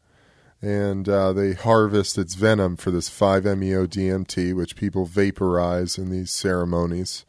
And 0.63 1.09
uh, 1.09 1.33
they 1.33 1.55
harvest 1.55 2.17
its 2.17 2.35
venom 2.35 2.77
for 2.77 2.93
this 2.93 3.11
5-MeO 3.11 3.87
DMT, 3.89 4.55
which 4.55 4.77
people 4.77 5.07
vaporize 5.07 5.99
in 5.99 6.11
these 6.11 6.31
ceremonies. 6.31 7.25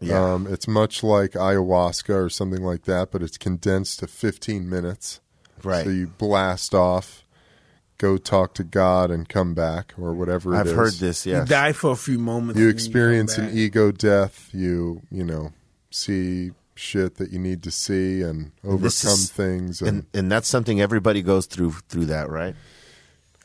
Yeah. 0.00 0.34
Um, 0.34 0.48
it's 0.48 0.66
much 0.66 1.04
like 1.04 1.32
ayahuasca 1.32 2.12
or 2.12 2.28
something 2.28 2.62
like 2.62 2.82
that, 2.84 3.12
but 3.12 3.22
it's 3.22 3.38
condensed 3.38 4.00
to 4.00 4.08
15 4.08 4.68
minutes. 4.68 5.20
Right. 5.62 5.84
So 5.84 5.90
you 5.90 6.08
blast 6.08 6.74
off, 6.74 7.24
go 7.98 8.18
talk 8.18 8.52
to 8.54 8.64
God, 8.64 9.12
and 9.12 9.28
come 9.28 9.54
back, 9.54 9.94
or 9.96 10.12
whatever 10.12 10.52
it 10.54 10.58
I've 10.58 10.66
is. 10.66 10.72
heard 10.72 10.92
this. 10.94 11.24
Yeah. 11.24 11.40
You 11.40 11.46
die 11.46 11.72
for 11.72 11.92
a 11.92 11.96
few 11.96 12.18
moments. 12.18 12.60
You 12.60 12.68
experience 12.68 13.36
come 13.36 13.44
an 13.46 13.56
ego 13.56 13.92
death. 13.92 14.50
You, 14.52 15.02
you 15.08 15.22
know, 15.22 15.52
see 15.90 16.50
shit 16.74 17.16
that 17.16 17.30
you 17.30 17.38
need 17.38 17.62
to 17.62 17.70
see 17.70 18.22
and 18.22 18.52
overcome 18.64 18.82
This 18.82 19.04
is- 19.04 19.30
things. 19.30 19.80
And, 19.82 19.88
and 19.88 20.06
and 20.14 20.32
that's 20.32 20.48
something 20.48 20.80
everybody 20.80 21.22
goes 21.22 21.46
through 21.46 21.72
through 21.88 22.06
that, 22.06 22.28
right? 22.30 22.54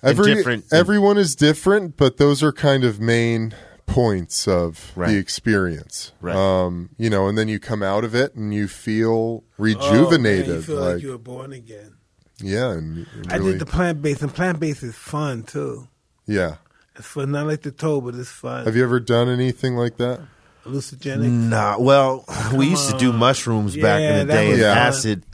every, 0.04 0.36
different- 0.36 0.66
everyone 0.72 1.18
is 1.18 1.36
different, 1.36 1.98
but 1.98 2.18
those 2.18 2.42
are 2.44 2.52
kind 2.52 2.84
of 2.84 3.00
main 3.02 3.54
points 3.88 4.48
of 4.48 4.92
Right. 4.96 5.10
the 5.12 5.18
experience. 5.18 6.12
Right. 6.22 6.36
Um, 6.36 6.90
you 6.98 7.10
know, 7.10 7.28
and 7.28 7.38
then 7.38 7.48
you 7.48 7.60
come 7.60 7.82
out 7.82 8.04
of 8.04 8.14
it 8.14 8.36
and 8.36 8.54
you 8.54 8.68
feel 8.68 9.12
Oh, 9.14 9.44
man, 9.58 9.76
rejuvenated. 9.76 10.48
you 10.48 10.62
feel 10.62 10.76
like, 10.76 10.94
like, 10.96 11.04
you 11.04 11.10
were 11.12 11.18
born 11.18 11.52
again. 11.54 11.96
yeah, 12.40 12.72
and 12.74 13.08
and 13.14 13.32
I 13.32 13.40
did 13.40 13.60
the 13.60 13.66
plant 13.66 14.02
based, 14.02 14.22
and 14.22 14.34
plant 14.34 14.60
based 14.60 14.84
is 14.84 14.96
fun 14.96 15.44
too. 15.44 15.88
yeah. 16.26 16.58
It's 16.96 17.06
fun, 17.08 17.30
not 17.32 17.46
like 17.46 17.62
the 17.62 17.70
toe, 17.72 18.02
but 18.02 18.16
it's 18.16 18.28
fun. 18.30 18.66
Have 18.66 18.76
you 18.76 18.84
ever 18.84 19.00
done 19.00 19.30
anything 19.30 19.76
like 19.76 19.98
that? 19.98 20.20
Hallucinogenic. 20.68 21.30
Nah, 21.50 21.78
well, 21.80 22.26
we 22.56 22.68
used 22.70 22.90
to 22.92 22.98
do 22.98 23.12
on. 23.12 23.18
mushrooms 23.18 23.76
back 23.76 24.02
Yeah, 24.02 24.22
in 24.22 24.28
the 24.28 24.34
that 24.34 24.40
day 24.42 24.50
was 24.52 24.60
and 24.62 24.68
fun. 24.68 24.78
acid. 24.78 25.24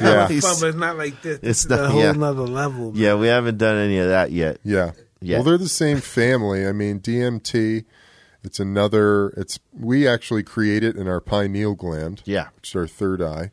Yeah. 0.00 0.28
It's 0.30 0.46
fun, 0.46 0.56
but 0.60 0.66
it's 0.68 0.76
not 0.78 0.96
like 0.96 1.22
this. 1.22 1.38
It's 1.42 1.64
It's 1.64 1.68
not- 1.68 1.80
a 1.80 1.88
whole 1.88 2.00
yeah. 2.02 2.12
nother 2.12 2.42
level. 2.42 2.92
man. 2.92 3.02
yeah, 3.02 3.14
we 3.16 3.26
haven't 3.26 3.58
done 3.58 3.76
any 3.76 3.98
of 3.98 4.08
that 4.08 4.30
yet. 4.30 4.58
Yeah. 4.62 4.92
Yeah. 5.20 5.38
Well, 5.38 5.44
they're 5.44 5.58
the 5.58 5.68
same 5.68 6.00
family. 6.00 6.64
I 6.66 6.70
mean, 6.72 7.00
DMT. 7.00 7.84
It's 8.44 8.60
another. 8.60 9.30
It's 9.36 9.58
we 9.72 10.06
actually 10.06 10.42
create 10.44 10.84
it 10.84 10.96
in 10.96 11.08
our 11.08 11.20
pineal 11.20 11.74
gland. 11.74 12.22
Yeah. 12.24 12.48
which 12.56 12.70
is 12.70 12.76
our 12.76 12.86
third 12.86 13.20
eye. 13.22 13.50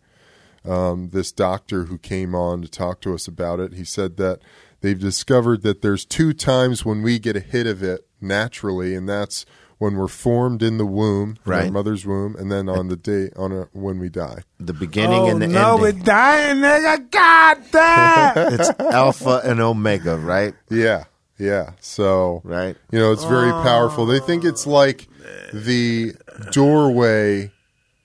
Um, 0.66 1.10
this 1.10 1.32
doctor 1.32 1.86
who 1.86 1.98
came 1.98 2.36
on 2.36 2.62
to 2.62 2.68
talk 2.68 3.02
to 3.02 3.14
us 3.16 3.28
about 3.28 3.60
it, 3.60 3.74
he 3.74 3.84
said 3.84 4.18
that 4.18 4.40
they've 4.82 5.00
discovered 5.00 5.62
that 5.64 5.82
there's 5.82 6.06
two 6.06 6.34
times 6.34 6.86
when 6.86 7.02
we 7.02 7.18
get 7.18 7.36
a 7.38 7.40
hit 7.40 7.66
of 7.66 7.82
it 7.82 8.08
naturally, 8.22 8.94
and 8.94 9.08
that's 9.10 9.46
when 9.80 9.96
we're 9.96 10.08
formed 10.08 10.62
in 10.62 10.78
the 10.78 10.86
womb, 10.86 11.38
in 11.46 11.52
our 11.54 11.60
Right. 11.62 11.72
mother's 11.72 12.06
womb, 12.06 12.36
and 12.38 12.52
then 12.52 12.70
on 12.70 12.88
the 12.90 12.96
day 12.98 13.30
on 13.36 13.52
a, 13.52 13.68
when 13.74 13.98
we 14.00 14.10
die. 14.10 14.44
The 14.60 14.74
beginning 14.74 15.20
oh 15.22 15.30
and 15.30 15.42
the 15.42 15.46
end. 15.46 15.54
no, 15.54 15.78
we're 15.78 15.92
dying, 15.94 16.58
nigga. 16.58 17.10
God 17.10 17.58
damn. 17.72 18.54
It's 18.60 18.70
alpha 18.80 19.42
and 19.44 19.60
omega, 19.60 20.18
right? 20.18 20.54
Yeah, 20.70 21.06
yeah. 21.38 21.72
So 21.80 22.42
Right. 22.44 22.76
you 22.92 23.00
know, 23.00 23.12
it's 23.12 23.24
very 23.24 23.52
powerful. 23.52 24.06
They 24.06 24.20
think 24.20 24.44
it's 24.46 24.68
like 24.68 25.08
the 25.54 26.14
doorway 26.52 27.52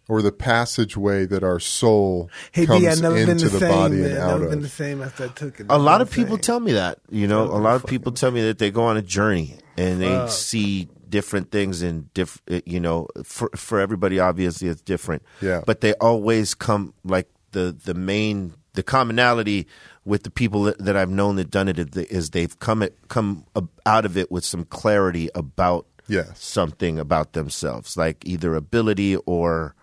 or 0.07 0.21
the 0.23 0.33
passageway 0.33 1.25
that 1.27 1.43
our 1.43 1.59
soul 1.59 2.31
Hey, 2.53 2.67
comes 2.67 2.81
D, 2.83 2.89
I 2.89 2.95
never 2.97 3.15
been 3.15 3.31
into 3.31 3.47
the, 3.49 3.51
the, 3.53 3.61
same. 3.61 3.69
body 3.71 3.97
man. 3.97 4.11
and 4.11 4.19
out 4.19 4.29
never 4.33 4.45
of. 4.45 4.51
been 4.51 4.63
the 4.63 4.69
same 4.69 5.03
after 5.03 5.25
I 5.25 5.29
took 5.29 5.59
it. 5.61 5.67
A 5.71 5.79
lot 5.79 6.01
of 6.03 6.09
That's 6.09 6.17
what 6.19 6.23
I'm 6.23 6.25
people 6.27 6.37
saying. 6.37 6.43
tell 6.43 6.61
me 6.61 6.73
that. 6.73 6.99
You 7.11 7.27
know, 7.27 7.43
a 7.45 7.59
lot 7.59 7.77
of 7.77 7.87
people 7.87 8.13
tell 8.13 8.31
me 8.31 8.43
that 8.43 8.59
they 8.59 8.71
go 8.71 8.85
on 8.85 8.97
a 8.97 9.03
journey 9.03 9.57
and 9.79 10.01
they 10.01 10.09
Fuck. 10.09 10.31
see 10.31 10.89
different 11.15 11.51
things 11.51 11.83
in 11.83 12.11
different. 12.15 12.67
You 12.67 12.81
know, 12.81 13.07
for 13.25 13.49
for 13.57 13.79
everybody, 13.81 14.19
obviously, 14.19 14.69
it's 14.69 14.83
different. 14.83 15.23
Yeah. 15.41 15.63
But 15.65 15.81
they 15.81 15.95
always 16.01 16.55
come 16.55 16.93
like 17.05 17.29
the 17.53 17.77
the 17.85 17.95
main 17.95 18.55
the 18.75 18.83
commonality 18.83 19.67
with 20.05 20.23
the 20.25 20.31
people 20.31 20.65
that, 20.65 20.79
that 20.85 20.97
I've 20.97 21.11
known 21.21 21.37
that 21.37 21.51
done 21.51 21.69
it 21.69 21.79
is 21.97 22.31
they've 22.31 22.59
come 22.59 22.83
it, 22.83 22.93
come 23.09 23.45
out 23.87 24.05
of 24.05 24.17
it 24.17 24.31
with 24.31 24.45
some 24.45 24.65
clarity 24.65 25.29
about 25.35 25.87
Yes. 26.09 26.43
something 26.43 26.99
about 26.99 27.33
themselves, 27.33 27.97
like 27.97 28.17
either 28.27 28.55
ability 28.57 29.17
or 29.25 29.75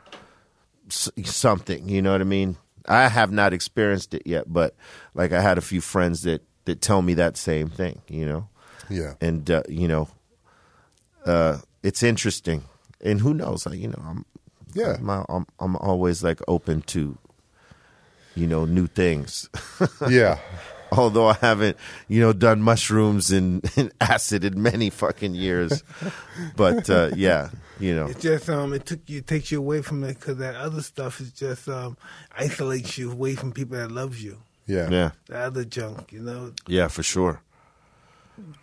something. 0.90 1.88
You 1.90 2.02
know 2.02 2.12
what 2.12 2.22
I 2.22 2.26
mean? 2.26 2.58
I 2.88 3.08
have 3.08 3.32
not 3.32 3.54
experienced 3.54 4.14
it 4.14 4.24
yet, 4.26 4.46
but 4.52 4.76
like 5.14 5.32
I 5.32 5.42
had 5.42 5.58
a 5.58 5.62
few 5.62 5.82
friends 5.82 6.22
that 6.24 6.42
that 6.66 6.82
tell 6.82 7.02
me 7.02 7.16
that 7.16 7.38
same 7.38 7.70
thing. 7.70 8.02
You 8.08 8.26
know, 8.26 8.50
Yeah. 8.90 9.14
and 9.22 9.50
uh, 9.50 9.64
you 9.70 9.88
know, 9.88 10.10
uh, 11.26 11.58
it's 11.84 12.04
interesting. 12.04 12.66
And 13.04 13.20
who 13.22 13.34
knows? 13.34 13.66
Like 13.66 13.80
you 13.80 13.88
know, 13.90 14.02
I'm 14.06 14.26
Yeah. 14.74 14.98
I'm, 15.00 15.26
I'm 15.30 15.46
I'm 15.60 15.76
always 15.78 16.24
like 16.24 16.40
open 16.48 16.82
to 16.94 17.18
you 18.36 18.48
know 18.48 18.66
new 18.66 18.88
things. 18.88 19.50
yeah. 20.10 20.40
Although 20.94 21.28
I 21.30 21.36
haven't, 21.36 21.78
you 22.10 22.20
know, 22.20 22.34
done 22.34 22.62
mushrooms 22.62 23.32
and, 23.32 23.64
and 23.78 23.94
acid 24.02 24.44
in 24.44 24.62
many 24.62 24.90
fucking 24.90 25.36
years, 25.36 25.84
but 26.58 26.90
uh, 26.90 27.12
yeah, 27.16 27.48
you 27.80 27.96
know, 27.96 28.08
It 28.08 28.20
just 28.20 28.50
um, 28.50 28.74
it 28.74 28.86
took 28.86 29.00
you, 29.10 29.20
it 29.20 29.28
takes 29.28 29.52
you 29.54 29.60
away 29.60 29.82
from 29.82 30.04
it 30.04 30.20
because 30.20 30.36
that 30.40 30.56
other 30.56 30.82
stuff 30.82 31.22
is 31.22 31.32
just 31.32 31.70
um, 31.70 31.96
isolates 32.38 32.98
you 32.98 33.10
away 33.10 33.36
from 33.36 33.54
people 33.54 33.78
that 33.78 33.90
loves 33.90 34.22
you. 34.22 34.40
Yeah. 34.68 34.90
yeah, 34.90 35.12
The 35.28 35.38
other 35.40 35.64
junk, 35.64 36.12
you 36.12 36.20
know. 36.22 36.52
yeah, 36.68 36.90
for 36.90 37.04
sure. 37.04 37.42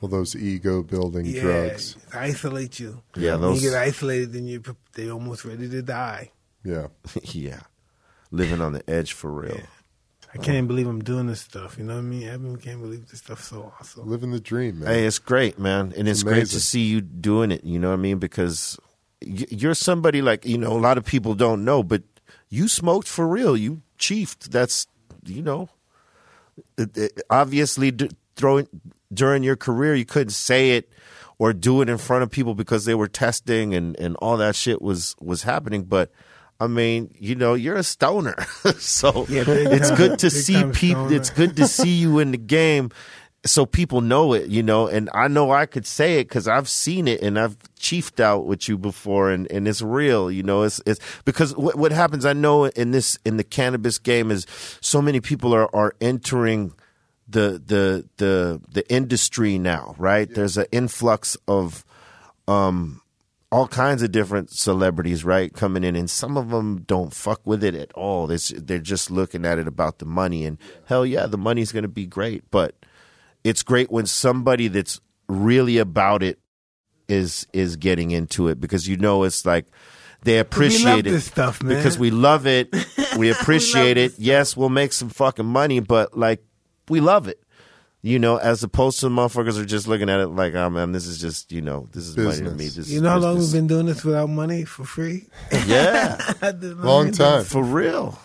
Well, 0.00 0.08
those 0.08 0.34
ego 0.36 0.82
building 0.82 1.26
Yeah, 1.26 1.42
drugs. 1.42 1.96
isolate 2.12 2.78
you. 2.80 3.02
Yeah, 3.16 3.32
When 3.32 3.40
those- 3.42 3.62
you 3.62 3.70
get 3.70 3.78
isolated, 3.78 4.32
then 4.32 4.46
you 4.46 4.62
they 4.94 5.10
almost 5.10 5.44
ready 5.44 5.68
to 5.68 5.82
die. 5.82 6.30
Yeah. 6.64 6.88
yeah, 7.22 7.60
living 8.30 8.60
on 8.60 8.72
the 8.72 8.88
edge 8.90 9.12
for 9.12 9.30
real. 9.32 9.60
I 10.34 10.36
can't 10.36 10.56
even 10.56 10.66
believe 10.66 10.86
I'm 10.86 11.02
doing 11.02 11.26
this 11.26 11.40
stuff. 11.40 11.78
You 11.78 11.84
know 11.84 11.94
what 11.94 12.00
I 12.00 12.02
mean? 12.02 12.28
I 12.28 12.36
can't 12.62 12.80
believe 12.82 13.08
this 13.08 13.20
stuff's 13.20 13.46
so 13.46 13.72
awesome. 13.80 14.08
Living 14.08 14.30
the 14.30 14.40
dream, 14.40 14.80
man. 14.80 14.88
Hey, 14.92 15.06
it's 15.06 15.18
great, 15.18 15.58
man, 15.58 15.92
and 15.96 16.06
it's 16.06 16.22
great 16.22 16.46
to 16.48 16.60
see 16.60 16.82
you 16.82 17.00
doing 17.00 17.50
it. 17.50 17.64
You 17.64 17.78
know 17.78 17.88
what 17.88 17.94
I 17.94 18.02
mean? 18.02 18.18
Because 18.18 18.78
you're 19.22 19.74
somebody 19.74 20.20
like 20.20 20.44
you 20.44 20.58
know 20.58 20.72
a 20.76 20.78
lot 20.78 20.98
of 20.98 21.04
people 21.04 21.34
don't 21.34 21.64
know, 21.64 21.82
but 21.82 22.02
you 22.50 22.68
smoked 22.68 23.08
for 23.08 23.26
real. 23.26 23.56
You 23.56 23.80
chiefed. 23.96 24.52
That's 24.52 24.86
you 25.24 25.42
know, 25.42 25.70
it, 26.76 26.96
it- 26.96 27.22
obviously 27.30 27.90
throwing 28.38 28.66
during 29.12 29.42
your 29.42 29.56
career 29.56 29.94
you 29.94 30.06
couldn't 30.06 30.30
say 30.30 30.70
it 30.70 30.90
or 31.38 31.52
do 31.52 31.82
it 31.82 31.88
in 31.88 31.98
front 31.98 32.22
of 32.22 32.30
people 32.30 32.54
because 32.54 32.86
they 32.86 32.94
were 32.94 33.08
testing 33.08 33.74
and 33.74 33.98
and 34.00 34.16
all 34.16 34.38
that 34.38 34.56
shit 34.56 34.80
was 34.80 35.14
was 35.20 35.42
happening, 35.42 35.84
but. 35.84 36.10
I 36.60 36.66
mean, 36.66 37.14
you 37.16 37.36
know, 37.36 37.54
you're 37.54 37.76
a 37.76 37.84
stoner, 37.84 38.34
so 38.80 39.26
Yeah, 39.28 39.44
it's 39.46 39.92
good 39.92 40.18
to 40.18 40.28
see 40.28 40.64
people. 40.72 41.12
It's 41.12 41.30
good 41.30 41.54
to 41.54 41.68
see 41.68 41.94
you 41.94 42.18
in 42.18 42.32
the 42.32 42.36
game 42.36 42.90
so 43.46 43.64
people 43.64 44.00
know 44.00 44.32
it, 44.32 44.48
you 44.48 44.62
know, 44.62 44.88
and 44.88 45.08
I 45.14 45.28
know 45.28 45.50
I 45.50 45.66
could 45.66 45.86
say 45.86 46.18
it 46.18 46.24
because 46.24 46.48
I've 46.48 46.68
seen 46.68 47.06
it 47.06 47.22
and 47.22 47.38
I've 47.38 47.56
chiefed 47.78 48.20
out 48.20 48.46
with 48.46 48.68
you 48.68 48.76
before, 48.76 49.30
and, 49.30 49.50
and 49.50 49.68
it's 49.68 49.80
real, 49.80 50.30
you 50.30 50.42
know. 50.42 50.62
It's 50.62 50.80
it's 50.86 51.00
because 51.24 51.56
what 51.56 51.76
what 51.76 51.92
happens, 51.92 52.24
I 52.26 52.32
know 52.32 52.64
in 52.64 52.90
this 52.90 53.18
in 53.24 53.36
the 53.36 53.44
cannabis 53.44 53.98
game 53.98 54.30
is 54.30 54.46
so 54.80 55.00
many 55.00 55.20
people 55.20 55.54
are 55.54 55.74
are 55.74 55.94
entering 56.00 56.72
the 57.28 57.62
the 57.64 58.08
the 58.16 58.60
the 58.70 58.90
industry 58.90 59.58
now, 59.58 59.94
right? 59.98 60.32
There's 60.32 60.56
an 60.56 60.66
influx 60.72 61.36
of 61.46 61.84
um 62.46 63.02
all 63.50 63.66
kinds 63.66 64.02
of 64.02 64.12
different 64.12 64.50
celebrities, 64.50 65.24
right, 65.24 65.52
coming 65.52 65.82
in, 65.82 65.96
and 65.96 66.10
some 66.10 66.36
of 66.36 66.50
them 66.50 66.82
don't 66.82 67.14
fuck 67.14 67.40
with 67.46 67.64
it 67.64 67.74
at 67.74 67.90
all. 67.92 68.26
They're, 68.26 68.38
they're 68.56 68.78
just 68.78 69.10
looking 69.10 69.46
at 69.46 69.58
it 69.58 69.66
about 69.66 69.98
the 69.98 70.04
money, 70.04 70.44
and 70.44 70.58
hell 70.86 71.06
yeah, 71.06 71.26
the 71.26 71.38
money's 71.38 71.72
going 71.72 71.84
to 71.84 71.88
be 71.88 72.06
great, 72.06 72.50
but 72.50 72.74
it's 73.44 73.62
great 73.62 73.90
when 73.90 74.06
somebody 74.06 74.68
that's 74.68 75.00
really 75.28 75.78
about 75.78 76.22
it 76.22 76.38
is 77.08 77.46
is 77.54 77.76
getting 77.76 78.10
into 78.10 78.48
it 78.48 78.60
because 78.60 78.86
you 78.86 78.96
know 78.96 79.22
it's 79.24 79.46
like 79.46 79.66
they 80.22 80.38
appreciate 80.38 81.06
it 81.06 81.10
this 81.10 81.26
stuff, 81.26 81.62
man. 81.62 81.76
because 81.76 81.98
we 81.98 82.10
love 82.10 82.46
it, 82.46 82.74
we 83.16 83.30
appreciate 83.30 83.96
it. 83.96 84.12
Yes, 84.18 84.56
we'll 84.56 84.68
make 84.68 84.92
some 84.92 85.08
fucking 85.08 85.46
money, 85.46 85.80
but 85.80 86.16
like 86.18 86.42
we 86.88 87.00
love 87.00 87.28
it. 87.28 87.42
You 88.00 88.20
know, 88.20 88.36
as 88.36 88.62
opposed 88.62 89.00
to 89.00 89.08
the 89.08 89.14
motherfuckers 89.14 89.60
are 89.60 89.64
just 89.64 89.88
looking 89.88 90.08
at 90.08 90.20
it 90.20 90.28
like, 90.28 90.54
oh 90.54 90.70
man, 90.70 90.92
this 90.92 91.06
is 91.06 91.20
just, 91.20 91.50
you 91.50 91.60
know, 91.60 91.88
this 91.92 92.06
is 92.06 92.16
money 92.16 92.36
to 92.38 92.50
me. 92.52 92.68
This 92.68 92.88
You 92.88 93.00
know 93.00 93.10
how 93.10 93.18
long 93.18 93.38
we've 93.38 93.52
been 93.52 93.66
doing 93.66 93.86
this 93.86 94.04
without 94.04 94.28
money 94.30 94.64
for 94.64 94.84
free? 94.84 95.26
Yeah, 95.66 96.16
Long 96.62 97.10
time. 97.10 97.44
for 97.44 97.62
real. 97.62 98.16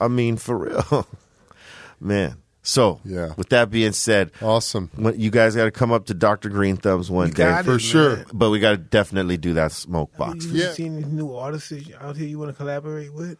I 0.00 0.08
mean, 0.08 0.38
for 0.38 0.56
real, 0.56 1.06
man. 2.00 2.36
So, 2.62 3.00
Yeah. 3.04 3.32
With 3.36 3.48
that 3.50 3.70
being 3.70 3.92
said, 3.92 4.30
Awesome. 4.42 4.90
you 5.16 5.30
guys 5.30 5.56
got 5.56 5.64
to 5.64 5.70
come 5.70 5.90
up 5.90 6.06
to 6.06 6.14
Doctor 6.14 6.50
Greenthumb's 6.50 7.10
one 7.10 7.28
day, 7.30 7.44
got 7.44 7.64
For 7.64 7.78
sure. 7.78 8.16
man. 8.16 8.26
but 8.32 8.50
we 8.50 8.60
got 8.60 8.70
to 8.72 8.76
definitely 8.76 9.38
do 9.38 9.54
that 9.54 9.72
smoke 9.72 10.14
box. 10.18 10.44
Have 10.44 10.54
you 10.54 10.62
Yeah. 10.64 10.72
seen 10.72 10.96
any 11.02 11.06
new 11.06 11.34
artists 11.34 11.72
out 12.00 12.16
here 12.16 12.26
you 12.28 12.38
want 12.38 12.50
to 12.50 12.54
collaborate 12.56 13.12
with? 13.14 13.38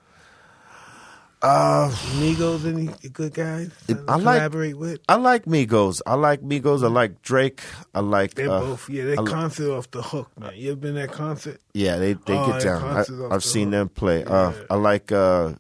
Uh, 1.41 1.89
Migos, 2.19 2.67
any 2.67 2.87
good 3.11 3.33
guys? 3.33 3.71
to 3.87 4.03
I 4.09 4.17
like- 4.17 4.23
collaborate 4.39 4.77
with. 4.77 5.01
I 5.09 5.15
like 5.15 5.45
Migos. 5.45 6.01
I 6.05 6.15
like 6.15 6.41
Migos. 6.43 6.83
I 6.83 6.89
like 6.89 7.23
Drake. 7.23 7.63
I 7.95 8.01
like. 8.01 8.35
They're 8.35 8.51
uh, 8.51 8.61
both 8.61 8.89
yeah. 8.91 9.05
That 9.05 9.19
I 9.19 9.23
li- 9.23 9.31
concert 9.31 9.71
off 9.71 9.89
the 9.93 10.03
hook, 10.03 10.31
man. 10.39 10.53
You 10.57 10.73
ever 10.73 10.81
been 10.81 10.95
to 10.95 11.01
that 11.03 11.13
concert? 11.13 11.61
Yeah, 11.75 11.97
they 11.99 12.15
they 12.15 12.37
Oh, 12.37 12.47
get 12.53 12.63
down. 12.63 12.81
concert's 12.81 13.11
off 13.21 13.31
I, 13.31 13.35
I've 13.37 13.43
the 13.43 13.49
seen 13.49 13.69
hook. 13.69 13.73
them 13.73 13.89
play. 13.91 14.25
Uh, 14.25 14.53
I 14.69 14.75
like 14.75 15.13
uh, 15.13 15.53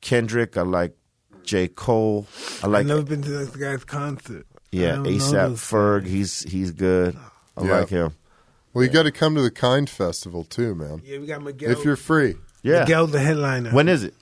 Kendrick. 0.00 0.56
I 0.56 0.62
like 0.62 0.96
J 1.42 1.66
Cole. 1.68 2.26
I 2.62 2.68
like 2.68 2.80
I've 2.82 2.86
never 2.86 3.02
been 3.02 3.22
to 3.22 3.30
that 3.30 3.58
guy's 3.58 3.82
concert. 3.84 4.46
Yeah 4.70 4.96
ASAP 4.96 5.52
Ferg. 5.54 6.02
guys. 6.02 6.10
He's 6.12 6.42
he's 6.44 6.70
good. 6.70 7.16
I 7.56 7.64
Yeah. 7.64 7.78
like 7.80 7.88
him. 7.88 8.12
Well, 8.72 8.84
you 8.84 8.90
got 8.90 9.04
to 9.04 9.12
come 9.12 9.34
to 9.36 9.42
the 9.42 9.50
Kind 9.52 9.88
Festival 9.90 10.42
too, 10.44 10.74
man. 10.74 11.00
Yeah, 11.04 11.18
we 11.18 11.26
got 11.26 11.42
Miguel. 11.42 11.70
If 11.70 11.84
you're 11.84 11.94
free. 11.96 12.36
Yeah. 12.62 12.80
Miguel's 12.80 13.12
the 13.12 13.20
headliner. 13.20 13.70
When 13.70 13.88
is 13.88 14.02
it? 14.04 14.14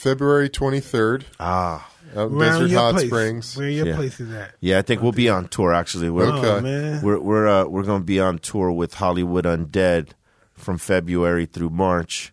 February 0.00 0.48
23rd 0.48 1.24
Ah, 1.38 1.86
out 2.16 2.30
in 2.30 2.36
Around 2.36 2.60
Desert 2.62 2.74
Hot 2.76 2.92
place. 2.94 3.06
Springs. 3.08 3.56
Where 3.56 3.68
your 3.68 3.86
Yeah. 3.88 3.96
place 3.96 4.18
is 4.18 4.32
at? 4.32 4.54
yeah. 4.60 4.78
I 4.78 4.82
think 4.82 5.02
we'll 5.02 5.12
be 5.12 5.28
on 5.28 5.48
tour. 5.48 5.74
Actually, 5.74 6.08
we're 6.10 6.24
Okay. 6.32 6.48
Oh 6.48 6.60
man. 6.62 7.02
we're 7.02 7.18
we're 7.20 7.46
uh, 7.48 7.64
we're 7.66 7.82
going 7.82 8.00
to 8.00 8.06
be 8.06 8.18
on 8.18 8.38
tour 8.38 8.72
with 8.72 8.94
Hollywood 8.94 9.44
Undead 9.44 10.08
from 10.54 10.78
February 10.78 11.44
through 11.46 11.70
March. 11.70 12.32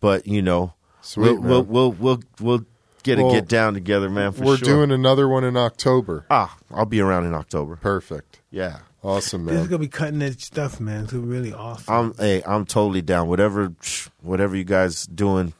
But 0.00 0.26
you 0.26 0.42
know, 0.42 0.74
Sweet, 1.00 1.40
we'll, 1.40 1.62
we'll 1.62 1.62
we'll 1.62 1.92
we'll 1.92 2.20
we'll 2.40 2.64
get 3.02 3.18
Well, 3.18 3.30
a 3.30 3.32
get 3.32 3.48
down 3.48 3.72
together, 3.74 4.10
man. 4.10 4.32
For 4.32 4.44
We're 4.44 4.56
sure. 4.58 4.66
doing 4.68 4.90
another 4.90 5.26
one 5.28 5.44
in 5.44 5.56
October. 5.56 6.26
ah. 6.30 6.56
I'll 6.70 6.84
be 6.84 7.00
around 7.00 7.24
in 7.24 7.32
October. 7.34 7.76
Perfect. 7.76 8.40
Yeah. 8.50 8.80
Awesome, 9.02 9.44
man. 9.46 9.54
This 9.54 9.62
is 9.64 9.68
gonna 9.68 9.78
be 9.78 9.88
cutting 9.88 10.20
edge 10.20 10.44
stuff, 10.44 10.78
man. 10.80 11.04
It's 11.04 11.12
really 11.14 11.54
awesome. 11.54 11.94
I'm 11.94 12.14
hey, 12.18 12.42
I'm 12.44 12.66
totally 12.66 13.00
down. 13.00 13.28
Whatever 13.28 13.72
whatever 14.20 14.54
you 14.56 14.64
guys 14.64 15.06
doing, 15.06 15.54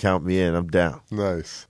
count 0.00 0.24
me 0.24 0.40
in. 0.40 0.54
I'm 0.54 0.68
down. 0.68 1.00
Nice. 1.10 1.66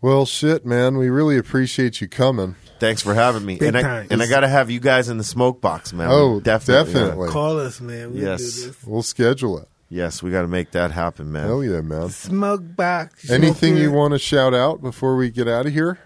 Well, 0.00 0.24
shit, 0.26 0.64
man. 0.64 0.96
We 0.96 1.08
really 1.10 1.36
appreciate 1.36 2.00
you 2.00 2.08
coming. 2.08 2.54
Thanks 2.78 3.02
for 3.02 3.14
having 3.14 3.44
me. 3.44 3.56
Big 3.58 3.74
and 3.74 3.76
I 3.76 4.06
and 4.08 4.22
I 4.22 4.28
got 4.28 4.40
to 4.40 4.48
have 4.48 4.70
you 4.70 4.78
guys 4.78 5.08
in 5.08 5.18
the 5.18 5.24
smoke 5.24 5.60
box, 5.60 5.92
man. 5.92 6.08
Oh, 6.10 6.38
definitely. 6.38 6.92
definitely. 6.94 7.28
Call 7.30 7.58
us, 7.58 7.80
man. 7.80 8.12
We'll 8.14 8.22
Yes. 8.22 8.38
do 8.40 8.66
this. 8.68 8.84
We'll 8.84 9.02
schedule 9.02 9.58
it. 9.58 9.68
Yes, 9.90 10.22
we 10.22 10.30
got 10.30 10.42
to 10.42 10.48
make 10.48 10.70
that 10.72 10.92
happen, 10.92 11.32
man. 11.32 11.46
Hell 11.48 11.64
yeah, 11.64 11.80
man. 11.80 12.10
Smoke 12.10 12.62
box. 12.76 13.28
Anything 13.30 13.74
smoke 13.74 13.82
you 13.82 13.90
want 13.90 14.12
to 14.12 14.18
shout 14.18 14.54
out 14.54 14.80
before 14.82 15.16
we 15.16 15.30
get 15.30 15.48
out 15.48 15.66
of 15.66 15.72
here? 15.72 15.98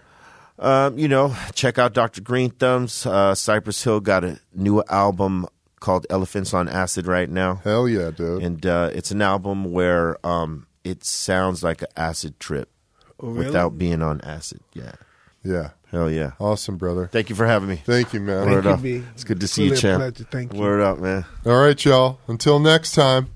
Um, 0.57 0.97
you 0.97 1.07
know, 1.07 1.35
check 1.53 1.77
out 1.77 1.93
Dr. 1.93 2.21
Greenthumb's. 2.21 3.05
Uh, 3.05 3.35
Cypress 3.35 3.83
Hill 3.83 3.99
got 3.99 4.23
a 4.23 4.39
new 4.55 4.81
album 4.89 5.45
called 5.81 6.07
Elephants 6.09 6.53
on 6.53 6.69
Acid 6.69 7.05
right 7.07 7.29
now. 7.29 7.55
Hell 7.63 7.87
yeah, 7.89 8.09
dude. 8.09 8.41
And 8.41 8.65
uh, 8.65 8.89
it's 8.93 9.11
an 9.11 9.21
album 9.21 9.71
where 9.73 10.25
um, 10.25 10.65
it 10.83 11.03
sounds 11.03 11.63
like 11.63 11.81
an 11.81 11.87
acid 11.95 12.39
trip 12.39 12.69
oh, 13.19 13.29
really? 13.29 13.45
without 13.47 13.77
being 13.77 14.01
on 14.01 14.21
acid. 14.21 14.61
Yeah. 14.73 14.93
Yeah. 15.43 15.71
Hell 15.91 16.09
yeah. 16.09 16.31
Awesome, 16.39 16.77
brother. 16.77 17.07
Thank 17.11 17.29
you 17.29 17.35
for 17.35 17.45
having 17.45 17.69
me. 17.69 17.75
Thank 17.75 18.13
you, 18.13 18.19
man. 18.19 18.45
Thank 18.45 18.65
Word 18.65 18.83
you, 18.83 18.99
up. 19.01 19.07
It's 19.13 19.23
good 19.23 19.39
to 19.41 19.47
see 19.47 19.63
really 19.63 19.75
you, 19.75 19.81
champ. 19.81 19.99
Pleasure. 19.99 20.27
Thank 20.31 20.53
you. 20.53 20.59
Word 20.59 20.81
up, 20.81 20.99
man. 20.99 21.25
All 21.45 21.57
right, 21.57 21.85
y'all. 21.85 22.19
Until 22.27 22.59
next 22.59 22.93
time, 22.93 23.29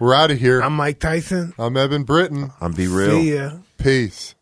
we're 0.00 0.14
out 0.14 0.30
of 0.30 0.38
here. 0.38 0.60
I'm 0.60 0.74
Mike 0.74 0.98
Tyson. 0.98 1.54
I'm 1.58 1.76
Eben 1.76 2.02
Britton. 2.04 2.52
I'm 2.60 2.72
B 2.72 2.86
Real. 2.86 3.10
See 3.10 3.34
ya. 3.34 3.50
Peace. 3.78 4.34